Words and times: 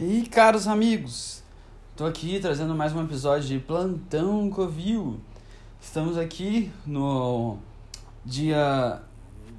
E 0.00 0.22
caros 0.22 0.66
amigos, 0.66 1.40
tô 1.94 2.04
aqui 2.04 2.40
trazendo 2.40 2.74
mais 2.74 2.92
um 2.92 3.04
episódio 3.04 3.46
de 3.46 3.60
Plantão 3.60 4.50
Covil. 4.50 5.20
Estamos 5.80 6.18
aqui 6.18 6.72
no 6.84 7.58
dia. 8.24 9.00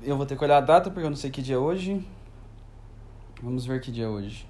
Eu 0.03 0.17
vou 0.17 0.25
ter 0.25 0.37
que 0.37 0.43
olhar 0.43 0.57
a 0.57 0.61
data 0.61 0.89
porque 0.89 1.05
eu 1.05 1.09
não 1.09 1.15
sei 1.15 1.31
que 1.31 1.41
dia 1.41 1.55
é 1.55 1.57
hoje. 1.57 2.05
Vamos 3.41 3.65
ver 3.65 3.79
que 3.79 3.89
dia 3.93 4.03
é 4.03 4.07
hoje. 4.09 4.45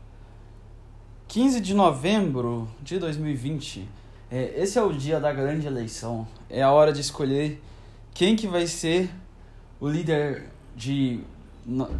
15 1.27 1.61
de 1.61 1.75
novembro 1.75 2.67
de 2.81 2.97
2020. 2.97 3.87
É, 4.31 4.59
esse 4.59 4.79
é 4.79 4.81
o 4.81 4.91
dia 4.91 5.19
da 5.19 5.31
grande 5.31 5.67
eleição. 5.67 6.27
É 6.49 6.63
a 6.63 6.71
hora 6.71 6.91
de 6.91 7.01
escolher 7.01 7.61
quem 8.11 8.35
que 8.35 8.47
vai 8.47 8.65
ser 8.65 9.07
o 9.79 9.87
líder 9.87 10.49
de, 10.75 11.23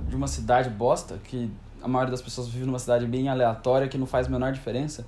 de 0.09 0.15
uma 0.15 0.27
cidade 0.27 0.71
bosta, 0.71 1.19
que 1.23 1.51
a 1.85 1.87
maioria 1.87 2.09
das 2.09 2.21
pessoas 2.21 2.47
vive 2.47 2.65
numa 2.65 2.79
cidade 2.79 3.05
bem 3.05 3.29
aleatória, 3.29 3.87
que 3.87 3.95
não 3.95 4.07
faz 4.07 4.25
a 4.25 4.29
menor 4.31 4.51
diferença. 4.51 5.05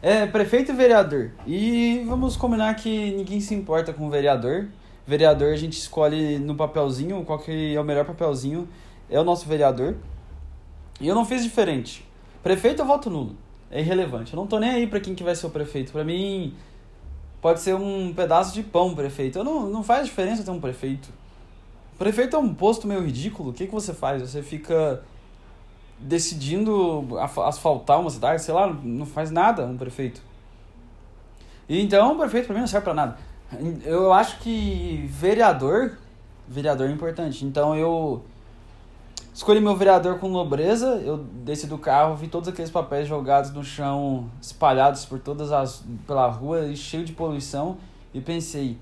É 0.00 0.24
prefeito 0.24 0.72
e 0.72 0.74
vereador. 0.74 1.30
E 1.46 2.02
vamos 2.06 2.38
combinar 2.38 2.74
que 2.74 3.10
ninguém 3.10 3.38
se 3.38 3.54
importa 3.54 3.92
com 3.92 4.06
o 4.06 4.10
vereador. 4.10 4.68
Vereador 5.06 5.52
a 5.52 5.56
gente 5.56 5.74
escolhe 5.74 6.38
no 6.38 6.54
papelzinho, 6.54 7.22
qual 7.22 7.38
que 7.38 7.74
é 7.74 7.78
o 7.78 7.84
melhor 7.84 8.06
papelzinho, 8.06 8.66
é 9.10 9.20
o 9.20 9.24
nosso 9.24 9.46
vereador. 9.46 9.94
E 10.98 11.06
eu 11.06 11.14
não 11.14 11.26
fiz 11.26 11.42
diferente. 11.42 12.02
Prefeito 12.42 12.80
eu 12.80 12.86
voto 12.86 13.10
nulo. 13.10 13.36
É 13.70 13.80
irrelevante. 13.80 14.32
Eu 14.32 14.38
não 14.38 14.46
tô 14.46 14.58
nem 14.58 14.70
aí 14.70 14.86
pra 14.86 15.00
quem 15.00 15.14
que 15.14 15.22
vai 15.22 15.34
ser 15.34 15.46
o 15.46 15.50
prefeito. 15.50 15.92
Pra 15.92 16.02
mim, 16.02 16.54
pode 17.42 17.60
ser 17.60 17.74
um 17.74 18.14
pedaço 18.14 18.54
de 18.54 18.62
pão 18.62 18.94
prefeito. 18.94 19.38
Eu 19.38 19.44
não, 19.44 19.68
não 19.68 19.82
faz 19.82 20.06
diferença 20.06 20.42
ter 20.42 20.50
um 20.50 20.60
prefeito. 20.60 21.10
Prefeito 21.98 22.36
é 22.36 22.38
um 22.38 22.54
posto 22.54 22.86
meio 22.86 23.02
ridículo. 23.04 23.50
O 23.50 23.52
que, 23.52 23.66
que 23.66 23.72
você 23.72 23.92
faz? 23.92 24.22
Você 24.22 24.42
fica 24.42 25.02
decidindo 25.98 27.06
asfaltar 27.18 28.00
uma 28.00 28.10
cidade, 28.10 28.42
sei 28.42 28.54
lá, 28.54 28.66
não 28.66 29.06
faz 29.06 29.30
nada 29.30 29.64
um 29.64 29.76
prefeito. 29.76 30.20
E 31.68 31.80
então 31.80 32.16
prefeito 32.16 32.46
para 32.46 32.54
mim 32.54 32.60
não 32.60 32.66
serve 32.66 32.84
para 32.84 32.94
nada. 32.94 33.16
Eu 33.84 34.12
acho 34.12 34.38
que 34.40 35.06
vereador, 35.08 35.98
vereador 36.46 36.88
é 36.88 36.92
importante. 36.92 37.44
Então 37.44 37.74
eu 37.76 38.22
escolhi 39.32 39.60
meu 39.60 39.76
vereador 39.76 40.18
com 40.18 40.28
nobreza, 40.28 41.00
eu 41.04 41.18
desci 41.18 41.66
do 41.66 41.78
carro, 41.78 42.16
vi 42.16 42.28
todos 42.28 42.48
aqueles 42.48 42.70
papéis 42.70 43.08
jogados 43.08 43.52
no 43.52 43.64
chão, 43.64 44.30
espalhados 44.40 45.04
por 45.04 45.18
todas 45.18 45.52
as 45.52 45.82
pela 46.06 46.26
rua, 46.28 46.74
cheio 46.74 47.04
de 47.04 47.12
poluição 47.12 47.78
e 48.12 48.20
pensei, 48.20 48.78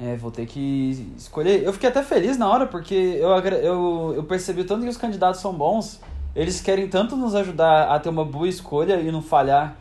é, 0.00 0.16
vou 0.16 0.30
ter 0.30 0.46
que 0.46 1.12
escolher. 1.16 1.62
Eu 1.62 1.72
fiquei 1.72 1.88
até 1.88 2.02
feliz 2.02 2.36
na 2.36 2.48
hora 2.48 2.66
porque 2.66 2.94
eu 2.94 3.30
eu, 3.30 4.12
eu 4.16 4.24
percebi 4.24 4.64
tanto 4.64 4.82
que 4.82 4.88
os 4.88 4.96
candidatos 4.96 5.40
são 5.40 5.52
bons 5.52 6.00
eles 6.34 6.60
querem 6.60 6.88
tanto 6.88 7.16
nos 7.16 7.34
ajudar 7.34 7.88
a 7.88 7.98
ter 7.98 8.08
uma 8.08 8.24
boa 8.24 8.48
escolha 8.48 9.00
e 9.00 9.10
não 9.10 9.22
falhar 9.22 9.76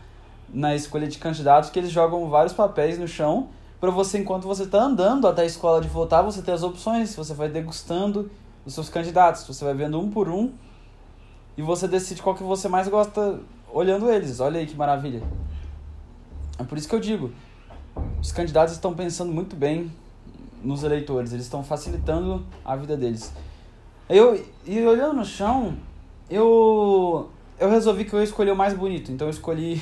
na 0.53 0.75
escolha 0.75 1.07
de 1.07 1.17
candidatos 1.17 1.69
que 1.69 1.79
eles 1.79 1.91
jogam 1.91 2.29
vários 2.29 2.53
papéis 2.53 2.97
no 2.97 3.07
chão 3.07 3.49
para 3.81 3.89
você, 3.89 4.19
enquanto 4.19 4.43
você 4.43 4.61
está 4.63 4.83
andando 4.83 5.27
até 5.27 5.41
a 5.41 5.45
escola 5.45 5.81
de 5.81 5.87
votar, 5.87 6.23
você 6.23 6.43
ter 6.43 6.51
as 6.51 6.61
opções, 6.61 7.15
você 7.15 7.33
vai 7.33 7.49
degustando 7.49 8.29
os 8.63 8.75
seus 8.75 8.89
candidatos, 8.89 9.43
você 9.43 9.65
vai 9.65 9.73
vendo 9.73 9.99
um 9.99 10.11
por 10.11 10.29
um 10.29 10.51
e 11.57 11.63
você 11.63 11.87
decide 11.87 12.21
qual 12.21 12.35
que 12.35 12.43
você 12.43 12.67
mais 12.67 12.87
gosta 12.87 13.39
olhando 13.73 14.07
eles. 14.11 14.39
Olha 14.39 14.59
aí 14.59 14.67
que 14.67 14.75
maravilha. 14.75 15.23
É 16.59 16.63
por 16.63 16.77
isso 16.77 16.87
que 16.87 16.93
eu 16.93 16.99
digo, 16.99 17.31
os 18.21 18.31
candidatos 18.31 18.75
estão 18.75 18.93
pensando 18.93 19.31
muito 19.31 19.55
bem 19.55 19.91
nos 20.63 20.83
eleitores, 20.83 21.33
eles 21.33 21.45
estão 21.45 21.63
facilitando 21.63 22.45
a 22.63 22.75
vida 22.75 22.95
deles. 22.95 23.33
Eu, 24.07 24.45
e 24.63 24.79
olhando 24.85 25.13
no 25.13 25.25
chão, 25.25 25.75
eu 26.31 27.29
eu 27.59 27.69
resolvi 27.69 28.05
que 28.05 28.13
eu 28.13 28.19
ia 28.19 28.23
escolher 28.23 28.51
o 28.51 28.55
mais 28.55 28.73
bonito, 28.73 29.11
então 29.11 29.27
eu 29.27 29.31
escolhi 29.31 29.81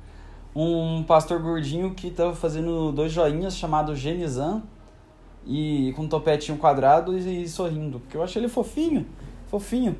um 0.56 1.02
pastor 1.02 1.40
gordinho 1.40 1.94
que 1.94 2.08
estava 2.08 2.34
fazendo 2.34 2.90
dois 2.92 3.12
joinhas 3.12 3.56
chamado 3.56 3.94
Genizan 3.94 4.62
e 5.44 5.92
com 5.94 6.02
um 6.02 6.08
topetinho 6.08 6.56
quadrado 6.56 7.18
e, 7.18 7.42
e, 7.42 7.48
sorrindo, 7.48 8.00
porque 8.00 8.16
eu 8.16 8.22
achei 8.22 8.40
ele 8.40 8.48
fofinho, 8.48 9.06
fofinho. 9.48 9.96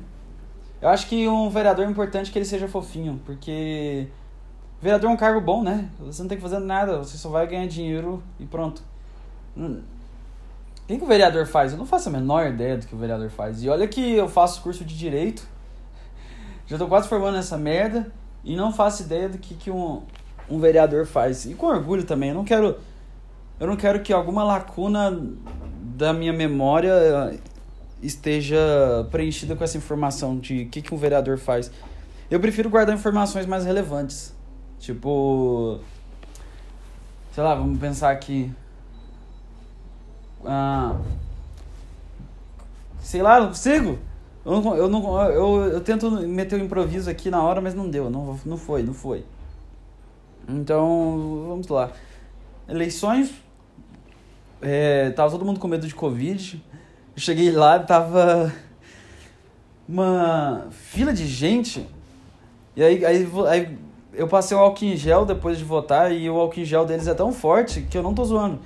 Eu 0.81 0.87
acho 0.89 1.07
que 1.07 1.27
um 1.27 1.49
vereador 1.49 1.85
é 1.85 1.89
importante 1.89 2.31
que 2.31 2.39
ele 2.39 2.45
seja 2.45 2.67
fofinho, 2.67 3.19
porque 3.25 4.07
vereador 4.81 5.09
é 5.09 5.13
um 5.13 5.17
cargo 5.17 5.41
bom, 5.41 5.61
né? 5.61 5.89
Você 5.99 6.21
não 6.21 6.29
tem 6.29 6.37
que 6.37 6.41
fazer 6.41 6.59
nada, 6.59 6.97
você 6.97 7.17
só 7.17 7.29
vai 7.29 7.45
ganhar 7.45 7.67
dinheiro 7.67 8.23
e 8.39 8.45
pronto. 8.45 8.81
Hum. 9.57 9.81
O 10.83 10.87
que, 10.87 10.97
que 10.97 11.03
o 11.03 11.07
vereador 11.07 11.45
faz? 11.45 11.73
Eu 11.73 11.77
não 11.77 11.85
faço 11.85 12.09
a 12.09 12.11
menor 12.11 12.47
ideia 12.47 12.77
do 12.77 12.87
que 12.87 12.95
o 12.95 12.97
vereador 12.97 13.29
faz. 13.29 13.61
E 13.61 13.69
olha 13.69 13.87
que 13.87 14.15
eu 14.15 14.27
faço 14.27 14.61
curso 14.61 14.83
de 14.83 14.97
direito 14.97 15.47
já 16.69 16.77
tô 16.77 16.87
quase 16.87 17.09
formando 17.09 17.37
essa 17.37 17.57
merda 17.57 18.11
e 18.43 18.55
não 18.55 18.71
faço 18.71 19.01
ideia 19.01 19.27
do 19.27 19.39
que, 19.39 19.55
que 19.55 19.71
um, 19.71 20.03
um 20.47 20.59
vereador 20.59 21.07
faz. 21.07 21.45
E 21.45 21.55
com 21.55 21.65
orgulho 21.65 22.03
também. 22.03 22.29
Eu 22.29 22.35
não 22.35 22.43
quero. 22.43 22.77
Eu 23.59 23.65
não 23.65 23.75
quero 23.75 24.01
que 24.01 24.13
alguma 24.13 24.43
lacuna 24.43 25.19
da 25.97 26.13
minha 26.13 26.31
memória 26.31 27.37
esteja 28.01 28.57
preenchida 29.09 29.55
com 29.55 29.63
essa 29.63 29.77
informação 29.77 30.37
de 30.37 30.63
o 30.63 30.69
que, 30.69 30.81
que 30.81 30.93
um 30.93 30.97
vereador 30.97 31.39
faz. 31.39 31.71
Eu 32.29 32.39
prefiro 32.39 32.69
guardar 32.69 32.95
informações 32.95 33.47
mais 33.47 33.65
relevantes. 33.65 34.33
Tipo. 34.77 35.79
Sei 37.33 37.43
lá, 37.43 37.55
vamos 37.55 37.79
pensar 37.79 38.11
aqui. 38.11 38.53
Ah, 40.45 40.95
sei 43.01 43.23
lá, 43.23 43.39
não 43.39 43.47
consigo. 43.47 43.97
Eu, 44.45 44.61
não, 44.61 44.75
eu, 44.75 44.89
não, 44.89 45.21
eu, 45.29 45.63
eu 45.73 45.81
tento 45.81 46.09
meter 46.09 46.59
o 46.59 46.63
improviso 46.63 47.09
aqui 47.09 47.29
na 47.29 47.43
hora, 47.43 47.59
mas 47.59 47.73
não 47.73 47.89
deu, 47.89 48.09
não, 48.09 48.39
não 48.45 48.57
foi, 48.57 48.83
não 48.83 48.93
foi. 48.93 49.25
Então, 50.47 51.45
vamos 51.47 51.67
lá. 51.67 51.91
Eleições, 52.67 53.31
é, 54.61 55.09
tava 55.11 55.29
todo 55.31 55.45
mundo 55.45 55.59
com 55.59 55.67
medo 55.67 55.85
de 55.85 55.93
Covid. 55.93 56.63
Eu 57.15 57.21
cheguei 57.21 57.51
lá, 57.51 57.79
tava 57.79 58.53
uma 59.87 60.67
fila 60.71 61.11
de 61.11 61.27
gente. 61.27 61.85
E 62.75 62.81
aí, 62.81 63.05
aí, 63.05 63.27
aí 63.47 63.77
eu 64.13 64.27
passei 64.27 64.55
o 64.55 64.59
álcool 64.59 64.85
em 64.85 64.95
gel 64.95 65.25
depois 65.25 65.57
de 65.57 65.65
votar 65.65 66.11
e 66.11 66.29
o 66.29 66.39
álcool 66.39 66.61
em 66.61 66.65
gel 66.65 66.85
deles 66.85 67.07
é 67.07 67.13
tão 67.13 67.33
forte 67.33 67.81
que 67.81 67.97
eu 67.97 68.03
não 68.03 68.13
tô 68.13 68.23
zoando. 68.23 68.59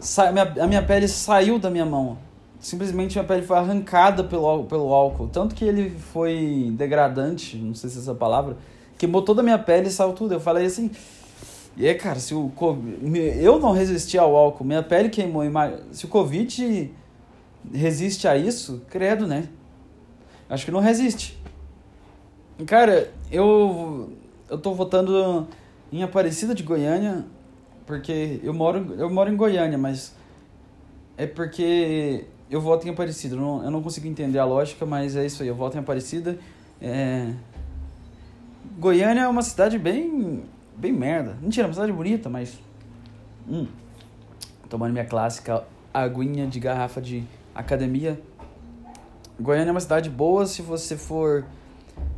Sa 0.00 0.28
a, 0.28 0.32
minha, 0.32 0.54
a 0.62 0.66
minha 0.66 0.82
pele 0.82 1.06
saiu 1.06 1.58
da 1.58 1.68
minha 1.68 1.84
mão 1.84 2.29
simplesmente 2.60 3.18
a 3.18 3.24
pele 3.24 3.42
foi 3.42 3.56
arrancada 3.56 4.22
pelo, 4.22 4.64
pelo 4.64 4.92
álcool. 4.92 5.28
Tanto 5.28 5.54
que 5.54 5.64
ele 5.64 5.90
foi 5.90 6.70
degradante, 6.76 7.56
não 7.56 7.74
sei 7.74 7.88
se 7.88 7.98
é 7.98 8.00
essa 8.02 8.14
palavra, 8.14 8.56
queimou 8.98 9.22
toda 9.22 9.40
a 9.40 9.44
minha 9.44 9.58
pele 9.58 9.88
e 9.88 9.90
saiu 9.90 10.12
tudo. 10.12 10.34
Eu 10.34 10.40
falei 10.40 10.66
assim. 10.66 10.90
E 11.76 11.86
é, 11.86 11.94
cara, 11.94 12.18
se 12.18 12.34
o 12.34 12.52
eu 13.40 13.58
não 13.58 13.72
resisti 13.72 14.18
ao 14.18 14.36
álcool, 14.36 14.64
minha 14.64 14.82
pele 14.82 15.08
queimou, 15.08 15.42
se 15.92 16.04
o 16.04 16.08
Covid 16.08 16.92
resiste 17.72 18.28
a 18.28 18.36
isso, 18.36 18.82
credo, 18.90 19.26
né? 19.26 19.48
Acho 20.48 20.64
que 20.64 20.70
não 20.70 20.80
resiste. 20.80 21.40
Cara, 22.66 23.10
eu 23.30 24.12
eu 24.50 24.58
tô 24.58 24.74
votando 24.74 25.46
em 25.92 26.02
Aparecida 26.02 26.54
de 26.54 26.62
Goiânia, 26.62 27.24
porque 27.86 28.40
eu 28.42 28.52
moro 28.52 28.94
eu 28.98 29.08
moro 29.08 29.32
em 29.32 29.36
Goiânia, 29.36 29.78
mas 29.78 30.14
é 31.16 31.26
porque 31.26 32.26
eu 32.50 32.60
voto 32.60 32.86
em 32.86 32.90
Aparecida. 32.90 33.36
Eu 33.36 33.40
não, 33.40 33.64
eu 33.64 33.70
não 33.70 33.82
consigo 33.82 34.06
entender 34.08 34.38
a 34.38 34.44
lógica, 34.44 34.84
mas 34.84 35.14
é 35.14 35.24
isso 35.24 35.42
aí. 35.42 35.48
Eu 35.48 35.54
voto 35.54 35.76
em 35.76 35.80
Aparecida. 35.80 36.38
É... 36.82 37.32
Goiânia 38.78 39.22
é 39.22 39.28
uma 39.28 39.42
cidade 39.42 39.78
bem. 39.78 40.42
bem 40.76 40.92
merda. 40.92 41.36
Mentira, 41.40 41.66
é 41.66 41.68
uma 41.68 41.74
cidade 41.74 41.92
bonita, 41.92 42.28
mas. 42.28 42.58
Hum. 43.48 43.66
Tomando 44.68 44.92
minha 44.92 45.04
clássica 45.04 45.64
aguinha 45.94 46.46
de 46.46 46.58
garrafa 46.58 47.00
de 47.00 47.24
academia. 47.54 48.20
Goiânia 49.38 49.70
é 49.70 49.72
uma 49.72 49.80
cidade 49.80 50.10
boa 50.10 50.44
se 50.46 50.60
você 50.60 50.96
for 50.96 51.44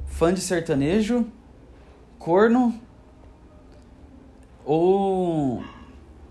fã 0.06 0.32
de 0.32 0.41
sertanejo, 0.41 1.26
corno 2.19 2.75
ou 4.64 5.62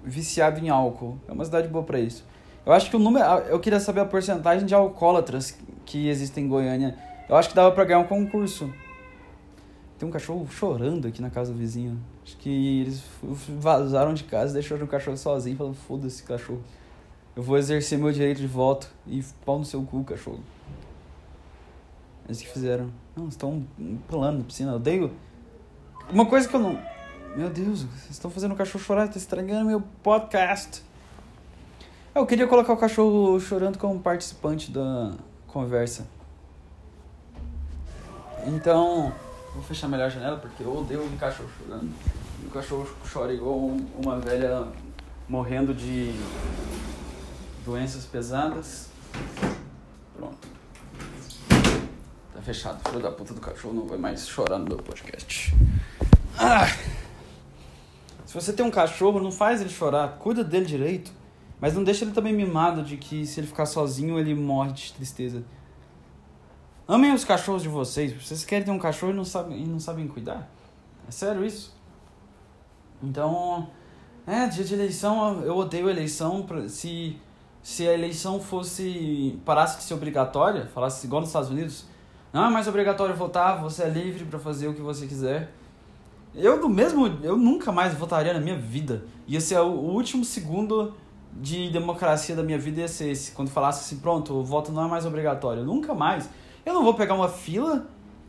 viciado 0.04 0.60
em 0.60 0.70
álcool. 0.70 1.18
É 1.28 1.32
uma 1.32 1.46
cidade 1.46 1.68
boa 1.68 1.84
para 1.84 2.00
isso. 2.00 2.26
Eu 2.66 2.74
acho 2.74 2.90
que 2.90 2.96
o 2.96 3.00
número. 3.00 3.26
Eu 3.46 3.60
queria 3.60 3.80
saber 3.80 4.02
a 4.02 4.06
porcentagem 4.06 4.66
de 4.66 4.74
alcoólatras 4.74 5.58
que 5.86 6.08
existem 6.08 6.46
em 6.46 6.48
Goiânia. 6.48 6.98
Eu 7.28 7.36
acho 7.36 7.50
que 7.50 7.56
dava 7.56 7.72
pra 7.72 7.84
ganhar 7.84 8.00
um 8.00 8.08
concurso. 8.08 8.72
Tem 9.98 10.08
um 10.08 10.12
cachorro 10.12 10.48
chorando 10.50 11.08
aqui 11.08 11.22
na 11.22 11.30
casa 11.30 11.52
do 11.52 11.58
vizinho. 11.58 12.00
Acho 12.24 12.38
que 12.38 12.82
eles 12.82 13.04
vazaram 13.60 14.14
de 14.14 14.24
casa 14.24 14.52
e 14.52 14.54
deixaram 14.54 14.86
o 14.86 14.88
cachorro 14.88 15.18
sozinho. 15.18 15.58
Falando, 15.58 15.76
foda-se, 15.76 16.24
cachorro. 16.24 16.62
Eu 17.36 17.42
vou 17.42 17.58
exercer 17.58 17.98
meu 17.98 18.12
direito 18.12 18.40
de 18.40 18.48
voto. 18.48 18.90
E 19.08 19.24
pau 19.46 19.58
no 19.58 19.66
seu 19.66 19.82
cu, 19.84 20.04
cachorro. 20.04 20.40
Eles 22.26 22.42
que 22.42 22.48
fizeram. 22.48 22.92
Não, 23.16 23.28
estão 23.28 23.66
pulando 24.08 24.40
na 24.40 24.44
piscina. 24.44 24.72
Eu 24.72 24.76
odeio. 24.76 25.12
Uma 26.12 26.26
coisa 26.26 26.48
que 26.48 26.56
eu 26.56 26.60
não. 26.60 26.80
Meu 27.36 27.50
Deus, 27.50 27.84
vocês 27.84 28.12
estão 28.12 28.30
fazendo 28.30 28.52
o 28.52 28.56
cachorro 28.56 28.84
chorar, 28.84 29.08
tá 29.08 29.18
estragando 29.18 29.66
meu 29.66 29.82
podcast. 30.04 30.84
Eu 32.14 32.26
queria 32.26 32.48
colocar 32.48 32.74
o 32.74 32.78
cachorro 32.78 33.40
chorando 33.40 33.78
como 33.78 34.00
participante 34.00 34.72
da 34.72 35.14
conversa. 35.48 36.08
Então, 38.46 39.14
Vou 39.54 39.62
fechar 39.64 39.90
melhor 39.90 40.06
a 40.06 40.10
janela 40.10 40.38
porque 40.38 40.64
eu 40.64 40.78
odeio 40.78 41.04
um 41.04 41.18
cachorro 41.18 41.50
chorando. 41.58 41.92
O 42.46 42.50
cachorro 42.50 42.88
chora 43.12 43.34
igual 43.34 43.58
uma 44.02 44.18
velha 44.18 44.68
morrendo 45.28 45.74
de 45.74 46.14
doenças 47.66 48.06
pesadas. 48.06 48.90
Pronto. 50.16 50.48
Tá 52.34 52.42
fechado. 52.42 52.80
Filho 52.90 53.02
da 53.02 53.12
puta 53.12 53.34
do 53.34 53.42
cachorro 53.42 53.74
não 53.74 53.86
vai 53.86 53.98
mais 53.98 54.26
chorar 54.26 54.58
no 54.58 54.66
meu 54.66 54.78
podcast. 54.78 55.54
Ah. 56.38 56.68
Se 58.26 58.34
você 58.34 58.54
tem 58.54 58.66
um 58.66 58.72
cachorro, 58.72 59.20
não 59.20 59.34
faz 59.34 59.60
ele 59.60 59.70
chorar. 59.70 60.18
Cuida 60.18 60.46
dele 60.46 60.66
direito. 60.66 61.12
Mas 61.62 61.76
não 61.76 61.84
deixa 61.84 62.04
ele 62.04 62.12
também 62.12 62.34
mimado 62.34 62.84
de 62.84 62.98
que 62.98 63.26
se 63.26 63.40
ele 63.40 63.46
ficar 63.46 63.68
sozinho 63.68 64.18
ele 64.18 64.34
morre 64.34 64.74
de 64.74 64.92
tristeza. 64.94 65.44
Amem 66.88 67.14
os 67.14 67.24
cachorros 67.24 67.62
de 67.62 67.70
vocês. 67.70 68.12
Vocês 68.12 68.44
querem 68.44 68.66
ter 68.66 68.72
um 68.72 68.80
cachorro 68.80 69.14
e 69.14 69.16
não 69.16 69.24
sabem, 69.24 69.64
e 69.64 69.68
não 69.68 69.80
sabem 69.80 70.08
cuidar? 70.08 70.50
É 71.08 71.12
sério 71.12 71.46
isso? 71.46 71.74
Então, 73.02 73.70
é, 74.26 74.48
dia 74.48 74.64
de 74.64 74.74
eleição, 74.74 75.42
eu 75.44 75.56
odeio 75.56 75.90
eleição. 75.90 76.46
Se, 76.68 77.16
se 77.62 77.88
a 77.88 77.94
eleição 77.94 78.40
fosse. 78.40 79.40
parasse 79.46 79.78
de 79.78 79.84
ser 79.84 79.94
obrigatória, 79.94 80.66
falasse 80.74 81.06
igual 81.06 81.22
nos 81.22 81.30
Estados 81.30 81.50
Unidos, 81.50 81.86
não 82.34 82.46
é 82.46 82.50
mais 82.50 82.68
obrigatório 82.68 83.16
votar, 83.16 83.62
você 83.62 83.84
é 83.84 83.90
livre 83.90 84.26
para 84.26 84.40
fazer 84.40 84.68
o 84.68 84.74
que 84.74 84.82
você 84.82 85.06
quiser. 85.06 85.54
Eu 86.34 86.62
do 86.62 86.70
mesmo, 86.70 87.08
eu 87.22 87.36
nunca 87.36 87.72
mais 87.72 87.94
votaria 87.94 88.34
na 88.34 88.40
minha 88.40 88.58
vida. 88.58 89.04
Ia 89.28 89.42
ser 89.42 89.60
o, 89.60 89.70
último 89.70 90.24
segundo 90.24 90.94
de 91.34 91.70
democracia 91.70 92.36
da 92.36 92.44
minha 92.44 92.58
vida 92.58 92.82
ia 92.82 92.88
ser 92.88 93.10
esse. 93.10 93.32
Quando 93.32 93.50
falasse 93.50 93.86
assim, 93.86 94.02
pronto, 94.02 94.34
o 94.34 94.44
voto 94.44 94.72
não 94.72 94.86
é 94.86 94.88
mais 94.88 95.06
obrigatório. 95.06 95.64
Nunca 95.64 95.94
mais. 95.94 96.30
Eu 96.66 96.74
não 96.74 96.84
vou 96.84 96.94
pegar 96.94 97.14
uma 97.14 97.30
fila 97.30 97.88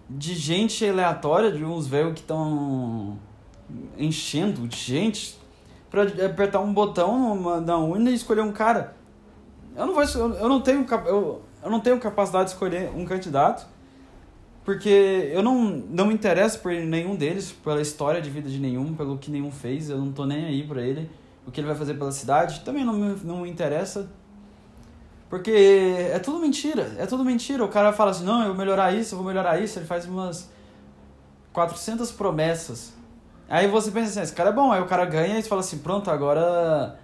de 0.08 0.34
gente 0.34 0.86
aleatória, 0.86 1.50
de 1.50 1.64
uns 1.64 1.86
velhos 1.86 2.14
que 2.14 2.20
estão 2.20 3.18
enchendo 3.96 4.66
de 4.68 4.76
gente, 4.76 5.38
pra 5.90 6.02
apertar 6.02 6.60
um 6.60 6.72
botão 6.72 7.60
na 7.60 7.76
urna 7.78 8.10
e 8.10 8.14
escolher 8.14 8.42
um 8.42 8.52
cara. 8.52 8.96
Eu 9.76 9.86
não 9.86 9.94
vou, 9.94 10.02
eu 10.02 10.48
não 10.48 10.60
tenho, 10.60 10.86
eu, 11.06 11.42
eu 11.62 11.70
não 11.70 11.80
tenho 11.80 11.98
capacidade 11.98 12.46
de 12.46 12.50
escolher 12.52 12.90
um 12.94 13.04
candidato, 13.04 13.66
porque 14.64 15.30
eu 15.32 15.42
não, 15.42 15.82
não 15.90 16.06
me 16.06 16.14
interesso 16.14 16.58
por 16.60 16.72
nenhum 16.72 17.16
deles, 17.16 17.52
pela 17.52 17.80
história 17.80 18.20
de 18.20 18.28
vida 18.28 18.48
de 18.48 18.58
nenhum, 18.58 18.94
pelo 18.94 19.16
que 19.16 19.30
nenhum 19.30 19.50
fez, 19.50 19.88
eu 19.88 19.98
não 19.98 20.12
tô 20.12 20.26
nem 20.26 20.44
aí 20.44 20.62
pra 20.62 20.82
ele, 20.82 21.10
o 21.46 21.50
que 21.50 21.60
ele 21.60 21.66
vai 21.66 21.76
fazer 21.76 21.94
pela 21.94 22.12
cidade, 22.12 22.60
também 22.60 22.84
não 22.84 22.92
me, 22.92 23.16
não 23.24 23.40
me 23.40 23.50
interessa. 23.50 24.08
Porque 25.28 25.50
é 26.12 26.18
tudo 26.18 26.38
mentira, 26.38 26.94
é 26.98 27.06
tudo 27.06 27.24
mentira. 27.24 27.64
O 27.64 27.68
cara 27.68 27.92
fala 27.92 28.10
assim, 28.10 28.24
não, 28.24 28.42
eu 28.42 28.48
vou 28.48 28.56
melhorar 28.56 28.92
isso, 28.92 29.14
eu 29.14 29.18
vou 29.18 29.26
melhorar 29.26 29.58
isso, 29.58 29.78
ele 29.78 29.86
faz 29.86 30.04
umas 30.06 30.50
400 31.52 32.12
promessas. 32.12 32.92
Aí 33.48 33.66
você 33.66 33.90
pensa 33.90 34.10
assim, 34.10 34.20
esse 34.20 34.32
cara 34.32 34.50
é 34.50 34.52
bom, 34.52 34.70
aí 34.70 34.80
o 34.80 34.86
cara 34.86 35.04
ganha 35.04 35.38
e 35.38 35.42
fala 35.42 35.60
assim, 35.60 35.78
pronto, 35.78 36.10
agora 36.10 36.98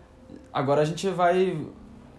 agora 0.53 0.83
a 0.83 0.85
gente 0.85 1.09
vai 1.11 1.67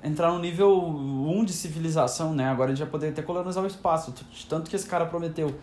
entrar 0.04 0.32
no 0.32 0.40
nível 0.40 0.82
1 0.82 1.46
de 1.46 1.54
civilização, 1.54 2.34
né? 2.34 2.48
Agora 2.50 2.72
a 2.72 2.76
gente 2.76 2.84
vai 2.84 2.92
poder 2.92 3.10
até 3.10 3.22
colonizar 3.22 3.64
o 3.64 3.68
espaço, 3.68 4.14
tanto 4.48 4.70
que 4.70 4.76
esse 4.76 4.88
cara 4.88 5.06
prometeu. 5.06 5.56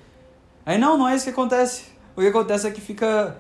Aí 0.64 0.79
não, 0.79 0.99
não 0.99 1.09
é 1.09 1.14
isso 1.14 1.25
que 1.25 1.31
acontece. 1.31 1.87
O 2.14 2.20
que 2.20 2.26
acontece 2.29 2.67
é 2.67 2.70
que 2.70 2.81
fica 2.81 3.37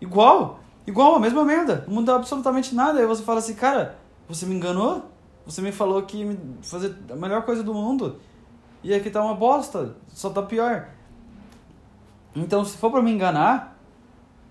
igual, 0.00 0.60
igual, 0.88 1.14
a 1.16 1.20
mesma 1.20 1.44
merda. 1.44 1.84
Não 1.86 1.96
muda 1.96 2.14
absolutamente 2.16 2.74
nada. 2.74 2.98
Aí 2.98 3.06
você 3.06 3.22
fala 3.22 3.38
assim, 3.38 3.54
cara, 3.54 3.96
você 4.26 4.46
me 4.46 4.54
enganou? 4.54 5.02
Você 5.44 5.60
me 5.60 5.70
falou 5.70 6.02
que 6.02 6.18
ia 6.18 6.36
fazer 6.62 6.96
a 7.10 7.14
melhor 7.14 7.42
coisa 7.42 7.62
do 7.62 7.74
mundo. 7.74 8.16
E 8.82 8.94
aqui 8.94 9.10
tá 9.10 9.22
uma 9.22 9.34
bosta. 9.34 9.94
Só 10.08 10.30
tá 10.30 10.42
pior. 10.42 10.88
Então, 12.34 12.64
se 12.64 12.76
for 12.78 12.90
pra 12.90 13.02
me 13.02 13.12
enganar, 13.12 13.76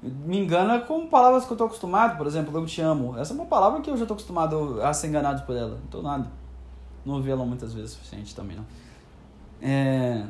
me 0.01 0.38
engana 0.38 0.80
com 0.80 1.07
palavras 1.07 1.45
que 1.45 1.51
eu 1.51 1.57
tô 1.57 1.66
acostumado. 1.66 2.18
Por 2.18 2.28
exemplo, 2.28 2.56
eu 2.57 2.66
te 2.66 2.81
amo. 2.81 3.18
Essa 3.18 3.34
é 3.34 3.36
uma 3.36 3.45
palavra 3.45 3.81
que 3.81 3.89
eu 3.89 3.98
já 3.98 4.06
tô 4.06 4.13
acostumado 4.13 4.81
a 4.81 4.94
ser 4.94 5.07
enganado 5.07 5.44
por 5.44 5.56
ela. 5.56 5.80
Tô 5.89 6.01
nada. 6.01 6.31
Não 7.06 7.16
ouvi 7.16 7.31
ela 7.31 7.45
muitas 7.45 7.74
vezes 7.74 7.92
o 7.92 7.95
suficiente 7.95 8.36
também, 8.36 8.57
não. 8.57 8.66
É... 9.62 10.24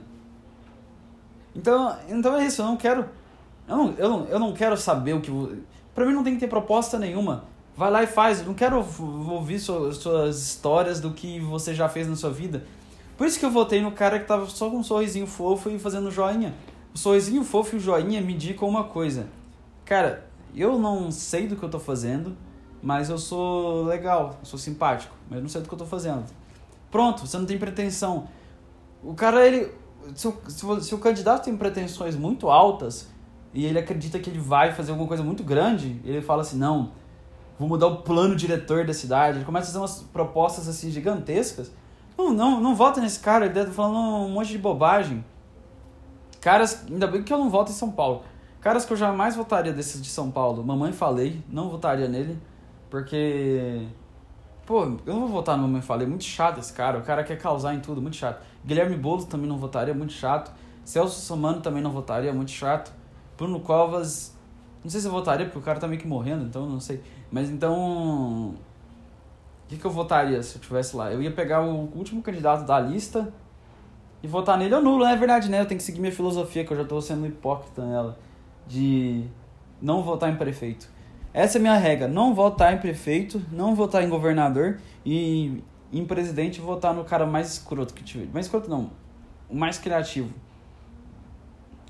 Então, 1.56 1.98
então 2.08 2.38
é 2.38 2.46
isso. 2.46 2.62
Eu 2.62 2.66
não 2.68 2.78
quero... 2.78 3.06
Eu 3.68 3.76
não, 3.76 3.94
eu 3.98 4.10
não, 4.10 4.26
eu 4.26 4.40
não 4.40 4.54
quero 4.54 4.78
saber 4.78 5.14
o 5.14 5.22
que... 5.22 5.32
Pra 5.98 6.06
mim 6.06 6.14
não 6.14 6.24
tem 6.24 6.36
que 6.36 6.40
ter 6.40 6.48
proposta 6.48 7.00
nenhuma. 7.00 7.46
Vai 7.76 7.90
lá 7.90 8.04
e 8.04 8.06
faz. 8.06 8.42
Eu 8.42 8.46
não 8.46 8.54
quero 8.54 8.78
ouvir 8.78 9.58
suas, 9.58 9.98
histórias 10.38 11.02
do 11.02 11.10
que 11.10 11.40
você 11.40 11.74
já 11.74 11.90
fez 11.90 12.08
na 12.08 12.16
sua 12.16 12.30
vida. 12.30 12.64
Por 13.18 13.26
isso 13.26 13.40
que 13.40 13.44
eu 13.44 13.50
votei 13.50 13.82
no 13.82 13.92
cara 13.92 14.20
que 14.20 14.28
tava 14.28 14.46
só 14.46 14.70
com 14.70 14.78
um 14.78 14.84
sorrisinho 14.84 15.26
fofo 15.26 15.72
e 15.72 15.80
fazendo 15.80 16.12
joinha. 16.12 16.54
O 16.94 17.00
sorrisinho 17.00 17.44
fofo 17.44 17.76
e 17.76 17.78
o 17.78 17.80
joinha 17.80 18.22
me 18.22 18.36
indicam 18.36 18.70
uma 18.70 18.84
coisa. 18.84 19.26
Cara, 19.86 20.28
eu 20.56 20.78
não 20.78 21.10
sei 21.10 21.48
do 21.48 21.56
que 21.56 21.64
eu 21.64 21.70
tô 21.70 21.80
fazendo, 21.80 22.38
mas 22.80 23.10
eu 23.10 23.18
sou 23.18 23.84
legal, 23.84 24.38
eu 24.40 24.46
sou 24.46 24.60
simpático, 24.60 25.16
mas 25.28 25.38
eu 25.38 25.42
não 25.42 25.50
sei 25.50 25.62
do 25.62 25.68
que 25.68 25.74
eu 25.74 25.80
tô 25.80 25.86
fazendo. 25.88 26.26
Pronto, 26.92 27.26
você 27.26 27.40
não 27.40 27.48
tem 27.48 27.58
pretensão. 27.58 28.28
O 29.02 29.16
cara, 29.16 29.48
ele. 29.48 29.72
Se 30.14 30.28
o, 30.28 30.80
se 30.80 30.94
o 30.94 31.00
candidato 31.00 31.46
tem 31.46 31.58
pretensões 31.58 32.16
muito 32.16 32.52
altas 32.52 33.17
e 33.58 33.66
ele 33.66 33.80
acredita 33.80 34.20
que 34.20 34.30
ele 34.30 34.38
vai 34.38 34.72
fazer 34.72 34.92
alguma 34.92 35.08
coisa 35.08 35.24
muito 35.24 35.44
grande, 35.44 36.00
ele 36.06 36.22
fala 36.22 36.44
assim: 36.44 36.60
não, 36.60 36.92
vou 37.58 37.68
mudar 37.68 37.88
o 37.88 38.04
plano 38.04 38.36
diretor 38.36 38.86
da 38.86 38.94
cidade. 38.94 39.40
Ele 39.40 39.46
começa 39.46 39.64
a 39.64 39.68
fazer 39.70 39.80
umas 39.80 40.08
propostas 40.14 40.68
assim 40.68 40.92
gigantescas. 40.92 41.72
Não, 42.16 42.32
não, 42.32 42.62
não 42.62 42.76
vota 42.76 43.02
nesse 43.02 43.20
cara, 43.20 43.46
ele 43.46 43.56
tá 43.56 43.72
falando 43.72 43.98
um 43.98 44.30
monte 44.30 44.50
de 44.50 44.60
bobagem. 44.60 45.26
Caras, 46.40 46.86
ainda 46.88 47.08
bem 47.08 47.24
que 47.24 47.34
eu 47.34 47.38
não 47.40 47.50
voto 47.50 47.72
em 47.72 47.74
São 47.74 47.90
Paulo. 47.90 48.22
Caras 48.62 48.86
que 48.86 48.94
eu 48.94 48.98
jamais 48.98 49.36
votaria 49.36 49.74
desses 49.74 50.00
de 50.04 50.08
São 50.08 50.30
Paulo. 50.30 50.64
Mamãe 50.64 50.94
falei, 50.94 51.42
não 51.50 51.68
votaria 51.68 52.08
nele, 52.08 52.38
porque. 52.92 53.88
Pô, 54.68 54.84
eu 54.84 55.16
não 55.16 55.22
vou 55.22 55.30
votar 55.30 55.58
no 55.58 55.64
Mamãe 55.64 55.82
Falei, 55.82 56.06
muito 56.06 56.26
chato 56.26 56.60
esse 56.60 56.74
cara. 56.74 57.00
O 57.00 57.02
cara 57.02 57.24
quer 57.24 57.40
causar 57.40 57.74
em 57.74 57.80
tudo, 57.80 58.04
muito 58.04 58.18
chato. 58.18 58.40
Guilherme 58.64 58.96
Boulos 58.98 59.26
também 59.26 59.48
não 59.48 59.58
votaria, 59.58 59.96
muito 59.96 60.14
chato. 60.14 60.52
Celso 60.86 61.20
Somano 61.22 61.60
também 61.60 61.82
não 61.82 61.90
votaria, 61.92 62.32
muito 62.32 62.52
chato. 62.52 62.92
Bruno 63.38 63.60
Covas, 63.60 64.36
não 64.84 64.90
sei 64.90 65.00
se 65.00 65.08
eu 65.08 65.12
votaria, 65.12 65.46
porque 65.46 65.60
o 65.60 65.62
cara 65.62 65.80
tá 65.80 65.88
meio 65.88 66.02
que 66.02 66.08
morrendo, 66.08 66.46
então 66.46 66.66
não 66.66 66.80
sei. 66.80 67.02
Mas 67.32 67.50
então. 67.50 68.56
O 68.56 69.70
que, 69.70 69.78
que 69.78 69.86
eu 69.86 69.92
votaria 69.92 70.42
se 70.42 70.56
eu 70.56 70.62
tivesse 70.62 70.96
lá? 70.96 71.12
Eu 71.12 71.22
ia 71.22 71.32
pegar 71.32 71.62
o 71.62 71.90
último 71.94 72.22
candidato 72.22 72.66
da 72.66 72.80
lista 72.80 73.34
e 74.24 74.28
votar 74.28 74.58
nele 74.58 74.74
ou 74.74 74.82
nulo, 74.82 75.00
não 75.00 75.10
é 75.10 75.16
verdade, 75.16 75.50
né? 75.50 75.60
Eu 75.60 75.66
tenho 75.66 75.78
que 75.78 75.84
seguir 75.84 76.00
minha 76.00 76.12
filosofia, 76.12 76.64
que 76.64 76.72
eu 76.72 76.78
já 76.78 76.86
tô 76.86 77.02
sendo 77.02 77.28
hipócrita 77.28 77.86
nela. 77.86 78.18
De 78.66 79.26
não 79.82 80.02
votar 80.02 80.32
em 80.32 80.36
prefeito. 80.36 80.90
Essa 81.34 81.58
é 81.58 81.60
a 81.60 81.62
minha 81.62 81.78
regra. 81.78 82.08
Não 82.08 82.34
votar 82.34 82.74
em 82.74 82.78
prefeito, 82.78 83.42
não 83.52 83.76
votar 83.76 84.04
em 84.04 84.10
governador 84.10 84.80
e 85.06 85.62
em 85.92 86.06
presidente 86.06 86.60
votar 86.60 86.94
no 86.94 87.04
cara 87.04 87.26
mais 87.26 87.52
escroto 87.54 87.94
que 87.94 88.04
tiver. 88.04 88.28
Mais 88.34 88.46
escroto 88.46 88.70
não, 88.70 88.92
o 89.50 89.56
mais 89.56 89.78
criativo. 89.78 90.34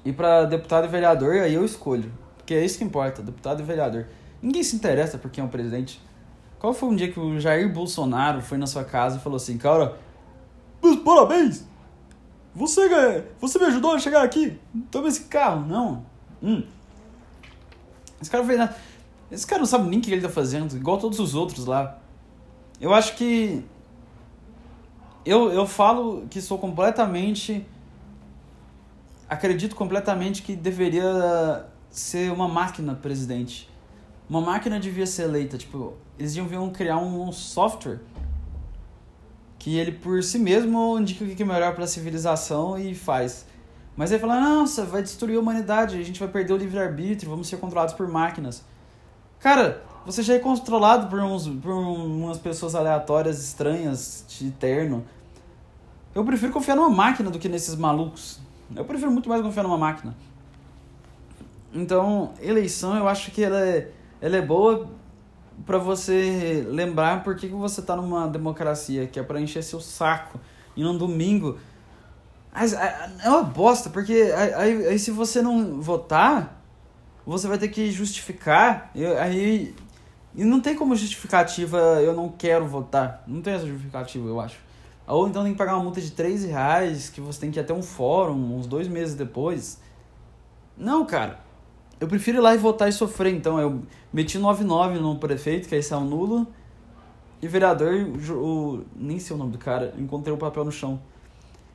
E 0.07 0.13
para 0.13 0.45
deputado 0.45 0.85
e 0.85 0.87
vereador, 0.87 1.35
aí 1.35 1.53
eu 1.53 1.65
escolho. 1.65 2.09
Porque 2.37 2.53
é 2.53 2.63
isso 2.63 2.77
que 2.77 2.83
importa, 2.85 3.21
deputado 3.21 3.59
e 3.59 3.63
vereador. 3.65 4.05
Ninguém 4.41 4.63
se 4.63 4.73
interessa 4.73 5.17
por 5.17 5.29
quem 5.29 5.43
é 5.43 5.45
o 5.45 5.49
presidente. 5.49 6.01
Qual 6.57 6.73
foi 6.73 6.87
um 6.87 6.95
dia 6.95 7.11
que 7.11 7.19
o 7.19 7.37
Jair 7.37 7.69
Bolsonaro 7.73 8.41
foi 8.41 8.57
na 8.57 8.65
sua 8.65 8.85
casa 8.85 9.17
e 9.17 9.19
falou 9.19 9.35
assim, 9.35 9.57
cara, 9.57 9.97
parabéns! 11.03 11.65
Você, 12.55 13.25
você 13.37 13.59
me 13.59 13.65
ajudou 13.65 13.91
a 13.91 13.99
chegar 13.99 14.23
aqui. 14.23 14.57
Toma 14.89 15.09
esse 15.09 15.25
carro. 15.25 15.67
Não. 15.67 16.05
Hum. 16.41 16.63
Esse 18.21 18.31
cara 18.31 18.45
fez 18.45 18.57
nada. 18.57 18.77
Esse 19.29 19.45
cara 19.45 19.59
não 19.59 19.67
sabe 19.67 19.89
nem 19.89 19.99
o 19.99 20.01
que 20.01 20.09
ele 20.09 20.21
tá 20.21 20.29
fazendo, 20.29 20.73
igual 20.77 20.97
todos 20.97 21.19
os 21.19 21.35
outros 21.35 21.65
lá. 21.65 21.99
Eu 22.79 22.93
acho 22.93 23.13
que. 23.17 23.61
Eu, 25.25 25.51
eu 25.51 25.67
falo 25.67 26.25
que 26.29 26.41
sou 26.41 26.57
completamente. 26.57 27.67
Acredito 29.29 29.75
completamente 29.75 30.41
que 30.41 30.55
deveria 30.55 31.65
ser 31.89 32.31
uma 32.31 32.47
máquina 32.47 32.95
presidente. 32.95 33.69
Uma 34.29 34.41
máquina 34.41 34.79
devia 34.79 35.05
ser 35.05 35.23
eleita. 35.23 35.57
Tipo, 35.57 35.93
eles 36.17 36.33
deviam 36.33 36.69
criar 36.69 36.97
um 36.97 37.31
software 37.31 37.99
que 39.59 39.77
ele 39.77 39.91
por 39.91 40.23
si 40.23 40.39
mesmo 40.39 40.97
indica 40.99 41.25
o 41.25 41.27
que 41.27 41.43
é 41.43 41.45
melhor 41.45 41.73
para 41.73 41.83
a 41.83 41.87
civilização 41.87 42.77
e 42.77 42.95
faz. 42.95 43.45
Mas 43.95 44.11
ele 44.11 44.19
fala, 44.19 44.39
nossa, 44.39 44.85
vai 44.85 45.01
destruir 45.01 45.37
a 45.37 45.39
humanidade, 45.39 45.97
a 45.97 46.03
gente 46.03 46.19
vai 46.19 46.29
perder 46.29 46.53
o 46.53 46.57
livre-arbítrio, 46.57 47.31
vamos 47.31 47.47
ser 47.47 47.57
controlados 47.57 47.95
por 47.95 48.07
máquinas. 48.07 48.63
Cara, 49.39 49.83
você 50.05 50.21
já 50.21 50.35
é 50.35 50.39
controlado 50.39 51.07
por, 51.07 51.19
uns, 51.19 51.47
por 51.47 51.71
umas 51.71 52.37
pessoas 52.37 52.75
aleatórias, 52.75 53.43
estranhas, 53.43 54.23
de 54.27 54.51
terno. 54.51 55.03
Eu 56.13 56.23
prefiro 56.23 56.53
confiar 56.53 56.75
numa 56.75 56.89
máquina 56.89 57.29
do 57.29 57.39
que 57.39 57.49
nesses 57.49 57.75
malucos. 57.75 58.39
Eu 58.75 58.85
prefiro 58.85 59.11
muito 59.11 59.29
mais 59.29 59.41
confiar 59.41 59.63
numa 59.63 59.77
máquina. 59.77 60.15
Então, 61.73 62.33
eleição 62.41 62.95
eu 62.95 63.07
acho 63.07 63.31
que 63.31 63.43
ela 63.43 63.59
é, 63.59 63.91
ela 64.21 64.37
é 64.37 64.41
boa 64.41 64.89
para 65.65 65.77
você 65.77 66.65
lembrar 66.69 67.23
por 67.23 67.35
que, 67.35 67.47
que 67.47 67.53
você 67.53 67.81
tá 67.81 67.95
numa 67.95 68.27
democracia, 68.27 69.07
que 69.07 69.19
é 69.19 69.23
para 69.23 69.39
encher 69.39 69.63
seu 69.63 69.79
saco. 69.79 70.39
E 70.75 70.83
num 70.83 70.97
domingo 70.97 71.57
é 73.23 73.29
uma 73.29 73.43
bosta, 73.43 73.89
porque 73.89 74.33
aí, 74.35 74.87
aí 74.87 74.99
se 74.99 75.11
você 75.11 75.41
não 75.41 75.81
votar, 75.81 76.61
você 77.25 77.47
vai 77.47 77.57
ter 77.57 77.67
que 77.67 77.91
justificar. 77.91 78.91
Aí. 79.21 79.75
E 80.35 80.43
não 80.43 80.61
tem 80.61 80.75
como 80.75 80.95
justificativa 80.95 81.77
eu 82.01 82.13
não 82.13 82.29
quero 82.29 82.67
votar. 82.67 83.23
Não 83.27 83.41
tem 83.41 83.53
essa 83.53 83.65
justificativa, 83.65 84.27
eu 84.27 84.39
acho. 84.39 84.66
Ou 85.07 85.29
então 85.29 85.41
tem 85.43 85.53
que 85.53 85.57
pagar 85.57 85.75
uma 85.75 85.83
multa 85.83 86.01
de 86.01 86.11
3 86.11 86.43
reais, 86.43 87.09
que 87.09 87.21
você 87.21 87.39
tem 87.39 87.49
que 87.49 87.57
ir 87.57 87.61
até 87.61 87.73
um 87.73 87.81
fórum, 87.81 88.57
uns 88.57 88.67
dois 88.67 88.89
meses 88.89 89.15
depois. 89.15 89.79
Não, 90.77 91.05
cara. 91.05 91.39
Eu 91.99 92.07
prefiro 92.07 92.37
ir 92.39 92.41
lá 92.41 92.53
e 92.53 92.57
votar 92.57 92.89
e 92.89 92.91
sofrer. 92.91 93.33
Então 93.33 93.59
eu 93.59 93.81
meti 94.11 94.37
99 94.37 94.99
no 94.99 95.17
prefeito, 95.17 95.69
que 95.69 95.75
aí 95.75 95.81
saiu 95.81 96.01
nulo. 96.01 96.45
E 97.41 97.47
vereador, 97.47 97.93
o, 98.31 98.83
nem 98.95 99.17
sei 99.19 99.35
o 99.35 99.39
nome 99.39 99.51
do 99.53 99.57
cara, 99.57 99.93
encontrei 99.97 100.33
o 100.33 100.37
papel 100.37 100.65
no 100.65 100.71
chão. 100.71 100.99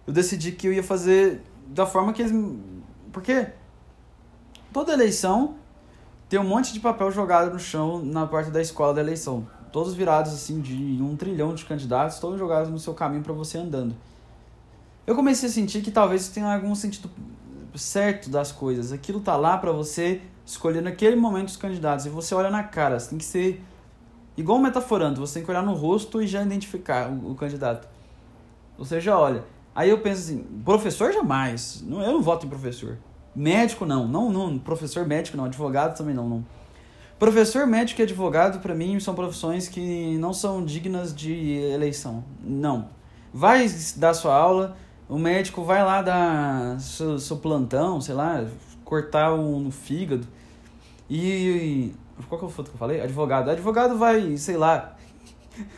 Eu 0.06 0.12
decidi 0.12 0.52
que 0.52 0.66
eu 0.66 0.72
ia 0.72 0.82
fazer 0.82 1.40
da 1.68 1.86
forma 1.86 2.12
que 2.12 2.20
eles. 2.20 2.32
Porque 3.12 3.46
toda 4.72 4.92
eleição 4.92 5.56
tem 6.28 6.38
um 6.38 6.44
monte 6.44 6.72
de 6.72 6.80
papel 6.80 7.10
jogado 7.10 7.52
no 7.52 7.58
chão 7.58 8.04
na 8.04 8.26
porta 8.26 8.50
da 8.50 8.60
escola 8.60 8.92
da 8.92 9.00
eleição 9.00 9.46
todos 9.72 9.94
virados 9.94 10.32
assim 10.32 10.60
de 10.60 11.02
um 11.02 11.16
trilhão 11.16 11.54
de 11.54 11.64
candidatos, 11.64 12.18
todos 12.18 12.38
jogados 12.38 12.70
no 12.70 12.78
seu 12.78 12.94
caminho 12.94 13.22
para 13.22 13.32
você 13.32 13.58
andando. 13.58 13.94
Eu 15.06 15.16
comecei 15.16 15.48
a 15.48 15.52
sentir 15.52 15.82
que 15.82 15.90
talvez 15.90 16.28
tenha 16.28 16.54
algum 16.54 16.74
sentido 16.74 17.10
certo 17.74 18.30
das 18.30 18.52
coisas. 18.52 18.92
Aquilo 18.92 19.20
tá 19.20 19.36
lá 19.36 19.56
para 19.58 19.72
você 19.72 20.20
escolher 20.44 20.82
naquele 20.82 21.16
momento 21.16 21.48
os 21.48 21.56
candidatos 21.56 22.06
e 22.06 22.08
você 22.08 22.34
olha 22.34 22.50
na 22.50 22.62
cara, 22.62 23.00
você 23.00 23.10
tem 23.10 23.18
que 23.18 23.24
ser 23.24 23.64
igual 24.36 24.58
metaforando, 24.58 25.20
você 25.20 25.34
tem 25.34 25.44
que 25.44 25.50
olhar 25.50 25.62
no 25.62 25.74
rosto 25.74 26.22
e 26.22 26.26
já 26.26 26.42
identificar 26.42 27.10
o, 27.10 27.32
o 27.32 27.34
candidato. 27.34 27.88
Você 28.78 29.00
já 29.00 29.18
olha. 29.18 29.44
Aí 29.74 29.88
eu 29.88 29.98
penso 30.00 30.22
assim, 30.22 30.44
professor 30.64 31.12
jamais. 31.12 31.82
Não, 31.86 32.02
eu 32.02 32.12
não 32.12 32.22
voto 32.22 32.46
em 32.46 32.48
professor. 32.48 32.98
Médico 33.34 33.86
não, 33.86 34.06
não, 34.06 34.30
não, 34.30 34.58
professor 34.58 35.06
médico 35.06 35.36
não, 35.36 35.44
advogado 35.46 35.96
também 35.96 36.14
não, 36.14 36.28
não. 36.28 36.44
Professor, 37.22 37.68
médico 37.68 38.00
e 38.00 38.02
advogado, 38.02 38.58
para 38.58 38.74
mim, 38.74 38.98
são 38.98 39.14
profissões 39.14 39.68
que 39.68 40.18
não 40.18 40.34
são 40.34 40.64
dignas 40.64 41.14
de 41.14 41.32
eleição. 41.72 42.24
Não. 42.42 42.88
Vai 43.32 43.68
dar 43.94 44.12
sua 44.12 44.34
aula, 44.34 44.76
o 45.08 45.16
médico 45.16 45.62
vai 45.62 45.84
lá 45.84 46.02
dar 46.02 46.80
seu, 46.80 47.20
seu 47.20 47.36
plantão, 47.36 48.00
sei 48.00 48.16
lá, 48.16 48.44
cortar 48.84 49.34
um 49.34 49.70
fígado. 49.70 50.26
E. 51.08 51.94
Qual 52.28 52.40
que 52.40 52.52
foi 52.52 52.64
o 52.64 52.66
que 52.66 52.74
eu 52.74 52.78
falei? 52.78 53.00
Advogado. 53.00 53.50
Advogado 53.50 53.96
vai, 53.96 54.36
sei 54.36 54.56
lá. 54.56 54.96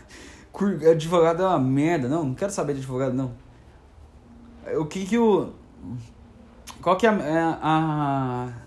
advogado 0.90 1.42
é 1.42 1.46
uma 1.46 1.58
merda. 1.58 2.08
Não, 2.08 2.24
não 2.24 2.34
quero 2.34 2.52
saber 2.52 2.72
de 2.72 2.78
advogado, 2.78 3.12
não. 3.12 3.32
O 4.78 4.86
que 4.86 5.04
que 5.04 5.18
o. 5.18 5.52
Qual 6.80 6.96
que 6.96 7.06
é 7.06 7.10
a, 7.10 7.12
é 7.12 7.58
a 7.60 8.63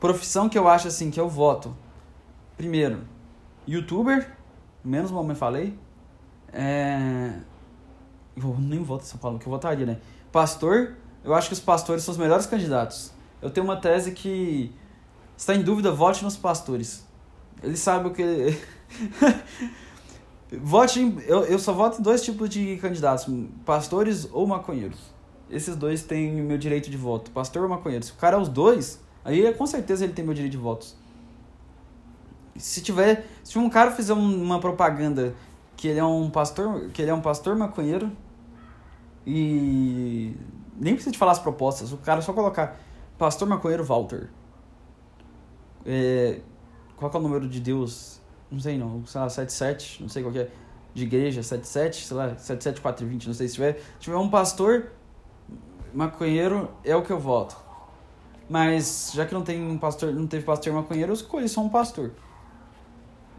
Profissão 0.00 0.48
que 0.48 0.58
eu 0.58 0.68
acho 0.68 0.88
assim, 0.88 1.10
que 1.10 1.20
eu 1.20 1.28
voto. 1.28 1.76
Primeiro, 2.56 3.02
youtuber, 3.66 4.36
menos 4.84 5.10
mal 5.10 5.24
me 5.24 5.34
falei. 5.34 5.78
É... 6.52 7.32
Eu 8.36 8.56
nem 8.58 8.82
voto 8.82 9.04
São 9.04 9.18
Paulo, 9.18 9.38
que 9.38 9.46
eu 9.46 9.50
votaria, 9.50 9.84
né? 9.84 9.98
Pastor, 10.30 10.94
eu 11.24 11.34
acho 11.34 11.48
que 11.48 11.54
os 11.54 11.60
pastores 11.60 12.04
são 12.04 12.12
os 12.12 12.18
melhores 12.18 12.46
candidatos. 12.46 13.12
Eu 13.42 13.50
tenho 13.50 13.64
uma 13.64 13.76
tese 13.76 14.12
que 14.12 14.72
está 15.36 15.54
em 15.54 15.62
dúvida, 15.62 15.90
vote 15.90 16.22
nos 16.22 16.36
pastores. 16.36 17.06
Eles 17.62 17.80
sabem 17.80 18.10
o 18.10 18.14
que. 18.14 18.58
vote 20.60 21.00
em... 21.00 21.18
eu, 21.26 21.44
eu 21.44 21.58
só 21.58 21.72
voto 21.72 22.00
em 22.00 22.02
dois 22.02 22.22
tipos 22.22 22.48
de 22.48 22.76
candidatos: 22.76 23.26
pastores 23.64 24.28
ou 24.32 24.46
maconheiros. 24.46 24.98
Esses 25.50 25.74
dois 25.76 26.02
têm 26.02 26.32
meu 26.32 26.58
direito 26.58 26.90
de 26.90 26.96
voto: 26.96 27.30
pastor 27.30 27.62
ou 27.62 27.68
maconheiro. 27.68 28.04
Se 28.04 28.12
o 28.12 28.16
cara 28.16 28.36
é 28.36 28.40
os 28.40 28.48
dois, 28.48 29.00
Aí 29.24 29.52
com 29.54 29.66
certeza 29.66 30.04
ele 30.04 30.12
tem 30.12 30.24
meu 30.24 30.34
direito 30.34 30.52
de 30.52 30.58
votos. 30.58 30.96
Se 32.56 32.80
tiver, 32.80 33.26
se 33.44 33.58
um 33.58 33.68
cara 33.68 33.90
fizer 33.90 34.12
uma 34.12 34.58
propaganda 34.58 35.34
que 35.76 35.86
ele 35.88 36.00
é 36.00 36.04
um 36.04 36.28
pastor, 36.28 36.90
que 36.90 37.00
ele 37.00 37.10
é 37.10 37.14
um 37.14 37.20
pastor 37.20 37.54
maconheiro 37.54 38.10
e 39.24 40.34
nem 40.76 40.94
precisa 40.94 41.12
de 41.12 41.18
falar 41.18 41.32
as 41.32 41.38
propostas, 41.38 41.92
o 41.92 41.98
cara 41.98 42.20
só 42.20 42.32
colocar 42.32 42.76
pastor 43.16 43.46
maconheiro 43.48 43.84
Walter. 43.84 44.28
É, 45.86 46.40
qual 46.96 47.10
é 47.12 47.16
o 47.16 47.20
número 47.20 47.48
de 47.48 47.60
Deus? 47.60 48.20
Não 48.50 48.58
sei 48.58 48.78
não, 48.78 49.06
sei 49.06 49.20
lá, 49.20 49.28
77, 49.28 50.02
não 50.02 50.08
sei 50.08 50.22
qual 50.22 50.34
é. 50.34 50.48
De 50.94 51.04
igreja, 51.04 51.42
77, 51.42 52.06
sei 52.06 52.16
lá, 52.16 52.36
77420, 52.36 53.26
não 53.26 53.34
sei 53.34 53.46
se 53.46 53.54
tiver. 53.54 53.74
Se 53.74 54.00
tiver 54.00 54.16
um 54.16 54.28
pastor 54.28 54.90
maconheiro, 55.94 56.70
é 56.82 56.96
o 56.96 57.02
que 57.02 57.12
eu 57.12 57.20
voto. 57.20 57.56
Mas 58.48 59.12
já 59.14 59.26
que 59.26 59.34
não 59.34 59.42
tem 59.42 59.76
pastor, 59.78 60.12
não 60.12 60.26
teve 60.26 60.44
pastor 60.44 60.72
maconheiro, 60.72 61.10
eu 61.10 61.14
escolhi 61.14 61.48
só 61.48 61.60
um 61.60 61.68
pastor. 61.68 62.12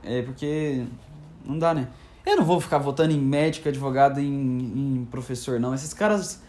É 0.03 0.21
porque 0.21 0.85
não 1.43 1.57
dá, 1.57 1.73
né? 1.73 1.87
Eu 2.25 2.37
não 2.37 2.45
vou 2.45 2.61
ficar 2.61 2.77
votando 2.77 3.11
em 3.11 3.19
médico, 3.19 3.67
advogado, 3.67 4.19
em, 4.19 4.99
em 5.01 5.07
professor, 5.09 5.59
não. 5.59 5.73
Esses 5.73 5.93
caras. 5.93 6.41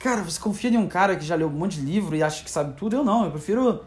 Cara, 0.00 0.22
você 0.22 0.40
confia 0.40 0.70
em 0.70 0.76
um 0.76 0.86
cara 0.86 1.16
que 1.16 1.24
já 1.24 1.34
leu 1.34 1.48
um 1.48 1.50
monte 1.50 1.80
de 1.80 1.86
livro 1.86 2.14
e 2.14 2.22
acha 2.22 2.44
que 2.44 2.50
sabe 2.50 2.76
tudo? 2.76 2.96
Eu 2.96 3.04
não. 3.04 3.24
Eu 3.24 3.30
prefiro. 3.30 3.84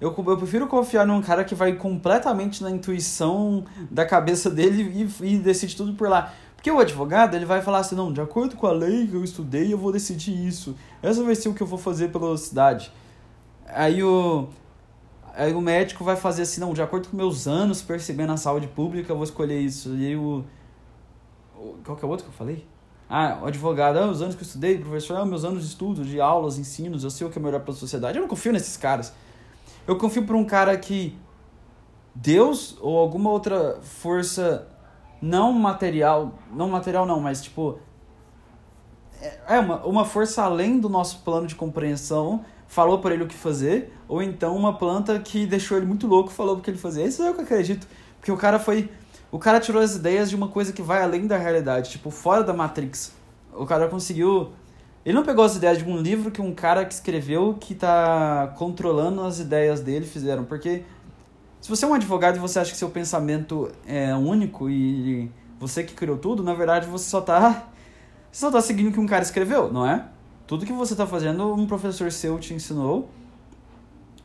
Eu, 0.00 0.14
eu 0.16 0.36
prefiro 0.36 0.66
confiar 0.66 1.06
num 1.06 1.20
cara 1.20 1.44
que 1.44 1.54
vai 1.54 1.74
completamente 1.74 2.62
na 2.62 2.70
intuição 2.70 3.64
da 3.90 4.04
cabeça 4.06 4.50
dele 4.50 5.08
e, 5.20 5.34
e 5.34 5.38
decide 5.38 5.76
tudo 5.76 5.94
por 5.94 6.08
lá. 6.08 6.32
Porque 6.56 6.70
o 6.70 6.78
advogado, 6.78 7.34
ele 7.34 7.46
vai 7.46 7.62
falar 7.62 7.78
assim, 7.78 7.94
não, 7.94 8.12
de 8.12 8.20
acordo 8.20 8.54
com 8.54 8.66
a 8.66 8.72
lei 8.72 9.06
que 9.06 9.14
eu 9.14 9.24
estudei, 9.24 9.72
eu 9.72 9.78
vou 9.78 9.90
decidir 9.92 10.46
isso. 10.46 10.76
Essa 11.02 11.22
vai 11.22 11.34
ser 11.34 11.48
o 11.48 11.54
que 11.54 11.62
eu 11.62 11.66
vou 11.66 11.78
fazer 11.78 12.08
pela 12.08 12.36
cidade. 12.36 12.92
Aí 13.74 14.02
o, 14.02 14.48
aí 15.34 15.52
o 15.52 15.60
médico 15.60 16.04
vai 16.04 16.16
fazer 16.16 16.42
assim, 16.42 16.60
não, 16.60 16.72
de 16.72 16.82
acordo 16.82 17.08
com 17.08 17.16
meus 17.16 17.46
anos 17.46 17.82
percebendo 17.82 18.32
a 18.32 18.36
saúde 18.36 18.66
pública, 18.66 19.12
eu 19.12 19.16
vou 19.16 19.24
escolher 19.24 19.60
isso. 19.60 19.94
E 19.96 20.06
aí 20.06 20.16
o. 20.16 20.44
Qual 21.84 21.96
que 21.96 22.04
é 22.04 22.08
o 22.08 22.10
outro 22.10 22.24
que 22.24 22.32
eu 22.32 22.36
falei? 22.36 22.66
Ah, 23.08 23.40
o 23.42 23.46
advogado, 23.46 23.98
ah, 23.98 24.06
os 24.06 24.22
anos 24.22 24.34
que 24.34 24.42
eu 24.42 24.46
estudei, 24.46 24.78
professor, 24.78 25.16
ah, 25.16 25.26
meus 25.26 25.44
anos 25.44 25.62
de 25.62 25.68
estudo, 25.68 26.04
de 26.04 26.20
aulas, 26.20 26.58
ensinos, 26.58 27.02
eu 27.04 27.10
sei 27.10 27.26
o 27.26 27.30
que 27.30 27.38
é 27.38 27.42
melhor 27.42 27.60
para 27.60 27.72
a 27.72 27.76
sociedade. 27.76 28.16
Eu 28.16 28.22
não 28.22 28.28
confio 28.28 28.52
nesses 28.52 28.76
caras. 28.76 29.12
Eu 29.86 29.96
confio 29.96 30.24
por 30.24 30.36
um 30.36 30.44
cara 30.44 30.76
que 30.78 31.18
Deus 32.14 32.76
ou 32.80 32.98
alguma 32.98 33.30
outra 33.30 33.80
força 33.82 34.68
não 35.20 35.52
material, 35.52 36.34
não 36.52 36.68
material 36.68 37.04
não, 37.04 37.20
mas 37.20 37.42
tipo 37.42 37.78
é 39.46 39.58
uma, 39.58 39.84
uma 39.84 40.04
força 40.04 40.42
além 40.42 40.80
do 40.80 40.88
nosso 40.88 41.18
plano 41.18 41.46
de 41.46 41.54
compreensão 41.54 42.44
falou 42.70 43.00
para 43.00 43.12
ele 43.12 43.24
o 43.24 43.26
que 43.26 43.34
fazer, 43.34 43.92
ou 44.06 44.22
então 44.22 44.56
uma 44.56 44.78
planta 44.78 45.18
que 45.18 45.44
deixou 45.44 45.76
ele 45.76 45.86
muito 45.86 46.06
louco 46.06 46.30
falou 46.30 46.56
o 46.56 46.60
que 46.60 46.70
ele 46.70 46.78
fazer. 46.78 47.04
Isso 47.04 47.20
é 47.20 47.28
o 47.28 47.34
que 47.34 47.40
eu 47.40 47.44
acredito, 47.44 47.84
porque 48.16 48.30
o 48.30 48.36
cara 48.36 48.60
foi, 48.60 48.88
o 49.32 49.40
cara 49.40 49.58
tirou 49.58 49.82
as 49.82 49.96
ideias 49.96 50.30
de 50.30 50.36
uma 50.36 50.46
coisa 50.46 50.72
que 50.72 50.80
vai 50.80 51.02
além 51.02 51.26
da 51.26 51.36
realidade, 51.36 51.90
tipo 51.90 52.10
fora 52.10 52.44
da 52.44 52.52
Matrix. 52.52 53.12
O 53.52 53.66
cara 53.66 53.88
conseguiu, 53.88 54.52
ele 55.04 55.16
não 55.16 55.24
pegou 55.24 55.44
as 55.44 55.56
ideias 55.56 55.78
de 55.78 55.84
um 55.84 55.96
livro 55.96 56.30
que 56.30 56.40
um 56.40 56.54
cara 56.54 56.84
que 56.84 56.94
escreveu 56.94 57.56
que 57.58 57.74
tá 57.74 58.54
controlando 58.56 59.20
as 59.22 59.40
ideias 59.40 59.80
dele 59.80 60.06
fizeram, 60.06 60.44
porque 60.44 60.84
se 61.60 61.68
você 61.68 61.84
é 61.84 61.88
um 61.88 61.94
advogado 61.94 62.36
e 62.36 62.38
você 62.38 62.60
acha 62.60 62.70
que 62.70 62.78
seu 62.78 62.90
pensamento 62.90 63.68
é 63.84 64.14
único 64.14 64.70
e 64.70 65.28
você 65.58 65.82
que 65.82 65.92
criou 65.92 66.16
tudo, 66.16 66.44
na 66.44 66.54
verdade 66.54 66.86
você 66.86 67.10
só 67.10 67.20
tá 67.20 67.68
você 68.30 68.42
só 68.42 68.50
tá 68.52 68.60
seguindo 68.60 68.90
o 68.90 68.92
que 68.92 69.00
um 69.00 69.08
cara 69.08 69.24
escreveu, 69.24 69.72
não 69.72 69.84
é? 69.84 70.06
Tudo 70.50 70.66
que 70.66 70.72
você 70.72 70.94
está 70.94 71.06
fazendo, 71.06 71.54
um 71.54 71.64
professor 71.64 72.10
seu 72.10 72.36
te 72.36 72.52
ensinou, 72.52 73.08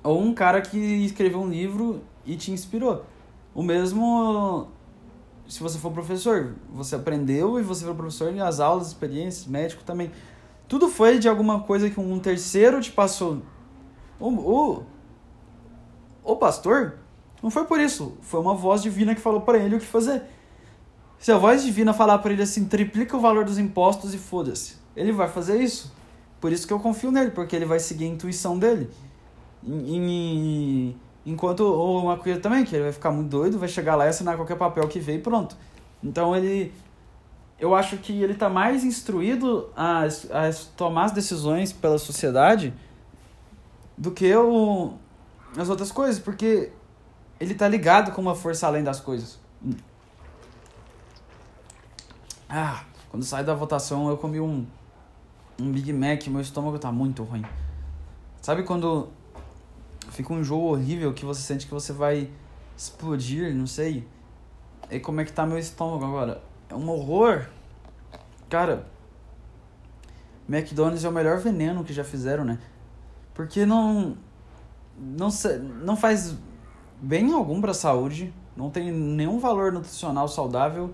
ou 0.01 0.19
um 0.19 0.33
cara 0.33 0.59
que 0.59 0.75
escreveu 0.75 1.39
um 1.39 1.47
livro 1.47 2.01
e 2.25 2.35
te 2.35 2.51
inspirou. 2.51 3.05
O 3.53 3.61
mesmo 3.61 4.67
se 5.47 5.59
você 5.59 5.77
for 5.77 5.91
professor, 5.91 6.55
você 6.73 6.95
aprendeu 6.95 7.59
e 7.59 7.61
você 7.61 7.85
foi 7.85 7.93
professor 7.93 8.33
e 8.33 8.41
as 8.41 8.59
aulas, 8.59 8.87
experiências, 8.87 9.45
médico 9.45 9.83
também. 9.83 10.09
Tudo 10.67 10.89
foi 10.89 11.19
de 11.19 11.29
alguma 11.29 11.59
coisa 11.59 11.91
que 11.91 11.99
um 11.99 12.17
terceiro 12.17 12.81
te 12.81 12.91
passou. 12.91 13.43
O, 14.19 14.29
o, 14.29 14.83
o 16.23 16.35
pastor 16.37 16.97
não 17.43 17.51
foi 17.51 17.65
por 17.65 17.79
isso, 17.79 18.17
foi 18.21 18.39
uma 18.39 18.55
voz 18.55 18.81
divina 18.81 19.13
que 19.13 19.21
falou 19.21 19.41
para 19.41 19.59
ele 19.59 19.75
o 19.75 19.79
que 19.79 19.85
fazer. 19.85 20.23
Se 21.19 21.31
a 21.31 21.37
voz 21.37 21.63
divina 21.63 21.93
falar 21.93 22.17
para 22.17 22.33
ele 22.33 22.41
assim, 22.41 22.65
triplica 22.65 23.15
o 23.15 23.19
valor 23.19 23.45
dos 23.45 23.59
impostos 23.59 24.15
e 24.15 24.17
foda-se, 24.17 24.77
ele 24.95 25.11
vai 25.11 25.27
fazer 25.27 25.61
isso. 25.61 25.93
Por 26.39 26.51
isso 26.51 26.67
que 26.67 26.73
eu 26.73 26.79
confio 26.79 27.11
nele, 27.11 27.31
porque 27.31 27.55
ele 27.55 27.65
vai 27.65 27.79
seguir 27.79 28.05
a 28.05 28.07
intuição 28.07 28.57
dele. 28.57 28.89
E, 29.63 30.95
enquanto 31.25 31.61
o 31.61 32.05
Macuia 32.05 32.39
também, 32.39 32.63
que 32.63 32.75
ele 32.75 32.83
vai 32.83 32.93
ficar 32.93 33.11
muito 33.11 33.29
doido, 33.29 33.57
vai 33.57 33.67
chegar 33.67 33.95
lá 33.95 34.05
e 34.05 34.09
assinar 34.09 34.35
qualquer 34.35 34.57
papel 34.57 34.87
que 34.87 34.99
veio 34.99 35.19
e 35.19 35.21
pronto. 35.21 35.57
Então 36.03 36.35
ele. 36.35 36.73
Eu 37.57 37.73
acho 37.73 37.97
que 37.97 38.21
ele 38.21 38.33
está 38.33 38.49
mais 38.49 38.83
instruído 38.83 39.69
a, 39.77 40.03
a 40.03 40.53
tomar 40.75 41.05
as 41.05 41.11
decisões 41.13 41.71
pela 41.71 41.97
sociedade 41.97 42.73
do 43.97 44.11
que 44.11 44.35
o, 44.35 44.93
as 45.57 45.69
outras 45.69 45.89
coisas, 45.89 46.19
porque 46.19 46.71
ele 47.39 47.53
está 47.53 47.67
ligado 47.67 48.11
com 48.11 48.21
uma 48.21 48.35
força 48.35 48.67
além 48.67 48.83
das 48.83 48.99
coisas. 48.99 49.39
Ah, 52.49 52.83
quando 53.09 53.23
sai 53.23 53.43
da 53.43 53.53
votação 53.53 54.09
eu 54.09 54.17
comi 54.17 54.39
um 54.39 54.65
um 55.59 55.71
Big 55.71 55.91
Mac, 55.93 56.27
meu 56.27 56.41
estômago 56.41 56.77
tá 56.79 56.91
muito 56.91 57.23
ruim. 57.23 57.45
Sabe 58.41 58.63
quando 58.63 59.09
fica 60.11 60.33
um 60.33 60.43
jogo 60.43 60.67
horrível 60.67 61.13
que 61.13 61.25
você 61.25 61.41
sente 61.41 61.65
que 61.65 61.73
você 61.73 61.93
vai 61.93 62.29
explodir, 62.77 63.53
não 63.55 63.67
sei. 63.67 64.07
E 64.89 64.99
como 64.99 65.21
é 65.21 65.25
que 65.25 65.33
tá 65.33 65.45
meu 65.45 65.57
estômago 65.57 66.05
agora? 66.05 66.41
É 66.69 66.75
um 66.75 66.89
horror. 66.89 67.47
Cara, 68.49 68.85
McDonald's 70.47 71.03
é 71.03 71.09
o 71.09 71.11
melhor 71.11 71.39
veneno 71.39 71.83
que 71.83 71.93
já 71.93 72.03
fizeram, 72.03 72.43
né? 72.43 72.59
Porque 73.33 73.65
não 73.65 74.15
não 74.97 75.29
não 75.83 75.97
faz 75.97 76.35
bem 77.01 77.33
algum 77.33 77.59
para 77.59 77.73
saúde, 77.73 78.33
não 78.55 78.69
tem 78.69 78.91
nenhum 78.91 79.39
valor 79.39 79.71
nutricional 79.71 80.27
saudável. 80.27 80.93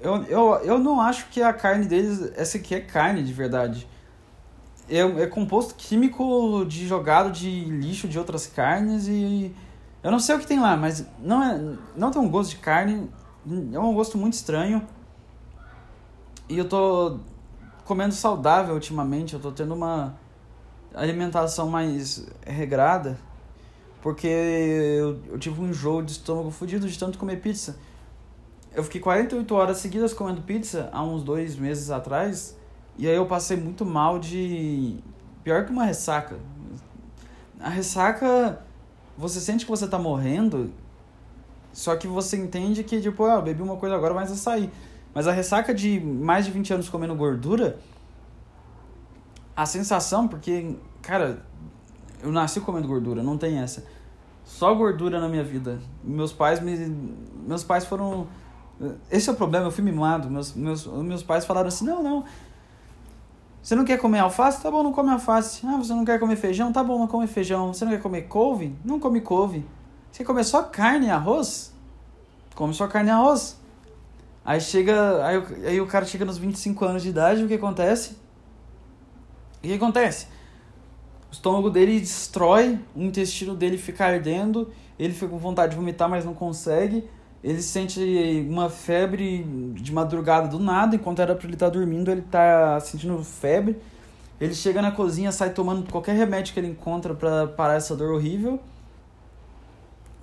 Eu, 0.00 0.22
eu, 0.24 0.54
eu 0.64 0.78
não 0.78 1.00
acho 1.00 1.28
que 1.28 1.42
a 1.42 1.52
carne 1.52 1.86
deles, 1.86 2.32
essa 2.34 2.56
aqui 2.56 2.74
é 2.74 2.80
carne 2.80 3.22
de 3.22 3.32
verdade. 3.32 3.86
É, 4.88 5.00
é 5.00 5.26
composto 5.26 5.74
químico 5.74 6.64
de 6.66 6.88
jogado 6.88 7.30
de 7.30 7.64
lixo 7.66 8.08
de 8.08 8.18
outras 8.18 8.46
carnes 8.46 9.06
e 9.06 9.54
eu 10.02 10.10
não 10.10 10.18
sei 10.18 10.34
o 10.34 10.38
que 10.38 10.46
tem 10.46 10.58
lá, 10.58 10.76
mas 10.76 11.06
não 11.20 11.42
é 11.42 11.76
não 11.94 12.10
tem 12.10 12.20
um 12.20 12.30
gosto 12.30 12.50
de 12.50 12.56
carne, 12.56 13.10
é 13.72 13.78
um 13.78 13.94
gosto 13.94 14.16
muito 14.16 14.34
estranho. 14.34 14.86
E 16.48 16.58
eu 16.58 16.68
tô 16.68 17.18
comendo 17.84 18.14
saudável 18.14 18.74
ultimamente, 18.74 19.34
eu 19.34 19.40
tô 19.40 19.52
tendo 19.52 19.74
uma 19.74 20.18
alimentação 20.94 21.68
mais 21.68 22.26
regrada, 22.44 23.18
porque 24.00 24.26
eu, 24.26 25.20
eu 25.28 25.38
tive 25.38 25.60
um 25.60 25.68
enjoo 25.68 26.02
de 26.02 26.12
estômago 26.12 26.50
fodido 26.50 26.88
de 26.88 26.98
tanto 26.98 27.18
comer 27.18 27.36
pizza. 27.36 27.78
Eu 28.72 28.84
fiquei 28.84 29.00
48 29.00 29.54
horas 29.54 29.78
seguidas 29.78 30.12
comendo 30.12 30.42
pizza 30.42 30.88
há 30.92 31.02
uns 31.02 31.22
dois 31.22 31.56
meses 31.56 31.90
atrás, 31.90 32.56
e 32.96 33.08
aí 33.08 33.16
eu 33.16 33.26
passei 33.26 33.56
muito 33.56 33.84
mal 33.84 34.18
de. 34.18 34.98
pior 35.42 35.64
que 35.64 35.72
uma 35.72 35.84
ressaca. 35.84 36.36
A 37.58 37.68
ressaca 37.68 38.62
você 39.20 39.38
sente 39.38 39.66
que 39.66 39.70
você 39.70 39.86
tá 39.86 39.98
morrendo, 39.98 40.72
só 41.72 41.94
que 41.94 42.06
você 42.06 42.36
entende 42.38 42.82
que, 42.82 43.00
tipo, 43.00 43.24
ah, 43.24 43.40
bebi 43.40 43.60
uma 43.62 43.76
coisa 43.76 43.94
agora, 43.94 44.14
mas 44.14 44.30
vai 44.30 44.38
sair. 44.38 44.70
Mas 45.14 45.26
a 45.26 45.32
ressaca 45.32 45.74
de 45.74 46.00
mais 46.00 46.46
de 46.46 46.52
20 46.52 46.72
anos 46.74 46.88
comendo 46.88 47.14
gordura, 47.14 47.78
a 49.54 49.66
sensação, 49.66 50.26
porque, 50.26 50.74
cara, 51.02 51.44
eu 52.22 52.32
nasci 52.32 52.60
comendo 52.60 52.88
gordura, 52.88 53.22
não 53.22 53.36
tem 53.36 53.58
essa. 53.58 53.84
Só 54.42 54.74
gordura 54.74 55.20
na 55.20 55.28
minha 55.28 55.44
vida. 55.44 55.78
Meus 56.02 56.32
pais 56.32 56.60
me. 56.60 56.76
Meus 57.46 57.62
pais 57.62 57.84
foram. 57.84 58.26
Esse 59.10 59.28
é 59.28 59.32
o 59.32 59.36
problema, 59.36 59.66
eu 59.66 59.70
fui 59.70 59.84
mimado. 59.84 60.30
Meus, 60.30 60.54
meus, 60.54 60.86
meus 60.86 61.22
pais 61.22 61.44
falaram 61.44 61.68
assim: 61.68 61.84
não, 61.84 62.02
não, 62.02 62.24
você 63.62 63.74
não 63.74 63.84
quer 63.84 63.98
comer 63.98 64.20
alface? 64.20 64.62
Tá 64.62 64.70
bom, 64.70 64.82
não 64.82 64.92
come 64.92 65.10
alface. 65.10 65.66
Ah, 65.66 65.76
você 65.76 65.92
não 65.92 66.04
quer 66.04 66.18
comer 66.18 66.36
feijão? 66.36 66.72
Tá 66.72 66.82
bom, 66.82 66.98
não 66.98 67.06
come 67.06 67.26
feijão. 67.26 67.74
Você 67.74 67.84
não 67.84 67.92
quer 67.92 68.00
comer 68.00 68.22
couve? 68.22 68.74
Não 68.82 68.98
come 68.98 69.20
couve. 69.20 69.66
Você 70.10 70.18
quer 70.18 70.24
comer 70.24 70.44
só 70.44 70.62
carne 70.62 71.06
e 71.06 71.10
arroz? 71.10 71.74
Come 72.54 72.72
só 72.72 72.88
carne 72.88 73.10
e 73.10 73.12
arroz. 73.12 73.60
Aí 74.44 74.60
chega. 74.60 75.24
Aí, 75.26 75.66
aí 75.66 75.80
o 75.80 75.86
cara 75.86 76.06
chega 76.06 76.24
nos 76.24 76.38
25 76.38 76.84
anos 76.86 77.02
de 77.02 77.10
idade, 77.10 77.44
o 77.44 77.48
que 77.48 77.54
acontece? 77.54 78.16
O 79.58 79.62
que 79.62 79.74
acontece? 79.74 80.26
O 81.30 81.32
estômago 81.32 81.68
dele 81.68 82.00
destrói, 82.00 82.80
o 82.96 83.02
intestino 83.02 83.54
dele 83.54 83.76
fica 83.76 84.06
ardendo, 84.06 84.72
ele 84.98 85.12
fica 85.12 85.28
com 85.28 85.38
vontade 85.38 85.72
de 85.72 85.76
vomitar, 85.76 86.08
mas 86.08 86.24
não 86.24 86.32
consegue 86.34 87.08
ele 87.42 87.62
sente 87.62 88.00
uma 88.48 88.68
febre 88.68 89.42
de 89.74 89.92
madrugada 89.92 90.46
do 90.46 90.58
nada, 90.58 90.96
enquanto 90.96 91.20
era 91.22 91.34
para 91.34 91.46
ele 91.46 91.54
estar 91.54 91.66
tá 91.66 91.72
dormindo, 91.72 92.10
ele 92.10 92.22
tá 92.22 92.78
sentindo 92.80 93.22
febre. 93.24 93.78
Ele 94.38 94.54
chega 94.54 94.82
na 94.82 94.92
cozinha, 94.92 95.32
sai 95.32 95.50
tomando 95.50 95.90
qualquer 95.90 96.16
remédio 96.16 96.52
que 96.52 96.60
ele 96.60 96.68
encontra 96.68 97.14
para 97.14 97.46
parar 97.46 97.74
essa 97.74 97.96
dor 97.96 98.14
horrível, 98.14 98.60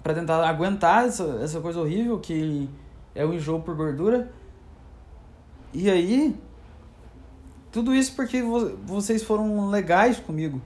para 0.04 0.14
tentar 0.14 0.48
aguentar 0.48 1.06
essa, 1.06 1.40
essa 1.44 1.60
coisa 1.60 1.80
horrível 1.80 2.20
que 2.20 2.70
é 3.14 3.26
o 3.26 3.34
enjoo 3.34 3.62
por 3.62 3.76
gordura. 3.76 4.32
E 5.74 5.90
aí, 5.90 6.36
tudo 7.72 7.94
isso 7.94 8.16
porque 8.16 8.44
vocês 8.86 9.24
foram 9.24 9.70
legais 9.70 10.20
comigo. 10.20 10.62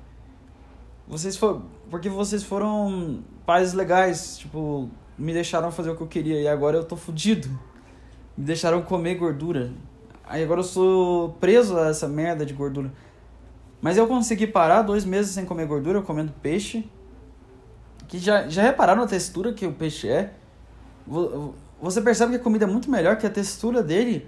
Vocês 1.08 1.36
foram, 1.36 1.64
porque 1.90 2.08
vocês 2.08 2.44
foram 2.44 3.22
pais 3.46 3.74
legais, 3.74 4.38
tipo, 4.38 4.90
me 5.18 5.34
deixaram 5.34 5.72
fazer 5.72 5.90
o 5.90 5.96
que 5.96 6.02
eu 6.02 6.08
queria 6.08 6.42
e 6.42 6.48
agora 6.48 6.78
eu 6.78 6.84
tô 6.84 6.96
fudido. 6.96 7.48
Me 8.38 8.46
deixaram 8.46 8.82
comer 8.82 9.16
gordura. 9.16 9.72
Aí 10.26 10.44
agora 10.44 10.62
eu 10.62 10.64
sou 10.64 11.32
preso 11.40 11.78
a 11.78 11.90
essa 11.90 12.08
merda 12.08 12.46
de 12.46 12.54
gordura. 12.54 12.92
Mas 13.82 13.98
eu 13.98 14.08
consegui 14.08 14.48
parar 14.48 14.84
dois 14.84 15.04
meses 15.04 15.32
sem 15.32 15.46
comer 15.46 15.66
gordura, 15.66 16.02
comendo 16.02 16.32
peixe. 16.42 16.90
Que 18.08 18.18
já, 18.18 18.48
já 18.48 18.62
repararam 18.62 19.04
a 19.04 19.08
textura 19.08 19.54
que 19.54 19.66
o 19.66 19.74
peixe 19.74 20.08
é? 20.08 20.34
Você 21.82 22.02
percebe 22.02 22.32
que 22.32 22.38
a 22.38 22.44
comida 22.44 22.66
é 22.66 22.68
muito 22.68 22.90
melhor, 22.90 23.18
que 23.18 23.26
a 23.26 23.30
textura 23.30 23.82
dele 23.82 24.28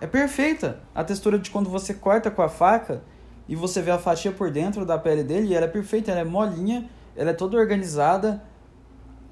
é 0.00 0.06
perfeita. 0.06 0.80
A 0.94 1.02
textura 1.02 1.38
de 1.38 1.50
quando 1.50 1.68
você 1.68 1.94
corta 1.94 2.30
com 2.30 2.42
a 2.42 2.48
faca 2.48 3.02
e 3.48 3.56
você 3.56 3.82
vê 3.82 3.90
a 3.90 3.98
fatia 3.98 4.32
por 4.32 4.50
dentro 4.50 4.86
da 4.86 4.96
pele 4.96 5.22
dele, 5.22 5.54
ela 5.54 5.66
é 5.66 5.68
perfeita, 5.68 6.10
ela 6.10 6.20
é 6.20 6.24
molinha, 6.24 6.88
ela 7.16 7.30
é 7.30 7.34
toda 7.34 7.56
organizada 7.56 8.42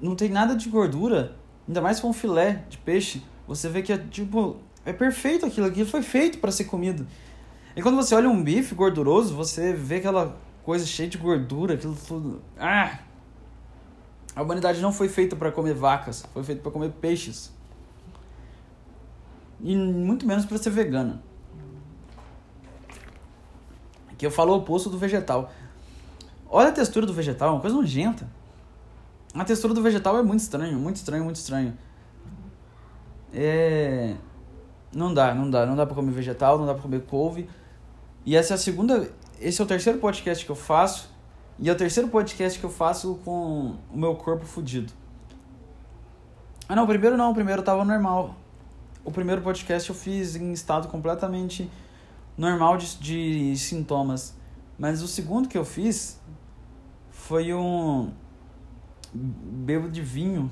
não 0.01 0.15
tem 0.15 0.29
nada 0.29 0.55
de 0.55 0.67
gordura, 0.67 1.35
ainda 1.67 1.79
mais 1.79 1.99
com 1.99 2.09
um 2.09 2.13
filé 2.13 2.65
de 2.69 2.77
peixe. 2.77 3.23
Você 3.47 3.69
vê 3.69 3.81
que 3.81 3.93
é 3.93 3.97
tipo, 3.97 4.57
é 4.85 4.91
perfeito 4.91 5.45
aquilo, 5.45 5.67
aquilo 5.67 5.87
foi 5.87 6.01
feito 6.01 6.39
para 6.39 6.51
ser 6.51 6.65
comido. 6.65 7.05
E 7.75 7.81
quando 7.81 7.95
você 7.95 8.15
olha 8.15 8.29
um 8.29 8.43
bife 8.43 8.73
gorduroso, 8.75 9.35
você 9.35 9.73
vê 9.73 9.97
aquela 9.97 10.37
coisa 10.63 10.85
cheia 10.85 11.07
de 11.07 11.17
gordura, 11.17 11.75
aquilo 11.75 11.95
tudo. 12.07 12.41
Ah! 12.59 12.99
A 14.35 14.41
humanidade 14.41 14.81
não 14.81 14.91
foi 14.91 15.09
feita 15.09 15.35
para 15.35 15.51
comer 15.51 15.73
vacas, 15.73 16.25
foi 16.33 16.43
feita 16.43 16.61
para 16.61 16.71
comer 16.71 16.91
peixes. 16.91 17.53
E 19.61 19.75
muito 19.75 20.25
menos 20.25 20.45
para 20.45 20.57
ser 20.57 20.71
vegana. 20.71 21.21
Que 24.17 24.25
eu 24.25 24.31
falo 24.31 24.53
o 24.53 24.57
oposto 24.57 24.89
do 24.89 24.97
vegetal. 24.97 25.51
Olha 26.49 26.69
a 26.69 26.71
textura 26.71 27.05
do 27.05 27.13
vegetal, 27.13 27.49
é 27.49 27.51
uma 27.53 27.61
coisa 27.61 27.75
nojenta. 27.75 28.27
A 29.33 29.45
textura 29.45 29.73
do 29.73 29.81
vegetal 29.81 30.17
é 30.17 30.23
muito 30.23 30.41
estranho, 30.41 30.77
muito 30.77 30.97
estranho, 30.97 31.23
muito 31.23 31.37
estranho. 31.37 31.77
É. 33.33 34.15
Não 34.93 35.13
dá, 35.13 35.33
não 35.33 35.49
dá. 35.49 35.65
Não 35.65 35.75
dá 35.75 35.85
pra 35.85 35.95
comer 35.95 36.11
vegetal, 36.11 36.57
não 36.57 36.65
dá 36.65 36.73
pra 36.73 36.83
comer 36.83 37.01
couve. 37.05 37.49
E 38.25 38.35
essa 38.35 38.53
é 38.53 38.55
a 38.55 38.57
segunda. 38.57 39.09
Esse 39.39 39.61
é 39.61 39.63
o 39.63 39.67
terceiro 39.67 39.99
podcast 39.99 40.45
que 40.45 40.51
eu 40.51 40.55
faço. 40.55 41.09
E 41.57 41.69
é 41.69 41.71
o 41.71 41.75
terceiro 41.75 42.09
podcast 42.09 42.59
que 42.59 42.65
eu 42.65 42.69
faço 42.69 43.19
com 43.23 43.75
o 43.91 43.97
meu 43.97 44.15
corpo 44.15 44.45
fudido. 44.45 44.91
Ah, 46.67 46.75
não, 46.75 46.83
o 46.83 46.87
primeiro 46.87 47.15
não, 47.15 47.31
o 47.31 47.33
primeiro 47.33 47.61
tava 47.61 47.85
normal. 47.85 48.35
O 49.03 49.11
primeiro 49.11 49.41
podcast 49.41 49.89
eu 49.89 49.95
fiz 49.95 50.35
em 50.35 50.51
estado 50.51 50.87
completamente 50.87 51.69
normal 52.37 52.77
de, 52.77 52.97
de 52.97 53.57
sintomas. 53.57 54.35
Mas 54.77 55.01
o 55.01 55.07
segundo 55.07 55.47
que 55.47 55.57
eu 55.57 55.65
fiz 55.65 56.19
foi 57.09 57.53
um 57.53 58.11
bebo 59.13 59.89
de 59.89 60.01
vinho. 60.01 60.49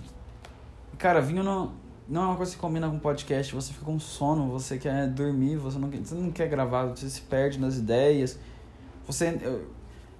Cara, 0.97 1.21
vinho 1.21 1.43
não, 1.43 1.71
não 2.07 2.23
é 2.23 2.25
uma 2.25 2.35
coisa 2.35 2.51
que 2.53 2.57
combina 2.57 2.89
com 2.89 2.99
podcast. 2.99 3.53
Você 3.53 3.73
fica 3.73 3.85
com 3.85 3.99
sono, 3.99 4.49
você 4.49 4.77
quer 4.77 5.07
dormir, 5.07 5.57
você 5.57 5.77
não, 5.77 5.89
você 5.89 6.15
não 6.15 6.31
quer 6.31 6.47
gravar, 6.47 6.85
você 6.85 7.09
se 7.09 7.21
perde 7.21 7.59
nas 7.59 7.77
ideias. 7.77 8.39
Você. 9.05 9.37
Eu, 9.41 9.67